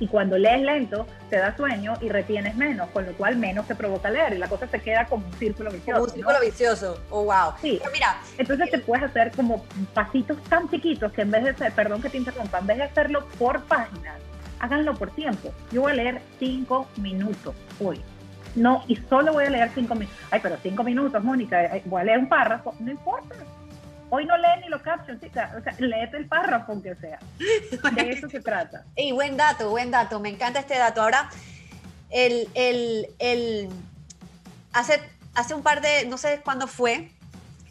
y 0.00 0.06
cuando 0.06 0.38
lees 0.38 0.62
lento 0.62 1.06
te 1.30 1.36
da 1.36 1.56
sueño 1.56 1.94
y 2.00 2.08
retienes 2.08 2.56
menos, 2.56 2.88
con 2.90 3.06
lo 3.06 3.12
cual 3.12 3.36
menos 3.36 3.66
te 3.66 3.74
provoca 3.74 4.10
leer 4.10 4.34
y 4.34 4.38
la 4.38 4.48
cosa 4.48 4.66
se 4.66 4.80
queda 4.80 5.06
como 5.06 5.26
un 5.26 5.32
círculo 5.34 5.70
vicioso. 5.70 6.00
Como 6.00 6.04
un 6.04 6.14
círculo 6.14 6.40
vicioso, 6.40 7.00
oh 7.10 7.24
wow. 7.24 7.52
Sí, 7.60 7.80
mira, 7.92 8.20
entonces 8.36 8.70
te 8.70 8.78
puedes 8.78 9.04
hacer 9.04 9.32
como 9.32 9.64
pasitos 9.94 10.42
tan 10.44 10.68
chiquitos 10.70 11.12
que 11.12 11.22
en 11.22 11.30
vez 11.30 11.44
de 11.44 11.54
ser, 11.54 11.72
perdón 11.72 12.02
que 12.02 12.10
te 12.10 12.18
interrumpa, 12.18 12.58
en 12.58 12.66
vez 12.66 12.76
de 12.78 12.84
hacerlo 12.84 13.26
por 13.38 13.62
páginas, 13.64 14.16
háganlo 14.60 14.94
por 14.94 15.10
tiempo. 15.10 15.52
Yo 15.72 15.82
voy 15.82 15.92
a 15.92 15.96
leer 15.96 16.22
cinco 16.38 16.88
minutos 16.96 17.54
hoy. 17.80 18.00
no, 18.54 18.82
y 18.88 18.96
solo 18.96 19.32
voy 19.32 19.44
a 19.44 19.50
leer 19.50 19.70
cinco 19.74 19.94
minutos. 19.94 20.18
Ay, 20.30 20.40
pero 20.42 20.56
cinco 20.62 20.82
minutos, 20.82 21.22
Mónica, 21.22 21.80
voy 21.84 22.00
a 22.00 22.04
leer 22.04 22.18
un 22.18 22.28
párrafo, 22.28 22.74
no 22.80 22.90
importa. 22.90 23.34
Hoy 24.10 24.24
no 24.24 24.36
lee 24.36 24.60
ni 24.62 24.68
los 24.68 24.82
captions, 24.82 25.22
o 25.22 25.30
sea, 25.62 25.74
léete 25.78 26.16
el 26.16 26.26
párrafo 26.26 26.72
aunque 26.72 26.94
sea. 26.96 27.18
De 27.94 28.10
eso 28.10 28.28
se 28.28 28.40
trata. 28.40 28.84
Y 28.96 29.12
buen 29.12 29.36
dato, 29.36 29.70
buen 29.70 29.90
dato, 29.90 30.18
me 30.20 30.30
encanta 30.30 30.60
este 30.60 30.78
dato. 30.78 31.02
Ahora, 31.02 31.28
el, 32.10 32.48
el, 32.54 33.08
el, 33.18 33.68
hace, 34.72 35.00
hace 35.34 35.54
un 35.54 35.62
par 35.62 35.80
de, 35.82 36.06
no 36.06 36.16
sé 36.16 36.40
cuándo 36.42 36.66
fue, 36.66 37.10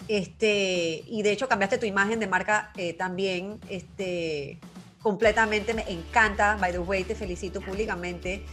este, 0.08 1.04
y 1.08 1.22
de 1.24 1.32
hecho 1.32 1.50
cambiaste 1.50 1.78
tu 1.78 1.86
imagen 1.86 2.20
de 2.20 2.28
marca 2.28 2.72
eh, 2.78 2.94
también, 2.94 3.60
este, 3.70 4.60
completamente, 5.02 5.74
me 5.74 5.90
encanta, 5.92 6.56
by 6.60 6.72
the 6.72 6.80
way, 6.80 7.04
te 7.04 7.16
felicito 7.16 7.62
públicamente. 7.62 8.44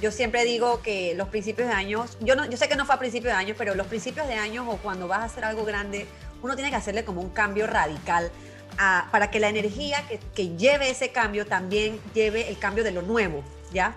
Yo 0.00 0.10
siempre 0.10 0.44
digo 0.44 0.82
que 0.82 1.14
los 1.14 1.28
principios 1.28 1.68
de 1.68 1.74
años, 1.74 2.18
yo, 2.20 2.36
no, 2.36 2.44
yo 2.44 2.56
sé 2.56 2.68
que 2.68 2.76
no 2.76 2.84
fue 2.84 2.94
a 2.94 2.98
principios 2.98 3.32
de 3.32 3.38
años, 3.38 3.56
pero 3.58 3.74
los 3.74 3.86
principios 3.86 4.28
de 4.28 4.34
años 4.34 4.66
o 4.68 4.76
cuando 4.76 5.08
vas 5.08 5.20
a 5.20 5.24
hacer 5.24 5.44
algo 5.44 5.64
grande, 5.64 6.06
uno 6.46 6.54
tiene 6.54 6.70
que 6.70 6.76
hacerle 6.76 7.04
como 7.04 7.20
un 7.20 7.30
cambio 7.30 7.66
radical 7.66 8.30
para 9.10 9.30
que 9.30 9.40
la 9.40 9.48
energía 9.48 10.06
que, 10.06 10.18
que, 10.34 10.56
lleve 10.56 10.90
ese 10.90 11.10
cambio 11.10 11.46
también 11.46 11.98
lleve 12.14 12.48
el 12.48 12.58
cambio 12.58 12.84
de 12.84 12.90
lo 12.90 13.02
nuevo, 13.02 13.42
¿ya? 13.72 13.94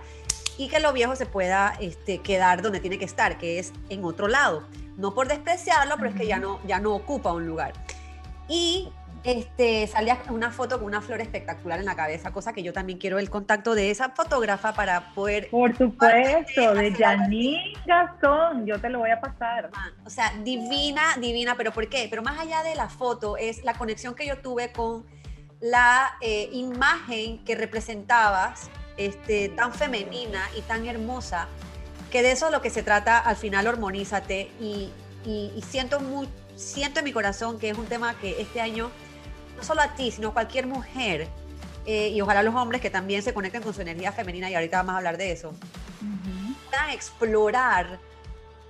Y 0.57 0.69
que 0.69 0.79
lo 0.79 0.93
viejo 0.93 1.15
se 1.15 1.25
pueda 1.25 1.73
este, 1.79 2.19
quedar 2.19 2.61
donde 2.61 2.79
tiene 2.79 2.97
que 2.97 3.05
estar, 3.05 3.37
que 3.37 3.59
es 3.59 3.73
en 3.89 4.03
otro 4.03 4.27
lado. 4.27 4.63
No 4.97 5.13
por 5.13 5.27
despreciarlo, 5.27 5.95
pero 5.97 6.09
es 6.09 6.15
que 6.15 6.27
ya 6.27 6.39
no, 6.39 6.59
ya 6.65 6.79
no 6.79 6.93
ocupa 6.93 7.31
un 7.31 7.45
lugar. 7.45 7.73
Y 8.49 8.89
este, 9.23 9.85
salía 9.87 10.21
una 10.29 10.51
foto 10.51 10.77
con 10.77 10.85
una 10.85 11.01
flor 11.01 11.21
espectacular 11.21 11.79
en 11.79 11.85
la 11.85 11.95
cabeza, 11.95 12.31
cosa 12.31 12.53
que 12.53 12.63
yo 12.63 12.71
también 12.71 12.99
quiero 12.99 13.19
el 13.19 13.29
contacto 13.29 13.75
de 13.75 13.91
esa 13.91 14.09
fotógrafa 14.09 14.73
para 14.73 15.13
poder... 15.13 15.49
Por 15.49 15.75
supuesto, 15.75 16.73
de 16.73 16.93
Janine 16.93 17.73
Gastón, 17.85 18.65
yo 18.65 18.79
te 18.79 18.89
lo 18.89 18.99
voy 18.99 19.09
a 19.09 19.19
pasar. 19.19 19.69
Ah, 19.73 19.89
o 20.05 20.09
sea, 20.09 20.31
divina, 20.43 21.17
divina, 21.19 21.55
pero 21.57 21.71
¿por 21.71 21.89
qué? 21.89 22.07
Pero 22.09 22.21
más 22.21 22.39
allá 22.39 22.63
de 22.63 22.75
la 22.75 22.87
foto 22.87 23.35
es 23.35 23.63
la 23.63 23.73
conexión 23.73 24.15
que 24.15 24.25
yo 24.25 24.37
tuve 24.37 24.71
con 24.71 25.05
la 25.59 26.13
eh, 26.21 26.49
imagen 26.53 27.43
que 27.43 27.55
representabas, 27.55 28.69
este, 28.95 29.49
tan 29.49 29.73
femenina 29.73 30.41
y 30.57 30.61
tan 30.61 30.85
hermosa, 30.87 31.47
que 32.09 32.21
de 32.21 32.31
eso 32.31 32.45
es 32.47 32.51
lo 32.51 32.61
que 32.61 32.69
se 32.69 32.83
trata 32.83 33.19
al 33.19 33.35
final, 33.35 33.67
hormonízate, 33.67 34.49
y, 34.61 34.91
y, 35.25 35.51
y 35.55 35.61
siento, 35.61 35.99
muy, 35.99 36.29
siento 36.55 36.99
en 36.99 37.05
mi 37.05 37.11
corazón 37.11 37.59
que 37.59 37.69
es 37.69 37.77
un 37.77 37.85
tema 37.85 38.17
que 38.17 38.41
este 38.41 38.61
año 38.61 38.89
no 39.59 39.65
solo 39.65 39.81
a 39.81 39.93
ti, 39.93 40.11
sino 40.11 40.29
a 40.29 40.33
cualquier 40.33 40.67
mujer, 40.67 41.27
eh, 41.85 42.09
y 42.09 42.21
ojalá 42.21 42.43
los 42.43 42.55
hombres 42.55 42.81
que 42.81 42.89
también 42.89 43.21
se 43.21 43.33
conecten 43.33 43.61
con 43.61 43.73
su 43.73 43.81
energía 43.81 44.11
femenina, 44.11 44.49
y 44.49 44.55
ahorita 44.55 44.77
vamos 44.77 44.95
a 44.95 44.97
hablar 44.97 45.17
de 45.17 45.31
eso, 45.31 45.53
puedan 46.69 46.89
explorar 46.91 47.99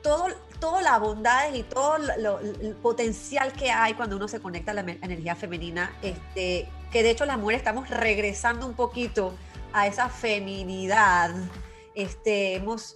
todo, 0.01 0.27
todas 0.59 0.83
las 0.83 0.99
bondades 0.99 1.55
y 1.55 1.63
todo 1.63 1.97
el 1.97 2.75
potencial 2.81 3.53
que 3.53 3.71
hay 3.71 3.93
cuando 3.93 4.15
uno 4.15 4.27
se 4.27 4.39
conecta 4.39 4.71
a 4.71 4.73
la 4.73 4.81
energía 4.81 5.35
femenina, 5.35 5.93
este, 6.01 6.67
que 6.91 7.03
de 7.03 7.11
hecho 7.11 7.25
las 7.25 7.37
mujeres 7.37 7.59
estamos 7.59 7.89
regresando 7.89 8.65
un 8.65 8.73
poquito 8.73 9.33
a 9.73 9.87
esa 9.87 10.09
feminidad. 10.09 11.31
Este, 11.95 12.55
hemos 12.55 12.95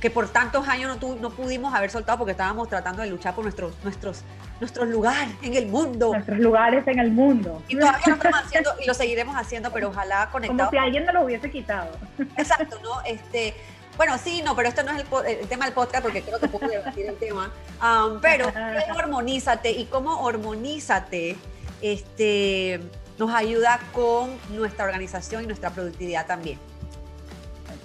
que 0.00 0.10
por 0.10 0.28
tantos 0.28 0.68
años 0.68 0.96
no, 1.00 1.14
no 1.16 1.30
pudimos 1.30 1.74
haber 1.74 1.90
soltado 1.90 2.18
porque 2.18 2.32
estábamos 2.32 2.68
tratando 2.68 3.02
de 3.02 3.08
luchar 3.08 3.34
por 3.34 3.44
nuestros, 3.44 3.72
nuestros, 3.82 4.22
nuestros 4.60 4.88
lugares 4.88 5.34
en 5.42 5.54
el 5.54 5.66
mundo. 5.66 6.12
Nuestros 6.12 6.38
lugares 6.38 6.86
en 6.86 6.98
el 6.98 7.10
mundo. 7.10 7.62
Y 7.68 7.76
todavía 7.76 8.00
lo 8.06 8.14
estamos 8.14 8.40
haciendo 8.44 8.70
y 8.82 8.86
lo 8.86 8.94
seguiremos 8.94 9.36
haciendo, 9.36 9.72
pero 9.72 9.88
ojalá 9.88 10.28
conectados. 10.30 10.70
Como 10.70 10.70
si 10.70 10.78
alguien 10.78 11.04
nos 11.04 11.14
lo 11.14 11.24
hubiese 11.24 11.50
quitado. 11.50 11.90
Exacto, 12.36 12.78
¿no? 12.82 13.00
Este, 13.06 13.54
bueno, 13.96 14.16
sí, 14.18 14.42
no, 14.44 14.54
pero 14.54 14.68
esto 14.68 14.82
no 14.82 14.92
es 14.92 15.04
el, 15.26 15.48
tema 15.48 15.64
del 15.64 15.74
podcast 15.74 16.04
porque 16.04 16.22
creo 16.22 16.38
que 16.38 16.48
puedo 16.48 16.68
debatir 16.68 17.06
el 17.06 17.16
tema. 17.16 17.52
Um, 17.82 18.20
pero, 18.20 18.52
¿qué 18.52 18.92
hormonízate? 18.96 19.72
Y 19.72 19.86
cómo 19.86 20.22
hormonízate 20.22 21.36
este, 21.82 22.80
nos 23.18 23.32
ayuda 23.32 23.80
con 23.92 24.30
nuestra 24.50 24.84
organización 24.84 25.44
y 25.44 25.46
nuestra 25.46 25.70
productividad 25.70 26.26
también. 26.26 26.58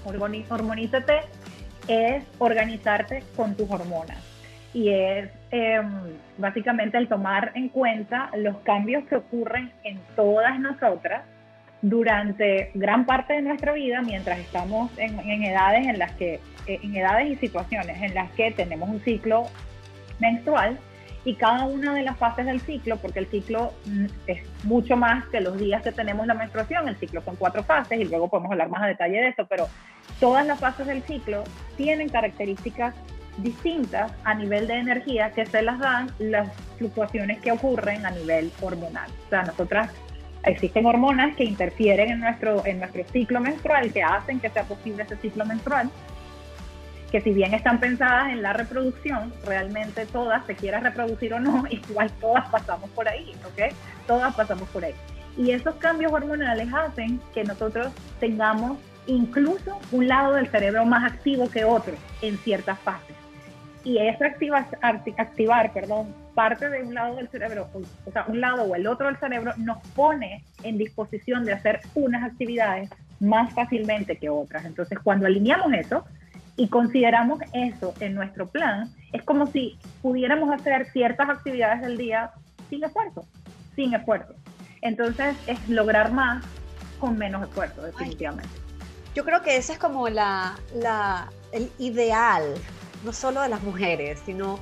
Hormonízate 0.06 1.22
es 1.88 2.24
organizarte 2.38 3.24
con 3.36 3.56
tus 3.56 3.70
hormonas 3.70 4.18
y 4.74 4.90
es 4.90 5.30
em, 5.56 6.18
básicamente 6.40 6.98
el 6.98 7.08
tomar 7.08 7.52
en 7.54 7.70
cuenta 7.70 8.32
los 8.36 8.58
cambios 8.62 9.04
que 9.06 9.18
ocurren 9.18 9.72
en 9.84 10.00
todas 10.16 10.60
nosotras 10.60 11.24
durante 11.84 12.72
gran 12.74 13.06
parte 13.06 13.34
de 13.34 13.44
nuestra 13.44 13.74
vida 13.74 14.02
mientras 14.02 14.40
estamos 14.40 14.90
en, 14.98 15.20
edades 15.44 15.86
en 15.86 16.00
las 16.00 16.12
que 16.14 16.40
eh, 16.66 16.80
en 16.82 16.96
edades 16.96 17.28
y 17.30 17.36
situaciones 17.36 18.02
en 18.02 18.16
las 18.16 18.32
que 18.32 18.52
tenemos 18.52 18.90
un 18.90 19.00
ciclo 19.02 19.44
menstrual 20.20 20.80
y 21.24 21.36
cada 21.36 21.66
una 21.66 21.94
de 21.94 22.02
las 22.02 22.18
fases 22.18 22.46
del 22.46 22.60
ciclo, 22.60 22.98
porque 22.98 23.20
el 23.20 23.28
ciclo 23.28 23.74
mm, 23.86 24.06
es 24.28 24.44
mucho 24.64 24.98
más 24.98 25.26
que 25.28 25.40
los 25.40 25.58
días 25.58 25.84
que 25.84 25.92
tenemos 25.92 26.26
la 26.26 26.34
menstruación, 26.34 26.88
el 26.88 26.98
ciclo 26.98 27.22
son 27.22 27.36
cuatro 27.36 27.64
fases 27.64 28.00
y 28.00 28.06
luego 28.06 28.28
podemos 28.28 28.52
hablar 28.52 28.70
más 28.70 28.82
a 28.82 28.88
detalle 28.88 29.22
de 29.22 29.28
eso, 29.30 29.46
pero 29.48 29.68
todas 30.20 30.48
las 30.48 30.60
fases 30.60 30.88
del 30.88 31.04
ciclo 31.04 31.44
tienen 31.78 32.10
características 32.10 32.96
distintas 33.38 34.12
a 34.24 34.34
nivel 34.34 34.68
de 34.68 34.76
energía 34.76 35.32
que 35.32 35.46
se 35.46 35.62
las 35.62 35.80
dan 35.80 36.12
las 36.20 36.50
fluctuaciones 36.78 37.40
que 37.42 37.52
ocurren 37.52 38.06
a 38.06 38.12
nivel 38.12 38.52
hormonal. 38.62 39.10
O 39.26 39.30
sea, 39.30 39.44
nosotras 39.44 39.90
existen 40.44 40.86
hormonas 40.86 41.36
que 41.36 41.44
interfieren 41.44 42.12
en 42.12 42.20
nuestro, 42.20 42.66
en 42.66 42.80
nuestro 42.80 43.04
ciclo 43.12 43.40
menstrual, 43.40 43.92
que 43.92 44.04
hacen 44.04 44.40
que 44.40 44.50
sea 44.50 44.64
posible 44.64 45.04
ese 45.04 45.16
ciclo 45.18 45.46
menstrual, 45.46 45.90
que 47.12 47.22
si 47.22 47.32
bien 47.32 47.54
están 47.54 47.80
pensadas 47.80 48.32
en 48.32 48.42
la 48.42 48.54
reproducción, 48.54 49.34
realmente 49.46 50.06
todas, 50.08 50.46
se 50.46 50.56
quiera 50.56 50.80
reproducir 50.80 51.34
o 51.34 51.40
no, 51.40 51.64
igual 51.70 52.12
todas 52.20 52.50
pasamos 52.50 52.90
por 52.92 53.08
ahí, 53.08 53.32
¿ok? 53.46 53.74
Todas 54.08 54.34
pasamos 54.36 54.68
por 54.70 54.84
ahí. 54.84 54.94
Y 55.38 55.52
esos 55.52 55.76
cambios 55.76 56.12
hormonales 56.12 56.68
hacen 56.74 57.20
que 57.34 57.44
nosotros 57.44 57.92
tengamos 58.20 58.78
incluso 59.08 59.80
un 59.92 60.08
lado 60.08 60.34
del 60.34 60.48
cerebro 60.48 60.86
más 60.86 61.12
activo 61.12 61.50
que 61.50 61.66
otro 61.66 61.94
en 62.22 62.38
ciertas 62.38 62.80
fases. 62.80 63.23
Y 63.84 63.98
esa 63.98 64.28
activa, 64.28 64.66
activar 64.82 65.74
perdón, 65.74 66.14
parte 66.34 66.70
de 66.70 66.84
un 66.84 66.94
lado 66.94 67.18
del 67.18 67.28
cerebro, 67.28 67.70
o 68.06 68.12
sea, 68.12 68.26
un 68.28 68.40
lado 68.40 68.64
o 68.64 68.76
el 68.76 68.88
otro 68.88 69.08
del 69.08 69.18
cerebro, 69.18 69.54
nos 69.58 69.78
pone 69.90 70.44
en 70.64 70.78
disposición 70.78 71.44
de 71.44 71.54
hacer 71.54 71.82
unas 71.94 72.24
actividades 72.24 72.90
más 73.20 73.54
fácilmente 73.54 74.18
que 74.18 74.30
otras. 74.30 74.66
Entonces, 74.66 75.00
cuando 75.00 75.26
alineamos 75.26 75.74
eso 75.74 76.06
y 76.56 76.68
consideramos 76.68 77.40
eso 77.54 77.94
en 78.00 78.14
nuestro 78.14 78.48
plan, 78.48 78.90
es 79.12 79.24
como 79.24 79.48
si 79.48 79.78
pudiéramos 80.02 80.52
hacer 80.54 80.86
ciertas 80.92 81.30
actividades 81.30 81.82
del 81.82 81.98
día 81.98 82.32
sin 82.70 82.84
esfuerzo, 82.84 83.26
sin 83.76 83.94
esfuerzo. 83.94 84.34
Entonces, 84.82 85.36
es 85.48 85.70
lograr 85.70 86.12
más 86.12 86.44
con 87.00 87.18
menos 87.18 87.44
esfuerzo, 87.44 87.82
definitivamente. 87.82 88.50
Yo 89.16 89.24
creo 89.24 89.42
que 89.42 89.58
ese 89.58 89.74
es 89.74 89.80
como 89.80 90.10
la, 90.10 90.56
el 91.52 91.72
ideal, 91.78 92.44
no 93.04 93.14
solo 93.14 93.42
de 93.42 93.50
las 93.50 93.62
mujeres, 93.64 94.20
sino 94.26 94.60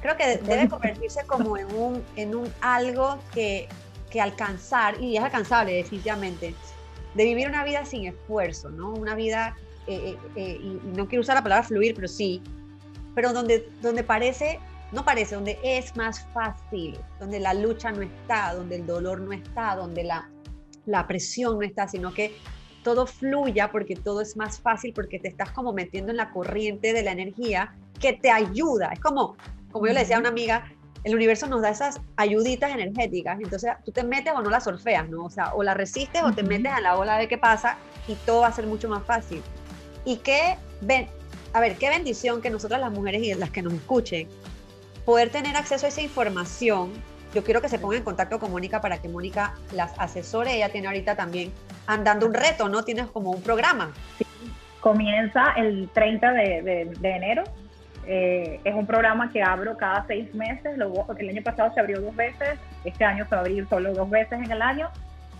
creo 0.00 0.16
que 0.16 0.38
debe 0.38 0.68
convertirse 0.68 1.24
como 1.26 1.56
en 1.56 1.72
un, 1.74 2.02
en 2.16 2.34
un 2.34 2.52
algo 2.60 3.18
que, 3.32 3.68
que 4.10 4.20
alcanzar, 4.20 5.00
y 5.00 5.16
es 5.16 5.22
alcanzable 5.22 5.74
definitivamente, 5.74 6.54
de 7.14 7.24
vivir 7.24 7.48
una 7.48 7.64
vida 7.64 7.84
sin 7.84 8.06
esfuerzo, 8.06 8.70
¿no? 8.70 8.92
Una 8.92 9.14
vida, 9.14 9.56
eh, 9.86 10.16
eh, 10.16 10.18
eh, 10.36 10.60
y 10.60 10.80
no 10.96 11.06
quiero 11.06 11.20
usar 11.20 11.36
la 11.36 11.42
palabra 11.42 11.62
fluir, 11.66 11.94
pero 11.94 12.08
sí, 12.08 12.42
pero 13.14 13.32
donde, 13.32 13.68
donde 13.80 14.02
parece, 14.02 14.58
no 14.90 15.04
parece, 15.04 15.34
donde 15.34 15.58
es 15.62 15.96
más 15.96 16.26
fácil, 16.34 16.98
donde 17.20 17.38
la 17.38 17.54
lucha 17.54 17.92
no 17.92 18.02
está, 18.02 18.54
donde 18.54 18.76
el 18.76 18.86
dolor 18.86 19.20
no 19.20 19.32
está, 19.32 19.76
donde 19.76 20.04
la, 20.04 20.28
la 20.86 21.06
presión 21.06 21.58
no 21.58 21.62
está, 21.62 21.86
sino 21.86 22.12
que 22.12 22.34
todo 22.82 23.06
fluya 23.06 23.70
porque 23.70 23.96
todo 23.96 24.20
es 24.20 24.36
más 24.36 24.60
fácil 24.60 24.92
porque 24.92 25.18
te 25.18 25.28
estás 25.28 25.50
como 25.50 25.72
metiendo 25.72 26.10
en 26.10 26.16
la 26.16 26.30
corriente 26.30 26.92
de 26.92 27.02
la 27.02 27.12
energía 27.12 27.74
que 28.00 28.12
te 28.12 28.30
ayuda. 28.30 28.90
Es 28.92 29.00
como, 29.00 29.36
como 29.70 29.86
yo 29.86 29.92
le 29.92 30.00
decía 30.00 30.16
a 30.16 30.20
una 30.20 30.28
amiga, 30.28 30.64
el 31.04 31.14
universo 31.14 31.46
nos 31.46 31.62
da 31.62 31.70
esas 31.70 32.00
ayuditas 32.16 32.70
energéticas, 32.72 33.40
entonces 33.40 33.72
tú 33.84 33.90
te 33.90 34.04
metes 34.04 34.32
o 34.34 34.42
no 34.42 34.50
la 34.50 34.60
solfeas, 34.60 35.08
¿no? 35.08 35.24
O 35.24 35.30
sea, 35.30 35.54
o 35.54 35.62
la 35.62 35.74
resistes 35.74 36.22
o 36.22 36.32
te 36.32 36.42
metes 36.42 36.72
a 36.72 36.80
la 36.80 36.96
ola 36.96 37.18
de 37.18 37.26
qué 37.28 37.38
pasa 37.38 37.76
y 38.06 38.14
todo 38.14 38.42
va 38.42 38.48
a 38.48 38.52
ser 38.52 38.66
mucho 38.66 38.88
más 38.88 39.04
fácil. 39.04 39.42
Y 40.04 40.16
qué, 40.18 40.56
ven, 40.80 41.08
a 41.52 41.60
ver, 41.60 41.76
qué 41.76 41.88
bendición 41.88 42.40
que 42.40 42.50
nosotras 42.50 42.80
las 42.80 42.92
mujeres 42.92 43.22
y 43.22 43.34
las 43.34 43.50
que 43.50 43.62
nos 43.62 43.72
escuchen, 43.72 44.28
poder 45.04 45.30
tener 45.30 45.56
acceso 45.56 45.86
a 45.86 45.88
esa 45.88 46.02
información 46.02 46.92
yo 47.34 47.42
quiero 47.42 47.60
que 47.60 47.68
se 47.68 47.78
ponga 47.78 47.96
en 47.96 48.04
contacto 48.04 48.38
con 48.38 48.50
Mónica 48.50 48.80
para 48.80 48.98
que 48.98 49.08
Mónica 49.08 49.54
las 49.72 49.98
asesore. 49.98 50.54
Ella 50.54 50.68
tiene 50.70 50.86
ahorita 50.88 51.16
también 51.16 51.52
andando 51.86 52.26
un 52.26 52.34
reto, 52.34 52.68
¿no? 52.68 52.84
Tienes 52.84 53.06
como 53.06 53.30
un 53.30 53.42
programa. 53.42 53.92
Sí. 54.18 54.26
Comienza 54.80 55.52
el 55.56 55.88
30 55.92 56.32
de, 56.32 56.92
enero. 57.02 57.44
Eh, 58.04 58.60
es 58.64 58.74
un 58.74 58.86
programa 58.86 59.30
que 59.30 59.42
abro 59.42 59.76
cada 59.76 60.04
seis 60.06 60.34
meses. 60.34 60.76
el 60.76 61.28
año 61.28 61.42
pasado 61.42 61.72
se 61.72 61.80
abrió 61.80 62.00
dos 62.00 62.14
veces. 62.16 62.58
Este 62.84 63.04
año 63.04 63.24
se 63.24 63.30
va 63.30 63.38
a 63.38 63.40
abrir 63.40 63.66
solo 63.68 63.94
dos 63.94 64.10
veces 64.10 64.40
en 64.42 64.50
el 64.50 64.60
año. 64.60 64.88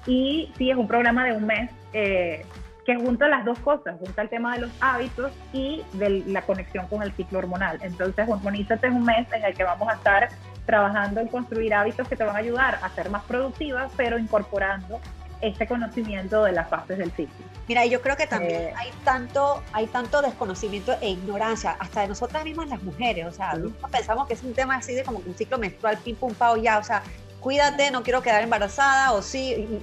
Y 0.06 0.52
sí, 0.56 0.70
es 0.70 0.76
un 0.76 0.86
programa 0.86 1.24
de 1.24 1.32
un 1.32 1.46
mes. 1.46 1.70
Eh, 1.92 2.44
que 2.84 2.96
junta 2.96 3.28
las 3.28 3.44
dos 3.44 3.58
cosas, 3.60 3.96
junta 3.98 4.22
el 4.22 4.28
tema 4.28 4.54
de 4.54 4.62
los 4.62 4.70
hábitos 4.80 5.32
y 5.52 5.82
de 5.92 6.24
la 6.26 6.42
conexión 6.42 6.86
con 6.88 7.02
el 7.02 7.12
ciclo 7.12 7.38
hormonal. 7.38 7.78
Entonces, 7.82 8.28
Hormonízate 8.28 8.88
es 8.88 8.92
un 8.92 9.04
mes 9.04 9.26
en 9.32 9.44
el 9.44 9.54
que 9.54 9.64
vamos 9.64 9.88
a 9.88 9.92
estar 9.92 10.28
trabajando 10.66 11.20
en 11.20 11.28
construir 11.28 11.74
hábitos 11.74 12.08
que 12.08 12.16
te 12.16 12.24
van 12.24 12.36
a 12.36 12.38
ayudar 12.38 12.78
a 12.82 12.88
ser 12.90 13.10
más 13.10 13.24
productiva, 13.24 13.88
pero 13.96 14.18
incorporando 14.18 15.00
este 15.40 15.66
conocimiento 15.66 16.44
de 16.44 16.52
las 16.52 16.68
fases 16.68 16.98
del 16.98 17.10
ciclo. 17.10 17.44
Mira, 17.66 17.84
yo 17.84 18.00
creo 18.00 18.16
que 18.16 18.26
también 18.26 18.62
eh, 18.62 18.74
hay 18.76 18.90
tanto, 19.04 19.62
hay 19.72 19.86
tanto 19.88 20.22
desconocimiento 20.22 20.94
e 21.00 21.10
ignorancia, 21.10 21.76
hasta 21.80 22.02
de 22.02 22.08
nosotras 22.08 22.44
mismas 22.44 22.68
las 22.68 22.82
mujeres, 22.82 23.26
o 23.26 23.32
sea, 23.32 23.54
pensamos 23.90 24.28
que 24.28 24.34
es 24.34 24.42
un 24.42 24.54
tema 24.54 24.76
así 24.76 24.94
de 24.94 25.02
como 25.02 25.18
un 25.18 25.34
ciclo 25.34 25.58
menstrual, 25.58 25.98
pim 25.98 26.14
pum 26.14 26.32
pao 26.34 26.56
ya, 26.56 26.78
o 26.78 26.84
sea, 26.84 27.02
cuídate, 27.40 27.90
no 27.90 28.04
quiero 28.04 28.22
quedar 28.22 28.42
embarazada, 28.42 29.12
o 29.12 29.22
sí, 29.22 29.82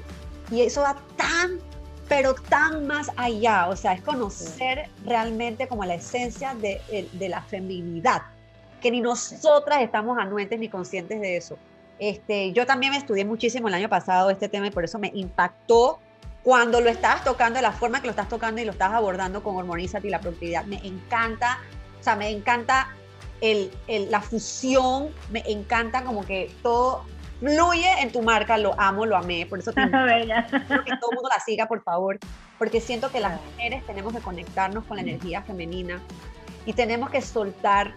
y, 0.49 0.55
y 0.55 0.61
eso 0.61 0.81
va 0.81 0.95
tan 1.17 1.59
pero 2.09 2.33
tan 2.33 2.87
más 2.87 3.11
allá, 3.15 3.67
o 3.69 3.75
sea, 3.75 3.93
es 3.93 4.01
conocer 4.01 4.89
realmente 5.05 5.67
como 5.67 5.85
la 5.85 5.93
esencia 5.93 6.55
de, 6.55 6.81
de, 7.13 7.29
la 7.29 7.41
feminidad, 7.43 8.23
que 8.79 8.91
ni 8.91 9.01
nosotras 9.01 9.81
estamos 9.81 10.17
anuentes 10.17 10.59
ni 10.59 10.69
conscientes 10.69 11.19
de 11.21 11.37
eso. 11.37 11.57
Este, 11.99 12.53
yo 12.53 12.65
también 12.65 12.93
me 12.93 12.97
estudié 12.97 13.25
muchísimo 13.25 13.67
el 13.67 13.73
año 13.73 13.89
pasado 13.89 14.29
este 14.29 14.47
tema 14.47 14.67
y 14.67 14.71
por 14.71 14.85
eso 14.85 14.99
me 14.99 15.11
impactó 15.13 15.99
cuando 16.43 16.79
lo 16.79 16.89
estabas 16.89 17.23
tocando, 17.23 17.59
la 17.61 17.73
forma 17.73 17.99
que 17.99 18.07
lo 18.07 18.11
estás 18.11 18.29
tocando 18.29 18.61
y 18.61 18.65
lo 18.65 18.71
estás 18.71 18.93
abordando 18.93 19.43
con 19.43 19.55
Hormonízate 19.57 20.07
y 20.07 20.09
la 20.09 20.21
productividad. 20.21 20.63
Me 20.65 20.77
encanta, 20.87 21.59
o 21.99 22.03
sea, 22.03 22.15
me 22.15 22.29
encanta 22.29 22.87
el, 23.41 23.71
el, 23.87 24.09
la 24.09 24.21
fusión, 24.21 25.09
me 25.31 25.43
encanta 25.45 26.03
como 26.03 26.25
que 26.25 26.51
todo 26.63 27.03
fluye 27.39 27.89
en 28.01 28.11
tu 28.11 28.21
marca, 28.21 28.57
lo 28.57 28.79
amo, 28.79 29.05
lo 29.05 29.17
amé, 29.17 29.45
por 29.45 29.59
eso 29.59 29.71
te 29.71 29.81
que 29.85 29.89
todo 29.89 31.11
el 31.11 31.15
mundo 31.15 31.29
la 31.29 31.43
siga, 31.43 31.67
por 31.67 31.83
favor, 31.83 32.17
porque 32.57 32.81
siento 32.81 33.11
que 33.11 33.19
las 33.19 33.39
mujeres 33.41 33.85
tenemos 33.85 34.13
que 34.13 34.19
conectarnos 34.19 34.85
con 34.85 34.97
la 34.97 35.03
energía 35.03 35.41
femenina 35.41 36.01
y 36.65 36.73
tenemos 36.73 37.09
que 37.09 37.21
soltar 37.21 37.93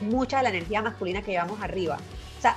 mucha 0.00 0.38
de 0.38 0.44
la 0.44 0.48
energía 0.50 0.82
masculina 0.82 1.22
que 1.22 1.32
llevamos 1.32 1.60
arriba. 1.62 1.98
O 2.38 2.42
sea, 2.42 2.56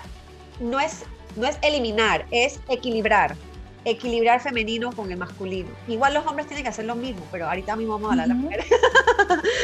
no 0.60 0.80
es, 0.80 1.04
no 1.36 1.48
es 1.48 1.58
eliminar, 1.62 2.26
es 2.32 2.60
equilibrar. 2.70 3.36
Equilibrar 3.84 4.40
femenino 4.40 4.92
con 4.92 5.12
el 5.12 5.18
masculino. 5.18 5.70
Igual 5.88 6.14
los 6.14 6.26
hombres 6.28 6.46
tienen 6.48 6.64
que 6.64 6.70
hacer 6.70 6.86
lo 6.86 6.96
mismo, 6.96 7.26
pero 7.32 7.48
ahorita 7.48 7.76
mismo 7.76 7.94
vamos 7.94 8.10
a 8.10 8.12
hablar 8.12 8.28
de 8.28 8.34
las 8.34 8.44
mujeres. 8.44 8.66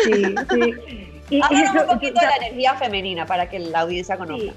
Sí, 0.03 0.35
sí. 0.51 1.13
Y, 1.29 1.41
un 1.41 1.87
poquito 1.87 2.21
de 2.21 2.25
la 2.25 2.37
energía 2.37 2.75
femenina 2.75 3.25
para 3.25 3.49
que 3.49 3.59
la 3.59 3.81
audiencia 3.81 4.17
conozca. 4.17 4.53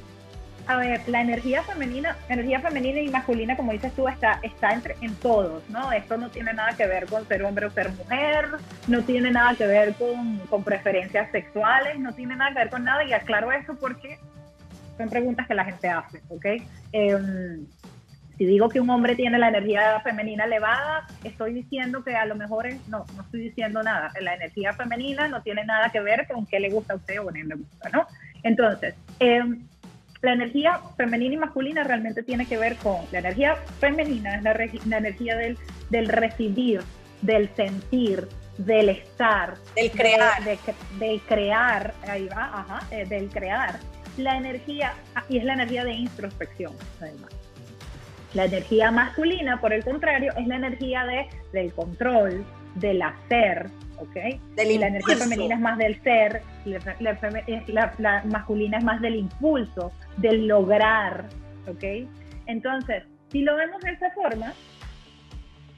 A 0.66 0.76
ver, 0.76 1.08
la 1.08 1.20
energía 1.20 1.62
femenina, 1.62 2.16
energía 2.28 2.61
femenina 2.61 3.00
y 3.00 3.08
masculina, 3.08 3.56
como 3.56 3.72
dices 3.72 3.92
tú, 3.94 4.06
está, 4.06 4.38
está 4.42 4.72
entre, 4.72 4.94
en 5.00 5.14
todos, 5.16 5.68
¿no? 5.68 5.90
Esto 5.90 6.16
no 6.16 6.30
tiene 6.30 6.52
nada 6.52 6.76
que 6.76 6.86
ver 6.86 7.06
con 7.06 7.26
ser 7.26 7.42
hombre 7.42 7.66
o 7.66 7.70
ser 7.70 7.90
mujer, 7.90 8.46
no 8.86 9.02
tiene 9.02 9.30
nada 9.30 9.54
que 9.54 9.66
ver 9.66 9.94
con, 9.94 10.38
con 10.48 10.62
preferencias 10.62 11.30
sexuales, 11.32 11.98
no 11.98 12.12
tiene 12.14 12.36
nada 12.36 12.52
que 12.52 12.58
ver 12.61 12.70
con 12.70 12.84
nada, 12.84 13.04
y 13.04 13.12
aclaro 13.12 13.50
eso 13.50 13.74
porque 13.80 14.18
son 14.96 15.08
preguntas 15.08 15.46
que 15.48 15.54
la 15.54 15.64
gente 15.64 15.88
hace, 15.88 16.20
¿ok? 16.28 16.46
Em, 16.92 17.66
si 18.40 18.46
digo 18.46 18.68
que 18.70 18.80
un 18.80 18.88
hombre 18.88 19.16
tiene 19.16 19.38
la 19.38 19.48
energía 19.48 20.00
femenina 20.00 20.44
elevada, 20.44 21.06
estoy 21.24 21.52
diciendo 21.52 22.02
que 22.02 22.16
a 22.16 22.24
lo 22.24 22.36
mejor 22.36 22.66
es, 22.66 22.88
no, 22.88 23.04
no 23.14 23.22
estoy 23.22 23.40
diciendo 23.40 23.82
nada. 23.82 24.11
La 24.20 24.34
energía 24.34 24.72
femenina 24.72 25.28
no 25.28 25.42
tiene 25.42 25.62
nada 25.64 25.90
que 25.90 26.00
ver 26.00 26.26
con 26.26 26.46
qué 26.46 26.58
le 26.58 26.70
gusta 26.70 26.94
a 26.94 26.96
usted 26.96 27.20
o 27.20 27.24
no 27.24 27.32
le 27.32 27.54
gusta, 27.54 27.90
¿no? 27.90 28.06
Entonces, 28.42 28.94
eh, 29.18 29.42
la 30.22 30.32
energía 30.34 30.80
femenina 30.96 31.34
y 31.34 31.38
masculina 31.38 31.82
realmente 31.82 32.22
tiene 32.22 32.46
que 32.46 32.58
ver 32.58 32.76
con 32.76 32.96
la 33.10 33.20
energía 33.20 33.56
femenina, 33.78 34.36
es 34.36 34.42
la, 34.86 34.98
energía 34.98 35.36
del, 35.36 35.56
del, 35.88 36.08
recibir, 36.08 36.82
del 37.22 37.48
sentir, 37.54 38.28
del 38.58 38.90
estar, 38.90 39.54
del 39.74 39.90
crear, 39.90 40.42
del 40.98 41.20
crear, 41.22 41.94
ahí 42.06 42.28
va, 42.28 42.60
ajá, 42.60 42.86
eh, 42.90 43.06
del 43.06 43.28
crear. 43.30 43.78
La 44.18 44.36
energía, 44.36 44.92
y 45.28 45.38
es 45.38 45.44
la 45.44 45.54
energía 45.54 45.84
de 45.84 45.92
introspección, 45.92 46.74
además. 47.00 47.30
La 48.34 48.44
energía 48.44 48.90
masculina, 48.90 49.60
por 49.60 49.72
el 49.72 49.82
contrario, 49.82 50.32
es 50.36 50.46
la 50.46 50.56
energía 50.56 51.04
de, 51.04 51.28
del 51.52 51.72
control, 51.72 52.44
del 52.74 53.00
hacer, 53.00 53.70
¿ok? 54.01 54.16
y 54.57 54.78
la 54.78 54.88
energía 54.88 55.16
femenina 55.16 55.55
es 55.55 55.61
más 55.61 55.78
del 55.78 56.03
ser, 56.03 56.42
la, 56.64 57.92
la, 57.98 58.22
masculina 58.24 58.78
es 58.78 58.84
más 58.84 59.01
del 59.01 59.16
impulso, 59.16 59.92
del 60.16 60.46
lograr, 60.46 61.26
¿ok? 61.66 62.09
Entonces, 62.46 63.05
si 63.30 63.42
lo 63.42 63.57
vemos 63.57 63.80
de 63.82 63.92
esa 63.92 64.11
forma, 64.11 64.53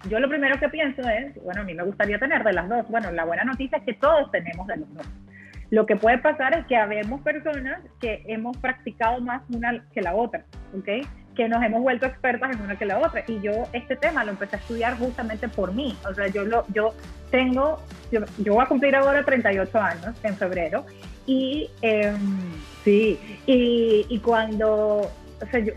yo 0.09 0.19
lo 0.19 0.29
primero 0.29 0.59
que 0.59 0.69
pienso 0.69 1.03
es, 1.09 1.43
bueno, 1.43 1.61
a 1.61 1.65
mí 1.65 1.75
me 1.75 1.85
gustaría 1.85 2.19
tener 2.19 2.43
de 2.43 2.53
las 2.53 2.69
dos. 2.69 2.89
Bueno, 2.89 3.13
la 3.13 3.25
buena 3.25 3.45
noticia 3.45 3.79
es 3.79 3.85
que 3.85 3.95
todos 3.95 4.31
tenemos 4.33 4.67
de 4.67 4.79
los 4.79 4.95
dos. 4.95 5.07
Lo 5.71 5.87
que 5.87 5.97
puede 5.97 6.19
pasar 6.19 6.59
es 6.59 6.67
que 6.67 6.77
habemos 6.77 7.21
personas 7.23 7.81
que 8.01 8.23
hemos 8.27 8.57
practicado 8.59 9.21
más 9.21 9.43
una 9.49 9.85
que 9.93 10.03
la 10.03 10.15
otra, 10.15 10.45
¿ok? 10.77 11.07
Que 11.35 11.49
nos 11.49 11.63
hemos 11.63 11.81
vuelto 11.83 12.07
expertas 12.07 12.53
en 12.53 12.61
una 12.61 12.77
que 12.77 12.85
la 12.85 12.99
otra. 12.99 13.25
Y 13.27 13.41
yo 13.41 13.69
este 13.73 13.97
tema 13.97 14.25
lo 14.25 14.33
empecé 14.33 14.57
a 14.57 14.59
estudiar 14.59 14.99
justamente 14.99 15.49
por 15.49 15.73
mí. 15.73 15.97
O 16.09 16.15
sea, 16.15 16.29
yo, 16.29 16.45
lo, 16.45 16.65
yo 16.73 16.95
tengo, 17.31 17.81
yo, 18.11 18.23
voy 18.55 18.63
a 18.63 18.67
cumplir 18.67 18.95
ahora 18.97 19.25
38 19.25 19.81
años 19.81 20.15
en 20.23 20.37
febrero. 20.37 20.85
Y 21.27 21.71
em, 21.83 22.53
sí, 22.85 23.19
y, 23.47 24.07
y, 24.09 24.19
cuando 24.19 25.09
o 25.43 25.47
sea, 25.51 25.61
yo 25.61 25.73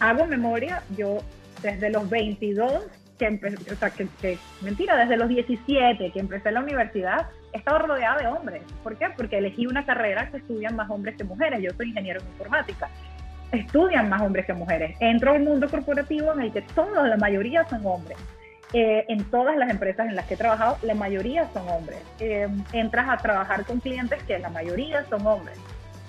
hago 0.00 0.26
memoria, 0.26 0.82
yo 0.96 1.18
desde 1.62 1.90
los 1.90 2.08
22, 2.08 2.86
que 3.18 3.26
empecé, 3.26 3.72
o 3.72 3.76
sea, 3.76 3.90
que, 3.90 4.06
que, 4.20 4.38
mentira, 4.62 4.96
desde 4.96 5.16
los 5.16 5.28
17 5.28 6.12
que 6.12 6.20
empecé 6.20 6.52
la 6.52 6.60
universidad, 6.60 7.28
he 7.52 7.58
estado 7.58 7.80
rodeada 7.80 8.18
de 8.18 8.28
hombres. 8.28 8.62
¿Por 8.82 8.96
qué? 8.96 9.06
Porque 9.16 9.38
elegí 9.38 9.66
una 9.66 9.84
carrera 9.84 10.30
que 10.30 10.38
estudian 10.38 10.76
más 10.76 10.88
hombres 10.88 11.16
que 11.16 11.24
mujeres. 11.24 11.60
Yo 11.62 11.70
soy 11.76 11.88
ingeniero 11.88 12.20
en 12.20 12.26
informática 12.28 12.88
estudian 13.52 14.08
más 14.08 14.22
hombres 14.22 14.46
que 14.46 14.54
mujeres. 14.54 14.96
Entro 15.00 15.32
al 15.32 15.42
mundo 15.42 15.68
corporativo 15.68 16.32
en 16.32 16.40
el 16.40 16.52
que 16.52 16.62
todos, 16.62 17.08
la 17.08 17.16
mayoría 17.16 17.66
son 17.68 17.84
hombres. 17.86 18.18
Eh, 18.74 19.06
en 19.08 19.24
todas 19.30 19.56
las 19.56 19.70
empresas 19.70 20.08
en 20.08 20.16
las 20.16 20.26
que 20.26 20.34
he 20.34 20.36
trabajado, 20.36 20.76
la 20.82 20.94
mayoría 20.94 21.48
son 21.52 21.68
hombres. 21.68 22.00
Eh, 22.20 22.48
entras 22.72 23.08
a 23.08 23.16
trabajar 23.16 23.64
con 23.64 23.80
clientes 23.80 24.22
que 24.24 24.38
la 24.38 24.50
mayoría 24.50 25.04
son 25.08 25.26
hombres. 25.26 25.58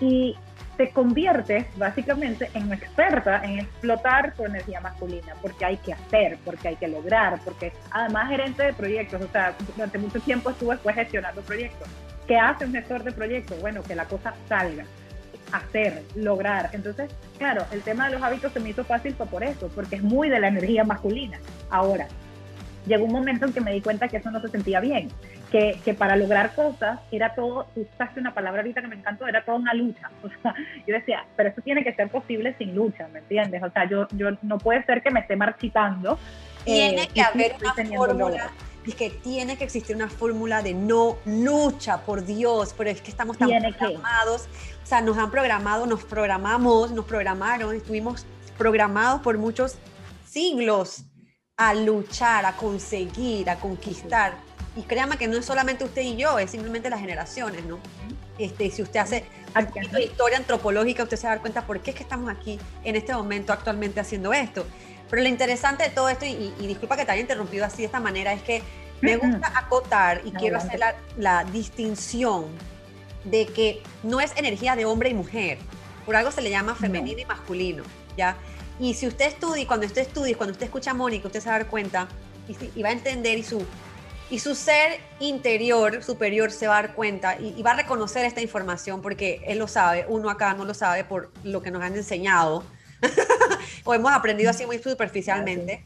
Y 0.01 0.35
te 0.75 0.91
conviertes 0.91 1.65
básicamente 1.77 2.49
en 2.53 2.71
experta 2.71 3.43
en 3.43 3.59
explotar 3.59 4.33
tu 4.33 4.45
energía 4.45 4.79
masculina, 4.79 5.33
porque 5.41 5.65
hay 5.65 5.77
que 5.77 5.91
hacer, 5.91 6.37
porque 6.45 6.69
hay 6.69 6.75
que 6.77 6.87
lograr, 6.87 7.39
porque 7.43 7.73
además 7.91 8.29
gerente 8.29 8.63
de 8.63 8.73
proyectos, 8.73 9.21
o 9.21 9.27
sea, 9.27 9.53
durante 9.75 9.97
mucho 9.97 10.21
tiempo 10.21 10.49
estuve 10.49 10.75
después 10.75 10.95
gestionando 10.95 11.41
proyectos. 11.41 11.87
¿Qué 12.27 12.37
hace 12.37 12.63
un 12.63 12.71
gestor 12.71 13.03
de 13.03 13.11
proyectos? 13.11 13.59
Bueno, 13.59 13.83
que 13.83 13.93
la 13.93 14.05
cosa 14.05 14.33
salga 14.47 14.85
hacer, 15.51 16.03
lograr. 16.15 16.69
Entonces, 16.73 17.11
claro, 17.37 17.65
el 17.71 17.81
tema 17.81 18.05
de 18.07 18.15
los 18.15 18.23
hábitos 18.23 18.53
se 18.53 18.59
me 18.59 18.69
hizo 18.69 18.83
fácil 18.83 19.13
fue 19.13 19.25
por 19.25 19.43
eso, 19.43 19.69
porque 19.73 19.97
es 19.97 20.03
muy 20.03 20.29
de 20.29 20.39
la 20.39 20.47
energía 20.47 20.83
masculina. 20.83 21.39
Ahora, 21.69 22.07
llegó 22.85 23.05
un 23.05 23.11
momento 23.11 23.45
en 23.45 23.53
que 23.53 23.61
me 23.61 23.71
di 23.71 23.81
cuenta 23.81 24.07
que 24.07 24.17
eso 24.17 24.31
no 24.31 24.41
se 24.41 24.49
sentía 24.49 24.79
bien, 24.79 25.09
que, 25.51 25.79
que 25.83 25.93
para 25.93 26.15
lograr 26.15 26.53
cosas 26.55 26.99
era 27.11 27.33
todo, 27.33 27.67
usaste 27.75 28.19
una 28.19 28.33
palabra 28.33 28.61
ahorita 28.61 28.81
que 28.81 28.87
me 28.87 28.95
encantó, 28.95 29.27
era 29.27 29.43
toda 29.43 29.57
una 29.57 29.73
lucha. 29.73 30.09
O 30.23 30.29
sea, 30.41 30.53
yo 30.87 30.93
decía, 30.93 31.25
pero 31.35 31.49
eso 31.49 31.61
tiene 31.61 31.83
que 31.83 31.93
ser 31.93 32.09
posible 32.09 32.55
sin 32.57 32.75
lucha, 32.75 33.07
¿me 33.11 33.19
entiendes? 33.19 33.61
O 33.63 33.69
sea, 33.71 33.89
yo, 33.89 34.07
yo 34.11 34.29
no 34.41 34.57
puede 34.57 34.83
ser 34.83 35.01
que 35.01 35.11
me 35.11 35.21
esté 35.21 35.35
marchitando. 35.35 36.17
Tiene 36.63 37.03
eh, 37.03 37.09
que 37.13 37.21
haber 37.21 37.55
una 37.59 37.73
fórmula 37.95 38.51
que 38.95 39.09
tiene 39.09 39.57
que 39.57 39.63
existir 39.63 39.95
una 39.95 40.09
fórmula 40.09 40.61
de 40.61 40.73
no 40.73 41.17
lucha, 41.25 42.01
por 42.01 42.25
Dios, 42.25 42.73
pero 42.77 42.89
es 42.89 43.01
que 43.01 43.11
estamos 43.11 43.37
tan 43.37 43.49
programados, 43.77 44.47
o 44.83 44.87
sea, 44.87 45.01
nos 45.01 45.17
han 45.17 45.31
programado, 45.31 45.85
nos 45.85 46.03
programamos, 46.03 46.91
nos 46.91 47.05
programaron, 47.05 47.75
estuvimos 47.75 48.25
programados 48.57 49.21
por 49.21 49.37
muchos 49.37 49.75
siglos 50.25 51.03
a 51.57 51.73
luchar, 51.73 52.45
a 52.45 52.55
conseguir, 52.55 53.49
a 53.49 53.59
conquistar. 53.59 54.33
Y 54.75 54.83
créame 54.83 55.17
que 55.17 55.27
no 55.27 55.37
es 55.37 55.45
solamente 55.45 55.83
usted 55.83 56.01
y 56.03 56.15
yo, 56.15 56.39
es 56.39 56.51
simplemente 56.51 56.89
las 56.89 57.01
generaciones, 57.01 57.65
¿no? 57.65 57.79
Este, 58.37 58.71
si 58.71 58.81
usted 58.81 59.01
hace 59.01 59.25
historia 60.01 60.37
antropológica, 60.37 61.03
usted 61.03 61.17
se 61.17 61.27
va 61.27 61.33
a 61.33 61.35
dar 61.35 61.41
cuenta 61.41 61.65
por 61.65 61.81
qué 61.81 61.91
es 61.91 61.97
que 61.97 62.03
estamos 62.03 62.29
aquí 62.29 62.57
en 62.85 62.95
este 62.95 63.13
momento 63.13 63.51
actualmente 63.51 63.99
haciendo 63.99 64.31
esto. 64.31 64.65
Pero 65.09 65.23
lo 65.23 65.27
interesante 65.27 65.83
de 65.83 65.89
todo 65.89 66.09
esto, 66.09 66.25
y, 66.25 66.53
disculpa 66.59 66.95
que 66.95 67.05
te 67.05 67.11
haya 67.11 67.21
interrumpido 67.21 67.65
así 67.65 67.77
de 67.77 67.85
esta 67.85 67.99
manera, 67.99 68.33
es 68.33 68.41
que 68.43 68.61
me 69.01 69.17
gusta 69.17 69.51
acotar 69.55 70.21
y 70.25 70.31
quiero 70.31 70.57
hacer 70.57 70.79
la, 71.17 71.43
distinción 71.45 72.45
de 73.23 73.47
que 73.47 73.81
no 74.03 74.21
es 74.21 74.35
energía 74.37 74.75
de 74.75 74.85
hombre 74.85 75.09
y 75.09 75.13
mujer. 75.13 75.57
Por 76.05 76.15
algo 76.15 76.31
se 76.31 76.41
le 76.41 76.49
llama 76.49 76.75
femenino 76.75 77.19
y 77.19 77.25
masculino, 77.25 77.83
¿ya? 78.17 78.37
Y 78.79 78.93
si 78.93 79.07
usted 79.07 79.27
estudia, 79.27 79.67
cuando 79.67 79.85
usted 79.85 80.01
estudia, 80.01 80.37
cuando 80.37 80.53
usted 80.53 80.65
escucha 80.65 80.91
a 80.91 80.93
Mónica, 80.93 81.27
usted 81.27 81.41
se 81.41 81.49
va 81.49 81.55
a 81.55 81.59
dar 81.59 81.67
cuenta 81.67 82.07
y, 82.47 82.81
va 82.81 82.89
a 82.89 82.93
entender 82.93 83.37
y 83.37 83.43
su, 83.43 83.65
y 84.29 84.39
su 84.39 84.55
ser 84.55 84.99
interior, 85.19 86.03
superior, 86.03 86.51
se 86.51 86.67
va 86.67 86.77
a 86.77 86.81
dar 86.83 86.95
cuenta 86.95 87.37
y, 87.39 87.55
y, 87.57 87.61
va 87.61 87.71
a 87.71 87.75
reconocer 87.75 88.25
esta 88.25 88.41
información 88.41 89.01
porque 89.01 89.41
él 89.45 89.59
lo 89.59 89.67
sabe, 89.67 90.05
uno 90.07 90.29
acá 90.29 90.53
no 90.53 90.65
lo 90.65 90.73
sabe 90.73 91.03
por 91.03 91.31
lo 91.43 91.61
que 91.61 91.71
nos 91.71 91.83
han 91.83 91.95
enseñado 91.95 92.63
o 93.83 93.93
hemos 93.93 94.11
aprendido 94.11 94.49
así 94.49 94.65
muy 94.65 94.79
superficialmente, 94.79 95.83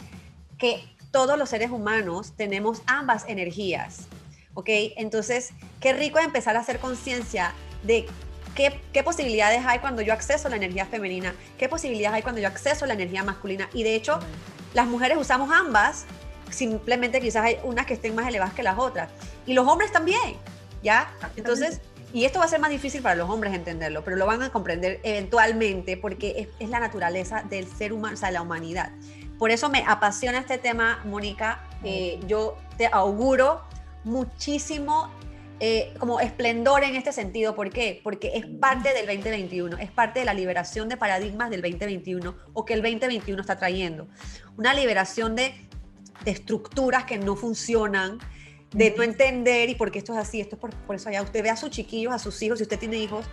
que 0.57 0.83
todos 1.11 1.37
los 1.37 1.49
seres 1.49 1.69
humanos 1.69 2.33
tenemos 2.35 2.81
ambas 2.87 3.25
energías, 3.27 4.07
¿ok? 4.53 4.69
Entonces, 4.97 5.51
qué 5.79 5.93
rico 5.93 6.19
empezar 6.19 6.55
a 6.55 6.61
hacer 6.61 6.79
conciencia 6.79 7.53
de 7.83 8.07
qué, 8.55 8.79
qué, 8.91 9.03
posibilidades 9.03 9.63
hay 9.65 9.79
cuando 9.79 10.01
yo 10.01 10.13
acceso 10.13 10.47
a 10.47 10.51
la 10.51 10.57
energía 10.57 10.85
femenina, 10.85 11.35
qué 11.57 11.69
posibilidades 11.69 12.15
hay 12.15 12.21
cuando 12.23 12.41
yo 12.41 12.47
acceso 12.47 12.85
a 12.85 12.87
la 12.87 12.93
energía 12.93 13.23
masculina. 13.23 13.69
Y 13.73 13.83
de 13.83 13.95
hecho, 13.95 14.19
las 14.73 14.87
mujeres 14.87 15.17
usamos 15.17 15.51
ambas, 15.51 16.05
simplemente 16.49 17.19
quizás 17.21 17.43
hay 17.43 17.57
unas 17.63 17.85
que 17.85 17.93
estén 17.93 18.15
más 18.15 18.27
elevadas 18.27 18.53
que 18.53 18.63
las 18.63 18.77
otras. 18.77 19.09
Y 19.45 19.53
los 19.53 19.67
hombres 19.67 19.91
también, 19.91 20.37
¿ya? 20.81 21.11
Entonces, 21.35 21.81
y 22.13 22.25
esto 22.25 22.37
va 22.39 22.45
a 22.45 22.47
ser 22.47 22.59
más 22.59 22.69
difícil 22.69 23.01
para 23.01 23.15
los 23.15 23.27
hombres 23.27 23.53
entenderlo, 23.53 24.03
pero 24.03 24.15
lo 24.15 24.27
van 24.27 24.43
a 24.43 24.51
comprender 24.51 24.99
eventualmente 25.01 25.97
porque 25.97 26.47
es, 26.59 26.69
la 26.69 26.79
naturaleza 26.79 27.43
del 27.49 27.67
ser 27.67 27.91
humano, 27.91 28.13
o 28.13 28.17
sea, 28.17 28.29
de 28.29 28.35
la 28.35 28.43
humanidad. 28.43 28.91
Por 29.39 29.49
eso 29.49 29.67
me 29.67 29.83
apasiona 29.87 30.37
este 30.37 30.59
tema, 30.59 31.01
Mónica. 31.05 31.67
Eh, 31.83 32.19
yo 32.27 32.55
te 32.77 32.85
auguro 32.85 33.63
muchísimo 34.03 35.09
eh, 35.59 35.91
como 35.97 36.19
esplendor 36.19 36.83
en 36.83 36.95
este 36.95 37.11
sentido. 37.11 37.55
¿Por 37.55 37.71
qué? 37.71 37.99
Porque 38.03 38.33
es 38.35 38.45
parte 38.45 38.93
del 38.93 39.07
2021, 39.07 39.77
es 39.79 39.89
parte 39.89 40.19
de 40.19 40.25
la 40.25 40.35
liberación 40.35 40.89
de 40.89 40.97
paradigmas 40.97 41.49
del 41.49 41.63
2021 41.63 42.35
o 42.53 42.63
que 42.63 42.75
el 42.75 42.83
2021 42.83 43.41
está 43.41 43.57
trayendo. 43.57 44.07
Una 44.55 44.75
liberación 44.75 45.35
de, 45.35 45.55
de 46.25 46.31
estructuras 46.31 47.05
que 47.05 47.17
no 47.17 47.35
funcionan, 47.35 48.19
de 48.73 48.93
no 48.97 49.03
entender 49.03 49.69
y 49.69 49.75
porque 49.75 49.99
esto 49.99 50.13
es 50.13 50.19
así, 50.19 50.41
esto 50.41 50.55
es 50.55 50.59
por, 50.59 50.71
por 50.71 50.95
eso 50.95 51.09
allá 51.09 51.21
usted 51.21 51.43
ve 51.43 51.49
a 51.49 51.55
sus 51.55 51.69
chiquillos, 51.69 52.13
a 52.13 52.19
sus 52.19 52.41
hijos, 52.41 52.59
si 52.59 52.63
usted 52.63 52.79
tiene 52.79 52.97
hijos, 52.97 53.25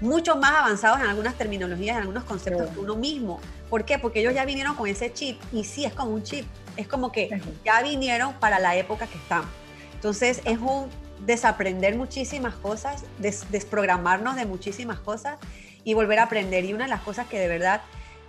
mucho 0.00 0.36
más 0.36 0.52
avanzados 0.52 1.00
en 1.00 1.06
algunas 1.06 1.36
terminologías, 1.36 1.96
en 1.96 2.02
algunos 2.02 2.24
conceptos 2.24 2.70
que 2.70 2.78
uno 2.78 2.96
mismo. 2.96 3.40
¿Por 3.70 3.84
qué? 3.84 3.98
Porque 3.98 4.20
ellos 4.20 4.34
ya 4.34 4.44
vinieron 4.44 4.74
con 4.74 4.88
ese 4.88 5.12
chip 5.12 5.40
y 5.52 5.64
sí, 5.64 5.84
es 5.84 5.92
como 5.92 6.12
un 6.12 6.22
chip, 6.22 6.46
es 6.76 6.86
como 6.86 7.12
que 7.12 7.40
ya 7.64 7.82
vinieron 7.82 8.34
para 8.34 8.58
la 8.58 8.76
época 8.76 9.06
que 9.06 9.18
estamos. 9.18 9.48
Entonces 9.94 10.40
es 10.44 10.58
un 10.58 10.88
desaprender 11.24 11.96
muchísimas 11.96 12.54
cosas, 12.54 13.04
desprogramarnos 13.18 14.36
de 14.36 14.46
muchísimas 14.46 15.00
cosas 15.00 15.38
y 15.84 15.94
volver 15.94 16.18
a 16.18 16.24
aprender. 16.24 16.64
Y 16.64 16.74
una 16.74 16.84
de 16.84 16.90
las 16.90 17.00
cosas 17.00 17.26
que 17.26 17.38
de 17.38 17.48
verdad 17.48 17.82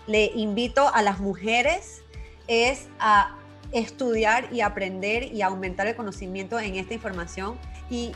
le 0.07 0.25
invito 0.35 0.93
a 0.93 1.01
las 1.01 1.19
mujeres 1.19 2.01
es 2.47 2.87
a 2.99 3.35
estudiar 3.75 4.47
y 4.53 4.61
aprender 4.61 5.23
y 5.23 5.41
aumentar 5.41 5.85
el 5.85 5.95
conocimiento 5.95 6.57
en 6.59 6.75
esta 6.75 6.93
información 6.93 7.57
y, 7.89 8.13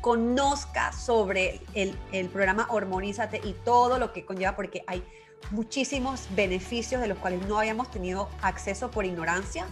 conozca 0.00 0.92
sobre 0.92 1.60
el, 1.74 1.96
el, 2.10 2.28
programa 2.28 2.66
Hormonízate 2.70 3.40
y 3.44 3.52
todo 3.64 3.98
lo 3.98 4.12
que 4.12 4.24
conlleva, 4.24 4.56
porque 4.56 4.82
hay 4.86 5.04
muchísimos 5.50 6.26
beneficios 6.34 7.00
de 7.02 7.08
los 7.08 7.18
cuales 7.18 7.46
no 7.46 7.58
habíamos 7.58 7.90
tenido 7.90 8.30
acceso 8.40 8.90
por 8.90 9.04
ignorancia. 9.04 9.66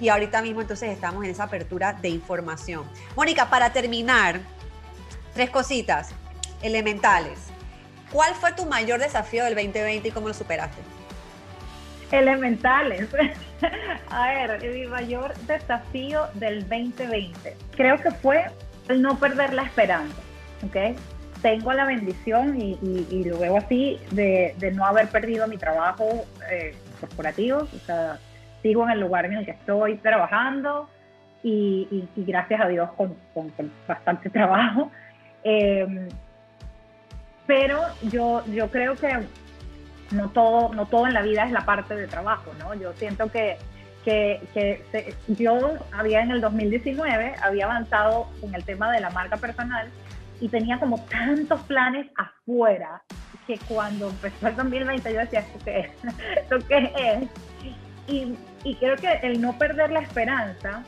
Y 0.00 0.08
ahorita 0.08 0.42
mismo 0.42 0.62
entonces 0.62 0.90
estamos 0.90 1.22
en 1.24 1.30
esa 1.30 1.44
apertura 1.44 1.92
de 1.92 2.08
información. 2.08 2.84
Mónica, 3.14 3.50
para 3.50 3.72
terminar, 3.72 4.40
tres 5.34 5.50
cositas 5.50 6.10
elementales. 6.62 7.38
¿Cuál 8.10 8.34
fue 8.34 8.52
tu 8.52 8.64
mayor 8.64 9.00
desafío 9.00 9.44
del 9.44 9.54
2020 9.54 10.08
y 10.08 10.10
cómo 10.10 10.28
lo 10.28 10.34
superaste? 10.34 10.80
Elementales. 12.12 13.08
A 14.10 14.28
ver, 14.28 14.62
mi 14.62 14.86
mayor 14.86 15.34
desafío 15.46 16.26
del 16.34 16.60
2020 16.68 17.56
creo 17.74 17.98
que 17.98 18.10
fue 18.10 18.46
el 18.88 19.02
no 19.02 19.18
perder 19.18 19.54
la 19.54 19.62
esperanza, 19.62 20.20
¿ok? 20.66 20.98
Tengo 21.40 21.72
la 21.72 21.86
bendición 21.86 22.60
y, 22.60 23.24
lo 23.24 23.38
veo 23.38 23.56
así 23.56 23.98
de, 24.12 24.54
no 24.74 24.84
haber 24.84 25.08
perdido 25.08 25.48
mi 25.48 25.56
trabajo 25.56 26.24
eh, 26.50 26.74
corporativo, 27.00 27.60
o 27.60 27.86
sea, 27.86 28.18
sigo 28.62 28.84
en 28.84 28.90
el 28.90 29.00
lugar 29.00 29.26
en 29.26 29.34
el 29.34 29.44
que 29.44 29.52
estoy 29.52 29.96
trabajando 29.96 30.88
y, 31.42 32.04
gracias 32.16 32.60
a 32.60 32.68
Dios 32.68 32.90
con, 32.92 33.16
bastante 33.88 34.30
trabajo. 34.30 34.90
Em, 35.42 36.08
pero 37.46 37.80
yo, 38.02 38.44
yo 38.46 38.70
creo 38.70 38.94
que 38.94 39.08
no 40.12 40.30
todo, 40.30 40.72
no 40.74 40.86
todo 40.86 41.06
en 41.06 41.14
la 41.14 41.22
vida 41.22 41.44
es 41.44 41.52
la 41.52 41.64
parte 41.64 41.96
de 41.96 42.06
trabajo, 42.06 42.52
¿no? 42.58 42.74
Yo 42.74 42.92
siento 42.94 43.30
que, 43.30 43.58
que, 44.04 44.40
que 44.52 45.14
yo 45.28 45.78
había 45.92 46.20
en 46.22 46.30
el 46.30 46.40
2019, 46.40 47.34
había 47.42 47.64
avanzado 47.64 48.28
con 48.40 48.54
el 48.54 48.64
tema 48.64 48.92
de 48.92 49.00
la 49.00 49.10
marca 49.10 49.36
personal 49.36 49.88
y 50.40 50.48
tenía 50.48 50.78
como 50.78 50.98
tantos 51.04 51.60
planes 51.62 52.08
afuera 52.16 53.02
que 53.46 53.58
cuando 53.68 54.08
empezó 54.08 54.48
el 54.48 54.56
2020 54.56 55.12
yo 55.12 55.20
decía, 55.20 55.40
¿esto 55.40 55.58
qué 55.64 55.80
es? 55.80 55.90
¿Esto 56.36 56.58
qué 56.68 56.92
es? 56.96 57.28
Y, 58.08 58.36
y 58.64 58.74
creo 58.76 58.96
que 58.96 59.12
el 59.22 59.40
no 59.40 59.56
perder 59.58 59.90
la 59.90 60.00
esperanza, 60.00 60.82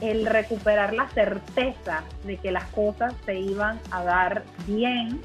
el 0.00 0.26
recuperar 0.26 0.92
la 0.92 1.08
certeza 1.10 2.02
de 2.24 2.36
que 2.36 2.50
las 2.50 2.64
cosas 2.66 3.14
se 3.24 3.38
iban 3.38 3.80
a 3.90 4.02
dar 4.04 4.42
bien, 4.66 5.20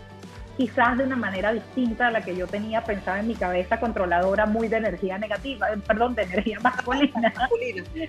quizás 0.58 0.98
de 0.98 1.04
una 1.04 1.16
manera 1.16 1.54
distinta 1.54 2.08
a 2.08 2.12
la 2.12 2.22
que 2.22 2.36
yo 2.36 2.48
tenía 2.48 2.84
pensada 2.84 3.20
en 3.20 3.28
mi 3.28 3.36
cabeza 3.36 3.80
controladora, 3.80 4.48
muy 4.48 4.68
de 4.68 4.78
energía 4.78 5.20
negativa, 5.20 5.72
eh, 5.72 5.78
perdón, 5.86 6.16
de 6.16 6.24
energía 6.24 6.60
masculina. 6.64 7.34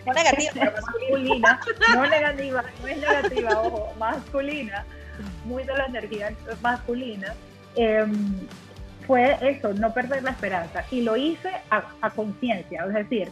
No 0.07 0.13
negativa, 0.15 0.53
pero 0.55 0.73
masculina. 0.73 1.61
No 1.95 2.07
negativa, 2.07 2.65
no 2.81 2.89
es 2.89 2.99
negativa, 2.99 3.61
ojo, 3.61 3.95
masculina, 3.99 4.85
muy 5.45 5.63
de 5.65 5.75
la 5.75 5.87
energía 5.87 6.33
masculina. 6.63 7.35
Em, 7.77 8.41
fue 9.07 9.37
eso, 9.43 9.75
no 9.75 9.93
perder 9.93 10.23
la 10.23 10.31
esperanza. 10.31 10.85
Y 10.91 11.03
lo 11.03 11.17
hice 11.17 11.51
a, 11.71 11.85
a 12.01 12.11
conciencia, 12.11 12.85
es 12.87 12.95
decir, 12.95 13.31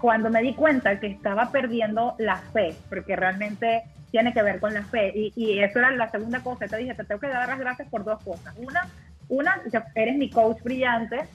cuando 0.00 0.28
me 0.28 0.42
di 0.42 0.54
cuenta 0.54 0.98
que 0.98 1.06
estaba 1.06 1.50
perdiendo 1.52 2.14
la 2.18 2.38
fe, 2.52 2.74
porque 2.88 3.14
realmente 3.14 3.84
tiene 4.16 4.32
que 4.32 4.42
ver 4.42 4.60
con 4.60 4.72
la 4.72 4.82
fe. 4.82 5.12
Y, 5.14 5.58
eso 5.58 5.78
era 5.78 5.90
la 5.90 6.10
segunda 6.10 6.40
cosa. 6.40 6.66
Te 6.66 6.78
dije, 6.78 6.94
te 6.94 7.04
tengo 7.04 7.20
que 7.20 7.28
dar 7.28 7.46
las 7.46 7.58
gracias 7.58 7.86
por 7.90 8.02
dos 8.02 8.22
cosas. 8.22 8.54
Una, 8.56 8.88
una, 9.28 9.60
eres 9.94 10.16
mi 10.16 10.30
coach 10.30 10.62
brillante. 10.62 11.28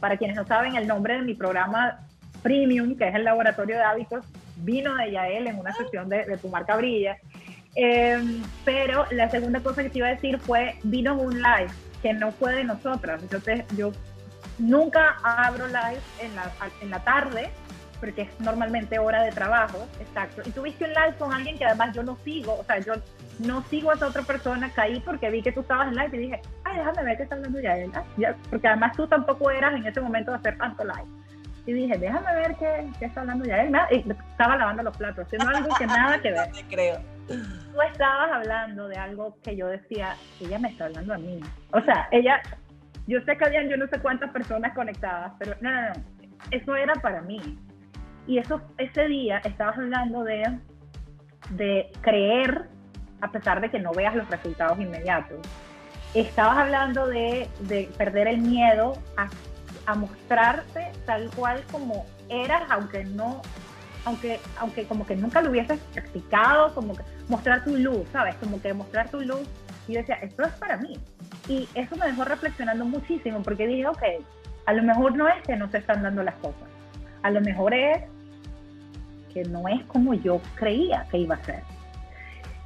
Para 0.00 0.16
quienes 0.16 0.36
no 0.36 0.44
saben, 0.44 0.74
el 0.74 0.88
nombre 0.88 1.14
de 1.14 1.22
mi 1.22 1.34
programa 1.34 2.00
Premium, 2.42 2.96
que 2.96 3.06
es 3.06 3.14
el 3.14 3.22
laboratorio 3.22 3.76
de 3.76 3.82
hábitos, 3.82 4.24
vino 4.56 4.96
de 4.96 5.12
Yael 5.12 5.46
en 5.46 5.60
una 5.60 5.72
sesión 5.72 6.08
de, 6.08 6.24
Tu 6.42 6.48
Marca 6.48 6.76
Brilla. 6.76 7.18
Em, 7.76 8.42
pero 8.64 9.06
la 9.12 9.30
segunda 9.30 9.60
cosa 9.60 9.84
que 9.84 9.90
te 9.90 9.98
iba 9.98 10.08
a 10.08 10.14
decir 10.14 10.40
fue, 10.40 10.74
vino 10.82 11.14
un 11.14 11.36
live 11.40 11.70
que 12.02 12.14
no 12.14 12.32
fue 12.32 12.52
de 12.52 12.64
nosotras. 12.64 13.22
Entonces, 13.22 13.64
yo 13.76 13.92
nunca 14.58 15.18
abro 15.22 15.68
live 15.68 16.00
en 16.20 16.34
la, 16.34 16.50
en 16.80 16.90
la 16.90 16.98
tarde 17.04 17.50
porque 18.00 18.22
es 18.22 18.40
normalmente 18.40 18.98
hora 18.98 19.22
de 19.22 19.30
trabajo, 19.32 19.86
exacto. 20.00 20.42
Y 20.44 20.50
tuviste 20.50 20.84
un 20.84 20.90
live 20.90 21.14
con 21.18 21.32
alguien 21.32 21.58
que 21.58 21.64
además 21.64 21.94
yo 21.94 22.02
no 22.02 22.16
sigo, 22.24 22.58
o 22.58 22.64
sea, 22.64 22.78
yo 22.78 22.94
no 23.38 23.62
sigo 23.64 23.90
a 23.90 23.94
esa 23.94 24.06
otra 24.06 24.22
persona, 24.22 24.70
caí 24.74 25.00
porque 25.00 25.30
vi 25.30 25.42
que 25.42 25.52
tú 25.52 25.60
estabas 25.60 25.88
en 25.88 25.96
live 25.96 26.16
y 26.16 26.18
dije, 26.18 26.40
ay, 26.64 26.78
déjame 26.78 27.04
ver 27.04 27.16
qué 27.16 27.22
está 27.24 27.34
hablando 27.36 27.60
ya 27.60 27.76
él, 27.76 27.90
porque 28.50 28.68
además 28.68 28.96
tú 28.96 29.06
tampoco 29.06 29.50
eras 29.50 29.74
en 29.74 29.86
ese 29.86 30.00
momento 30.00 30.30
de 30.30 30.38
hacer 30.38 30.58
tanto 30.58 30.84
live. 30.84 31.08
Y 31.66 31.72
dije, 31.72 31.98
déjame 31.98 32.34
ver 32.34 32.54
qué, 32.56 32.88
qué 32.98 33.04
está 33.04 33.20
hablando 33.20 33.44
ya 33.44 33.62
él. 33.62 33.76
Y 33.90 34.10
estaba 34.10 34.56
lavando 34.56 34.82
los 34.82 34.96
platos, 34.96 35.26
haciendo 35.26 35.48
algo 35.48 35.68
que 35.76 35.86
nada 35.86 36.18
que 36.18 36.30
ver. 36.30 36.48
No 36.48 36.54
te 36.54 36.64
creo. 36.64 36.98
Tú 37.26 37.82
estabas 37.82 38.32
hablando 38.32 38.88
de 38.88 38.96
algo 38.96 39.36
que 39.42 39.54
yo 39.54 39.66
decía, 39.66 40.16
ella 40.40 40.58
me 40.58 40.68
está 40.70 40.86
hablando 40.86 41.12
a 41.12 41.18
mí. 41.18 41.40
O 41.72 41.80
sea, 41.82 42.08
ella, 42.10 42.40
yo 43.06 43.20
sé 43.20 43.36
que 43.36 43.44
habían 43.44 43.68
yo 43.68 43.76
no 43.76 43.86
sé 43.88 44.00
cuántas 44.00 44.30
personas 44.30 44.74
conectadas, 44.74 45.32
pero 45.38 45.56
no, 45.60 45.70
no, 45.70 45.88
no, 45.88 45.92
eso 46.50 46.74
era 46.74 46.94
para 46.94 47.20
mí 47.20 47.58
y 48.28 48.38
eso, 48.38 48.60
ese 48.76 49.08
día 49.08 49.38
estabas 49.38 49.78
hablando 49.78 50.22
de, 50.22 50.58
de 51.50 51.90
creer 52.02 52.68
a 53.22 53.32
pesar 53.32 53.60
de 53.60 53.70
que 53.70 53.78
no 53.78 53.90
veas 53.92 54.14
los 54.14 54.28
resultados 54.28 54.78
inmediatos. 54.78 55.38
Estabas 56.14 56.58
hablando 56.58 57.06
de, 57.06 57.48
de 57.60 57.90
perder 57.96 58.28
el 58.28 58.38
miedo 58.38 58.98
a, 59.16 59.28
a, 59.86 59.94
mostrarte 59.94 60.92
tal 61.06 61.30
cual 61.34 61.64
como 61.72 62.06
eras, 62.28 62.62
aunque 62.70 63.04
no, 63.04 63.40
aunque, 64.04 64.38
aunque 64.58 64.84
como 64.86 65.06
que 65.06 65.16
nunca 65.16 65.40
lo 65.40 65.50
hubieses 65.50 65.80
practicado, 65.94 66.74
como 66.74 66.94
que 66.94 67.02
mostrar 67.28 67.64
tu 67.64 67.76
luz, 67.76 68.06
¿sabes? 68.12 68.34
Como 68.36 68.60
que 68.60 68.74
mostrar 68.74 69.10
tu 69.10 69.20
luz. 69.20 69.48
Y 69.86 69.94
yo 69.94 70.00
decía, 70.00 70.16
esto 70.16 70.44
es 70.44 70.52
para 70.54 70.76
mí. 70.76 70.98
Y 71.48 71.66
eso 71.74 71.96
me 71.96 72.06
dejó 72.06 72.24
reflexionando 72.24 72.84
muchísimo, 72.84 73.42
porque 73.42 73.66
dije, 73.66 73.86
ok, 73.86 74.02
a 74.66 74.72
lo 74.74 74.82
mejor 74.82 75.16
no 75.16 75.26
es 75.28 75.42
que 75.46 75.56
no 75.56 75.70
se 75.70 75.78
están 75.78 76.02
dando 76.02 76.22
las 76.22 76.34
cosas. 76.36 76.68
A 77.22 77.30
lo 77.30 77.40
mejor 77.40 77.74
es 77.74 78.04
no 79.44 79.68
es 79.68 79.82
como 79.84 80.14
yo 80.14 80.40
creía 80.54 81.06
que 81.10 81.18
iba 81.18 81.36
a 81.36 81.44
ser. 81.44 81.62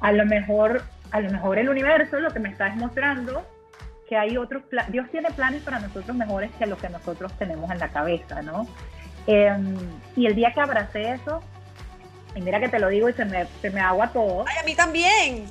A 0.01 0.11
lo 0.11 0.25
mejor, 0.25 0.83
a 1.11 1.21
lo 1.21 1.29
mejor 1.31 1.57
el 1.57 1.69
universo 1.69 2.19
lo 2.19 2.31
que 2.31 2.39
me 2.39 2.49
está 2.49 2.69
mostrando 2.75 3.45
que 4.07 4.17
hay 4.17 4.37
otros 4.37 4.63
planes, 4.63 4.91
Dios 4.91 5.09
tiene 5.11 5.31
planes 5.31 5.63
para 5.63 5.79
nosotros 5.79 6.15
mejores 6.15 6.51
que 6.59 6.65
los 6.65 6.77
que 6.77 6.89
nosotros 6.89 7.31
tenemos 7.37 7.71
en 7.71 7.79
la 7.79 7.87
cabeza, 7.89 8.41
¿no? 8.41 8.67
Em, 9.27 9.77
y 10.15 10.25
el 10.25 10.35
día 10.35 10.51
que 10.51 10.59
abracé 10.59 11.13
eso, 11.13 11.41
y 12.35 12.41
mira 12.41 12.59
que 12.59 12.67
te 12.67 12.79
lo 12.79 12.89
digo 12.89 13.09
y 13.09 13.13
se 13.13 13.25
me, 13.25 13.45
se 13.61 13.69
me 13.69 13.79
agua 13.79 14.11
todo. 14.11 14.43
¡Ay, 14.47 14.57
a 14.61 14.63
mí 14.65 14.75
también! 14.75 15.45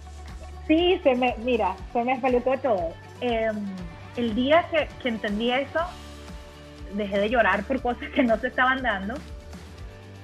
Sí, 0.67 1.01
se 1.03 1.15
me, 1.15 1.35
mira, 1.39 1.75
se 1.93 2.05
me 2.05 2.21
salió 2.21 2.41
todo. 2.43 2.93
Em, 3.21 3.57
el 4.17 4.35
día 4.35 4.67
que, 4.71 4.89
que 5.03 5.09
entendí 5.09 5.51
eso, 5.51 5.81
dejé 6.95 7.19
de 7.19 7.31
llorar 7.31 7.65
por 7.65 7.81
cosas 7.81 8.11
que 8.15 8.23
no 8.23 8.37
se 8.39 8.49
estaban 8.49 8.83
dando 8.83 9.15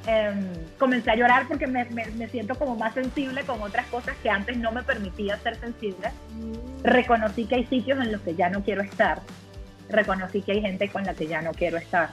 Em, 0.06 0.46
comencé 0.78 1.10
a 1.10 1.16
llorar 1.16 1.46
porque 1.48 1.66
me, 1.66 1.84
me, 1.84 2.28
siento 2.28 2.54
como 2.54 2.76
más 2.76 2.94
sensible 2.94 3.42
con 3.42 3.60
otras 3.60 3.86
cosas 3.86 4.16
que 4.22 4.30
antes 4.30 4.56
no 4.56 4.72
me 4.72 4.82
permitía 4.82 5.36
ser 5.38 5.56
sensible. 5.56 6.08
Mm. 6.32 6.84
Reconocí 6.84 7.44
que 7.46 7.56
hay 7.56 7.66
sitios 7.66 8.00
en 8.00 8.12
los 8.12 8.20
que 8.22 8.34
ya 8.34 8.48
no 8.48 8.62
quiero 8.62 8.82
estar. 8.82 9.20
Reconocí 9.90 10.42
que 10.42 10.52
hay 10.52 10.60
gente 10.62 10.88
con 10.88 11.04
la 11.04 11.14
que 11.14 11.26
ya 11.26 11.42
no 11.42 11.52
quiero 11.52 11.76
estar. 11.76 12.10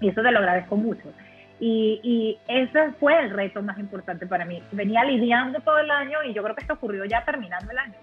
Y 0.00 0.08
eso 0.08 0.22
te 0.22 0.30
lo 0.30 0.38
agradezco 0.38 0.76
mucho. 0.76 1.12
Y, 1.60 2.00
y, 2.02 2.38
ese 2.48 2.92
fue 2.98 3.18
el 3.20 3.30
reto 3.30 3.62
más 3.62 3.78
importante 3.78 4.26
para 4.26 4.44
mí. 4.44 4.62
Venía 4.72 5.04
lidiando 5.04 5.60
todo 5.60 5.78
el 5.78 5.90
año 5.90 6.18
y 6.24 6.34
yo 6.34 6.42
creo 6.42 6.54
que 6.54 6.62
esto 6.62 6.74
ocurrió 6.74 7.04
ya 7.04 7.24
terminando 7.24 7.70
el 7.70 7.78
año, 7.78 7.94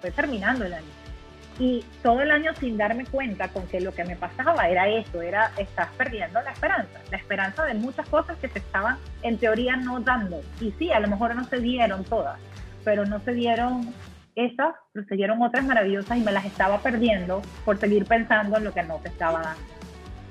fue 0.00 0.10
terminando 0.10 0.66
el 0.66 0.74
año. 0.74 0.86
Y 1.60 1.84
todo 2.02 2.22
el 2.22 2.30
año 2.30 2.52
sin 2.58 2.78
darme 2.78 3.04
cuenta 3.04 3.48
con 3.48 3.66
que 3.66 3.82
lo 3.82 3.92
que 3.92 4.02
me 4.02 4.16
pasaba 4.16 4.66
era 4.70 4.88
eso, 4.88 5.20
era 5.20 5.52
estás 5.58 5.88
perdiendo 5.90 6.40
la 6.40 6.52
esperanza, 6.52 6.98
la 7.10 7.18
esperanza 7.18 7.64
de 7.66 7.74
muchas 7.74 8.08
cosas 8.08 8.38
que 8.38 8.48
se 8.48 8.60
estaban 8.60 8.96
en 9.22 9.36
teoría 9.36 9.76
no 9.76 10.00
dando. 10.00 10.40
Y 10.58 10.72
sí, 10.78 10.90
a 10.90 11.00
lo 11.00 11.08
mejor 11.08 11.36
no 11.36 11.44
se 11.44 11.58
dieron 11.58 12.02
todas, 12.04 12.40
pero 12.82 13.04
no 13.04 13.20
se 13.20 13.34
dieron 13.34 13.92
esas, 14.36 14.74
pero 14.94 15.06
se 15.06 15.16
dieron 15.16 15.42
otras 15.42 15.62
maravillosas 15.66 16.16
y 16.16 16.22
me 16.22 16.32
las 16.32 16.46
estaba 16.46 16.78
perdiendo 16.78 17.42
por 17.66 17.78
seguir 17.78 18.06
pensando 18.06 18.56
en 18.56 18.64
lo 18.64 18.72
que 18.72 18.82
no 18.82 18.98
se 19.02 19.08
estaba 19.08 19.42
dando. 19.42 19.62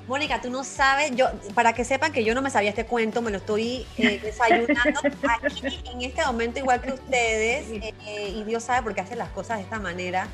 Mónica, 0.07 0.41
tú 0.41 0.49
no 0.49 0.63
sabes, 0.63 1.15
yo, 1.15 1.27
para 1.53 1.73
que 1.73 1.83
sepan 1.83 2.11
que 2.11 2.23
yo 2.23 2.33
no 2.33 2.41
me 2.41 2.49
sabía 2.49 2.71
este 2.71 2.87
cuento, 2.87 3.21
me 3.21 3.29
lo 3.29 3.37
estoy 3.37 3.85
eh, 3.99 4.19
desayunando 4.23 4.99
aquí 5.45 5.83
en 5.93 6.01
este 6.01 6.25
momento 6.25 6.57
igual 6.57 6.81
que 6.81 6.93
ustedes, 6.93 7.69
eh, 7.69 8.33
y 8.33 8.43
Dios 8.45 8.63
sabe 8.63 8.81
por 8.81 8.95
qué 8.95 9.01
hace 9.01 9.15
las 9.15 9.29
cosas 9.29 9.57
de 9.57 9.65
esta 9.65 9.77
manera. 9.77 10.27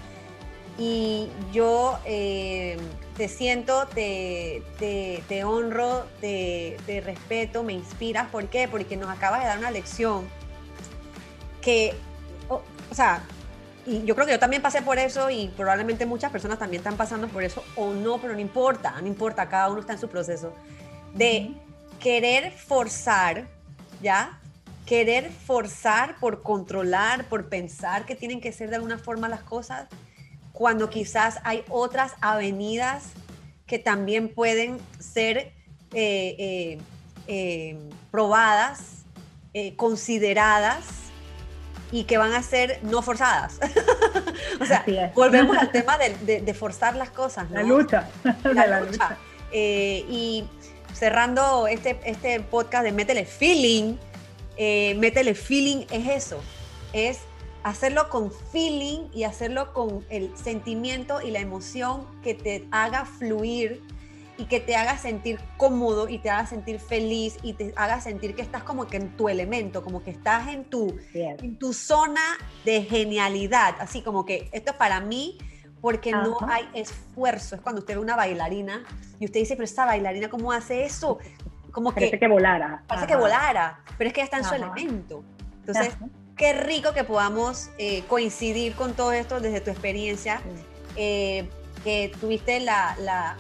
Y 0.78 1.30
yo 1.54 1.98
eh, 2.06 2.78
te 3.16 3.30
siento, 3.30 3.88
te, 3.88 4.62
te, 4.78 5.44
honro, 5.44 6.06
te, 6.20 6.78
te, 6.86 7.02
respeto, 7.02 7.64
me 7.64 7.74
inspiras. 7.74 8.28
¿Por 8.30 8.48
qué? 8.48 8.68
Porque 8.68 8.98
nos 8.98 9.10
acabas 9.10 9.42
de 9.42 9.48
dar 9.48 9.58
una 9.58 9.72
lección 9.72 10.28
que, 11.62 11.96
o 12.50 12.62
sea, 12.94 13.24
y 13.86 14.04
yo 14.04 14.16
creo 14.16 14.26
que 14.26 14.34
yo 14.34 14.40
también 14.40 14.62
pasé 14.62 14.82
por 14.82 14.98
eso 14.98 15.30
y 15.30 15.48
probablemente 15.50 16.06
muchas 16.06 16.32
personas 16.32 16.58
también 16.58 16.80
están 16.80 16.98
pasando 16.98 17.28
por 17.28 17.44
eso 17.44 17.64
o 17.76 17.94
no, 17.94 18.18
pero 18.20 18.34
no 18.34 18.40
importa, 18.40 19.00
no 19.00 19.08
importa, 19.08 19.48
cada 19.48 19.70
uno 19.70 19.82
está 19.82 19.94
en 19.94 20.00
su 20.00 20.10
proceso 20.10 20.54
de 21.14 21.54
querer 22.00 22.52
forzar, 22.52 23.48
¿ya? 24.02 24.40
Querer 24.86 25.32
forzar 25.32 26.18
por 26.20 26.42
controlar, 26.42 27.26
por 27.26 27.48
pensar 27.48 28.06
que 28.06 28.16
tienen 28.16 28.42
que 28.42 28.52
ser 28.52 28.70
de 28.70 28.76
alguna 28.76 28.98
forma 28.98 29.30
las 29.30 29.42
cosas, 29.42 29.88
cuando 30.56 30.90
quizás 30.90 31.40
hay 31.44 31.64
otras 31.70 32.14
avenidas 32.22 33.10
que 33.68 33.78
también 33.78 34.34
pueden 34.34 34.80
ser 35.00 35.54
eh, 35.94 36.36
eh, 36.40 36.78
eh, 37.28 37.78
probadas, 38.10 38.92
consideradas 39.78 40.84
y 41.90 42.04
que 42.04 42.18
van 42.18 42.34
a 42.34 42.44
ser 42.44 42.80
no 42.84 43.02
forzadas. 43.02 43.58
o 44.60 44.66
sea, 44.66 44.84
volvemos 45.16 45.58
al 45.58 45.72
tema 45.72 45.98
de, 45.98 46.54
forzar 46.54 46.96
las 46.96 47.10
cosas. 47.10 47.50
La 47.52 47.64
lucha. 47.64 48.10
La, 48.44 48.82
lucha. 48.82 49.18
Y 49.54 50.46
cerrando 50.94 51.68
este, 51.68 52.00
este 52.04 52.42
podcast 52.42 52.84
de 52.84 52.92
Métele 52.92 53.26
Feeling, 53.26 53.96
Métele 54.58 55.36
Feeling 55.36 55.86
es 55.90 56.08
eso, 56.26 56.42
es 56.92 57.20
hacerlo 57.66 58.10
con 58.10 58.32
feeling 58.32 59.10
y 59.12 59.24
hacerlo 59.24 59.74
con 59.74 60.06
el 60.12 60.38
sentimiento 60.38 61.20
y 61.24 61.32
la 61.32 61.40
emoción 61.40 62.06
que 62.22 62.36
te 62.36 62.68
haga 62.70 63.06
fluir 63.06 63.82
y 64.38 64.46
que 64.46 64.60
te 64.60 64.76
haga 64.76 65.00
sentir 65.00 65.40
cómodo 65.58 66.08
y 66.08 66.20
te 66.20 66.30
haga 66.30 66.46
sentir 66.46 66.80
feliz 66.80 67.38
y 67.42 67.54
te 67.54 67.74
haga 67.76 68.02
sentir 68.02 68.36
que 68.36 68.44
estás 68.44 68.62
como 68.62 68.86
que 68.86 68.98
en 68.98 69.18
tu 69.18 69.30
elemento, 69.30 69.84
como 69.84 70.04
que 70.04 70.12
estás 70.12 70.50
en 70.50 70.66
tu, 70.66 70.96
en 71.16 71.58
tu 71.58 71.74
zona 71.74 72.22
de 72.66 72.84
genialidad, 72.84 73.74
así 73.80 74.04
como 74.04 74.26
que 74.26 74.48
esto 74.52 74.72
es 74.72 74.78
para 74.78 75.00
mí 75.00 75.40
porque 75.82 76.12
no 76.12 76.38
hay 76.48 76.70
esfuerzo. 76.76 77.56
Es 77.56 77.62
cuando 77.62 77.80
usted 77.80 77.96
ve 77.96 78.00
una 78.00 78.16
bailarina 78.16 78.84
y 79.20 79.26
usted 79.26 79.40
dice, 79.40 79.56
pero 79.56 79.66
esta 79.66 79.88
bailarina, 79.88 80.30
¿cómo 80.30 80.52
hace 80.52 80.86
eso? 80.86 81.18
Como 81.72 81.92
parece 81.92 82.20
que, 82.20 82.28
volara. 82.28 82.84
Parece 82.86 83.08
que 83.08 83.16
volara, 83.16 83.80
pero 83.98 84.08
es 84.10 84.14
que 84.14 84.20
ya 84.20 84.26
está 84.26 84.38
en 84.38 84.44
su 84.44 84.54
elemento. 84.54 85.24
Entonces, 85.62 85.98
qué 86.38 86.54
rico 86.54 86.94
que 86.94 87.04
podamos 87.04 87.70
eh, 87.78 88.04
coincidir 88.08 88.76
con 88.76 88.94
todo 88.94 89.12
esto 89.12 89.40
desde 89.40 89.62
tu 89.62 89.72
experiencia, 89.72 90.42
eh, 90.96 91.50
que 91.84 92.12
tuviste 92.20 92.60
la, 92.60 92.96
la 93.00 93.38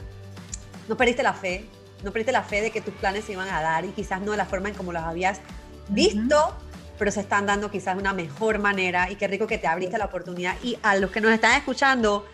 no 0.87 0.95
perdiste 0.95 1.23
la 1.23 1.33
fe, 1.33 1.65
no 2.03 2.11
perdiste 2.11 2.31
la 2.31 2.43
fe 2.43 2.61
de 2.61 2.71
que 2.71 2.81
tus 2.81 2.93
planes 2.93 3.25
se 3.25 3.33
iban 3.33 3.49
a 3.49 3.61
dar 3.61 3.85
y 3.85 3.89
quizás 3.89 4.21
no 4.21 4.31
de 4.31 4.37
la 4.37 4.45
forma 4.45 4.69
en 4.69 4.75
como 4.75 4.91
los 4.93 5.03
habías 5.03 5.41
visto, 5.89 6.55
pero 6.97 7.11
se 7.11 7.21
están 7.21 7.45
dando 7.45 7.69
quizás 7.69 7.95
de 7.95 8.01
una 8.01 8.13
mejor 8.13 8.59
manera 8.59 9.09
y 9.11 9.15
qué 9.15 9.27
rico 9.27 9.47
que 9.47 9.57
te 9.57 9.67
abriste 9.67 9.97
la 9.97 10.05
oportunidad. 10.05 10.55
Y 10.63 10.77
a 10.83 10.95
los 10.95 11.11
que 11.11 11.21
nos 11.21 11.31
están 11.31 11.57
escuchando, 11.57 12.25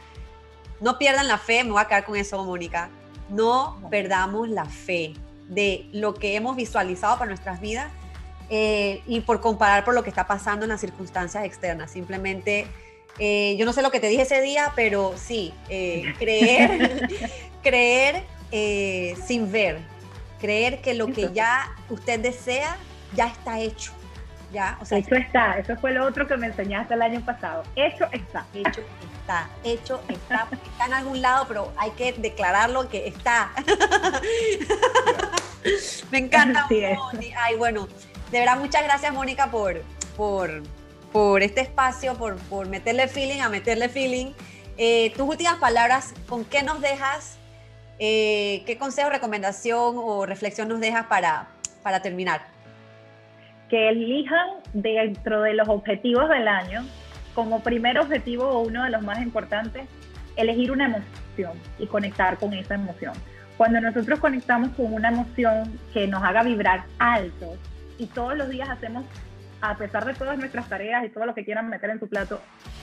no 0.80 0.98
pierdan 0.98 1.28
la 1.28 1.38
fe, 1.38 1.64
me 1.64 1.72
voy 1.72 1.82
a 1.82 1.88
quedar 1.88 2.06
con 2.06 2.16
eso, 2.16 2.44
Mónica, 2.44 2.90
no 3.30 3.82
perdamos 3.90 4.50
la 4.50 4.66
fe 4.66 5.14
de 5.48 5.88
lo 5.92 6.14
que 6.14 6.36
hemos 6.36 6.56
visualizado 6.56 7.18
para 7.18 7.30
nuestras 7.30 7.60
vidas 7.62 7.92
eh, 8.54 9.02
y 9.08 9.22
por 9.22 9.40
comparar 9.40 9.86
por 9.86 9.96
lo 9.96 10.04
que 10.04 10.10
está 10.10 10.28
pasando 10.28 10.66
en 10.66 10.70
las 10.70 10.82
circunstancias 10.82 11.46
externas. 11.46 11.90
Simplemente, 11.90 12.68
eh, 13.18 13.56
yo 13.58 13.66
no 13.66 13.72
sé 13.72 13.82
lo 13.82 13.92
que 13.92 14.02
te 14.02 14.08
dije 14.08 14.24
ese 14.24 14.42
día, 14.42 14.74
pero 14.76 15.14
sí, 15.16 15.54
eh, 15.70 16.14
creer, 16.20 17.08
creer 17.64 18.24
eh, 18.52 19.16
sin 19.26 19.50
ver, 19.54 19.80
creer 20.42 20.82
que 20.82 20.94
lo 20.94 21.08
que 21.08 21.32
ya 21.34 21.74
usted 21.90 22.20
desea 22.20 22.76
ya 23.16 23.28
está 23.28 23.60
hecho. 23.60 23.94
Ya, 24.52 24.78
o 24.82 24.86
sea, 24.86 24.98
hecho 24.98 25.16
está, 25.16 25.58
eso 25.58 25.78
fue 25.78 25.94
lo 25.94 26.06
otro 26.06 26.28
que 26.28 26.36
me 26.36 26.48
enseñaste 26.48 26.94
el 26.94 27.02
año 27.02 27.24
pasado. 27.24 27.64
Hecho 27.78 28.06
está. 28.12 28.46
Hecho 28.54 28.82
está, 29.22 29.50
hecho 29.64 30.02
está. 30.10 30.46
Está 30.52 30.86
en 30.88 30.94
algún 30.94 31.22
lado, 31.22 31.46
pero 31.48 31.72
hay 31.78 31.92
que 31.92 32.12
declararlo 32.12 32.90
que 32.90 33.08
está. 33.08 33.54
me 36.12 36.18
encanta. 36.18 36.68
Ay, 37.38 37.56
bueno, 37.56 37.88
de 38.32 38.40
verdad, 38.40 38.58
muchas 38.58 38.84
gracias, 38.84 39.14
Mónica, 39.14 39.52
por, 39.52 39.82
por, 40.16 40.64
por 41.12 41.42
este 41.42 41.62
espacio, 41.62 42.16
por, 42.16 42.38
por 42.44 42.68
meterle 42.68 43.08
feeling 43.08 43.42
a 43.42 43.50
meterle 43.50 43.90
feeling. 43.90 44.32
Eh, 44.78 45.12
tus 45.16 45.28
últimas 45.28 45.56
palabras, 45.56 46.14
¿con 46.28 46.46
qué 46.46 46.64
nos 46.64 46.82
dejas 46.82 47.38
eh, 48.04 48.64
¿Qué 48.66 48.80
consejo, 48.80 49.12
recomendación 49.12 49.94
o 49.96 50.26
reflexión 50.26 50.68
nos 50.68 50.80
dejas 50.80 51.06
para, 51.06 51.50
para 51.84 52.02
terminar? 52.02 52.42
Que 53.70 53.90
elijan 53.90 54.50
dentro 54.74 55.44
de 55.44 55.54
los 55.54 55.70
objetivos 55.70 56.28
del 56.28 56.48
año, 56.48 56.84
como 57.36 57.60
primer 57.62 58.00
objetivo 58.00 58.46
o 58.46 58.62
uno 58.62 58.86
de 58.86 58.90
los 58.90 59.04
más 59.04 59.22
importantes, 59.22 59.88
elegir 60.36 60.72
una 60.72 60.86
emoción 60.86 61.54
y 61.78 61.86
conectar 61.86 62.40
con 62.40 62.54
esa 62.54 62.74
emoción. 62.74 63.14
Cuando 63.56 63.80
nosotros 63.80 64.20
conectamos 64.20 64.70
con 64.70 64.92
una 64.92 65.10
emoción 65.10 65.80
que 65.94 66.08
nos 66.08 66.24
haga 66.24 66.42
vibrar 66.42 66.86
alto 66.98 67.56
y 68.02 68.08
todos 68.08 68.36
los 68.36 68.50
días 68.50 68.68
hacemos, 68.68 69.06
a 69.62 69.78
pesar 69.78 70.06
de 70.06 70.16
todas 70.16 70.36
nuestras 70.38 70.68
tareas 70.68 71.06
y 71.06 71.10
todo 71.10 71.26
lo 71.28 71.36
que 71.36 71.46
quieran 71.46 71.70
meter 71.70 71.92
en 71.92 72.00
su 72.00 72.10
plato, 72.10 72.42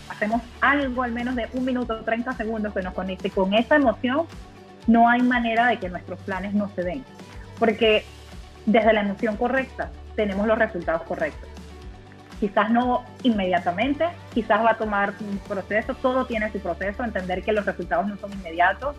hacemos 0.09 0.41
algo 0.61 1.03
al 1.03 1.11
menos 1.11 1.35
de 1.35 1.49
un 1.55 1.65
minuto, 1.65 2.05
30 2.05 2.35
segundos 2.35 2.73
que 2.73 2.83
nos 2.83 2.95
conecte 2.95 3.29
con 3.29 3.53
esa 3.53 3.75
emoción, 3.75 4.27
no 4.87 5.09
hay 5.09 5.21
manera 5.23 5.67
de 5.67 5.79
que 5.79 5.89
nuestros 5.89 6.21
planes 6.21 6.55
no 6.55 6.71
se 6.77 6.83
den, 6.83 7.05
porque 7.59 8.05
desde 8.65 8.93
la 8.93 9.01
emoción 9.01 9.37
correcta 9.37 9.91
tenemos 10.15 10.47
los 10.47 10.57
resultados 10.57 11.03
correctos. 11.03 11.49
Quizás 12.39 12.71
no 12.71 13.05
inmediatamente, 13.25 14.07
quizás 14.33 14.65
va 14.65 14.71
a 14.71 14.79
tomar 14.79 15.15
un 15.19 15.39
proceso, 15.39 15.95
todo 15.95 16.27
tiene 16.27 16.53
su 16.53 16.61
proceso, 16.61 17.03
entender 17.03 17.43
que 17.43 17.53
los 17.53 17.67
resultados 17.67 18.07
no 18.07 18.17
son 18.19 18.33
inmediatos, 18.33 18.95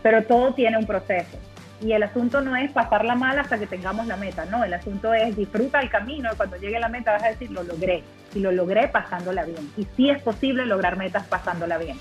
pero 0.00 0.22
todo 0.22 0.54
tiene 0.54 0.78
un 0.78 0.86
proceso. 0.86 1.36
Y 1.80 1.92
el 1.92 2.02
asunto 2.02 2.40
no 2.40 2.56
es 2.56 2.72
pasarla 2.72 3.14
mal 3.14 3.38
hasta 3.38 3.58
que 3.58 3.66
tengamos 3.66 4.06
la 4.06 4.16
meta, 4.16 4.44
no, 4.46 4.64
el 4.64 4.74
asunto 4.74 5.14
es 5.14 5.36
disfruta 5.36 5.80
el 5.80 5.90
camino 5.90 6.30
y 6.32 6.36
cuando 6.36 6.56
llegue 6.56 6.80
la 6.80 6.88
meta 6.88 7.12
vas 7.12 7.22
a 7.22 7.28
decir, 7.28 7.50
lo 7.50 7.62
logré, 7.62 8.02
y 8.34 8.40
lo 8.40 8.50
logré 8.50 8.88
pasándola 8.88 9.44
bien. 9.44 9.70
Y 9.76 9.86
sí 9.96 10.10
es 10.10 10.20
posible 10.22 10.66
lograr 10.66 10.96
metas 10.96 11.26
pasándola 11.26 11.78
bien. 11.78 12.00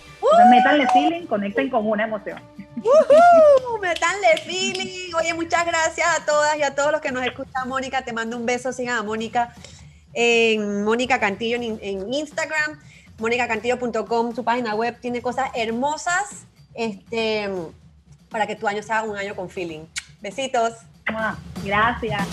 Métanle 0.49 0.87
feeling, 0.89 1.27
conecten 1.27 1.69
con 1.69 1.87
una 1.87 2.05
emoción. 2.05 2.41
Uh, 2.77 3.79
metanle 3.81 4.37
feeling. 4.45 5.13
Oye, 5.15 5.33
muchas 5.33 5.65
gracias 5.65 6.07
a 6.19 6.25
todas 6.25 6.57
y 6.57 6.63
a 6.63 6.75
todos 6.75 6.91
los 6.91 7.01
que 7.01 7.11
nos 7.11 7.25
escuchan. 7.25 7.67
Mónica, 7.67 8.03
te 8.03 8.13
mando 8.13 8.35
un 8.35 8.45
beso. 8.45 8.73
Sigan 8.73 8.97
a 8.97 9.03
Mónica 9.03 9.53
en 10.13 10.83
Mónica 10.83 11.19
Cantillo 11.19 11.57
en, 11.57 11.77
en 11.81 12.11
Instagram, 12.11 12.79
mónicacantillo.com, 13.19 14.33
su 14.33 14.43
página 14.43 14.73
web 14.73 14.97
tiene 14.99 15.21
cosas 15.21 15.51
hermosas 15.53 16.47
este, 16.73 17.49
para 18.29 18.47
que 18.47 18.55
tu 18.55 18.67
año 18.67 18.83
sea 18.83 19.03
un 19.03 19.15
año 19.15 19.35
con 19.35 19.49
feeling. 19.49 19.85
Besitos. 20.21 20.73
Gracias. 21.63 22.27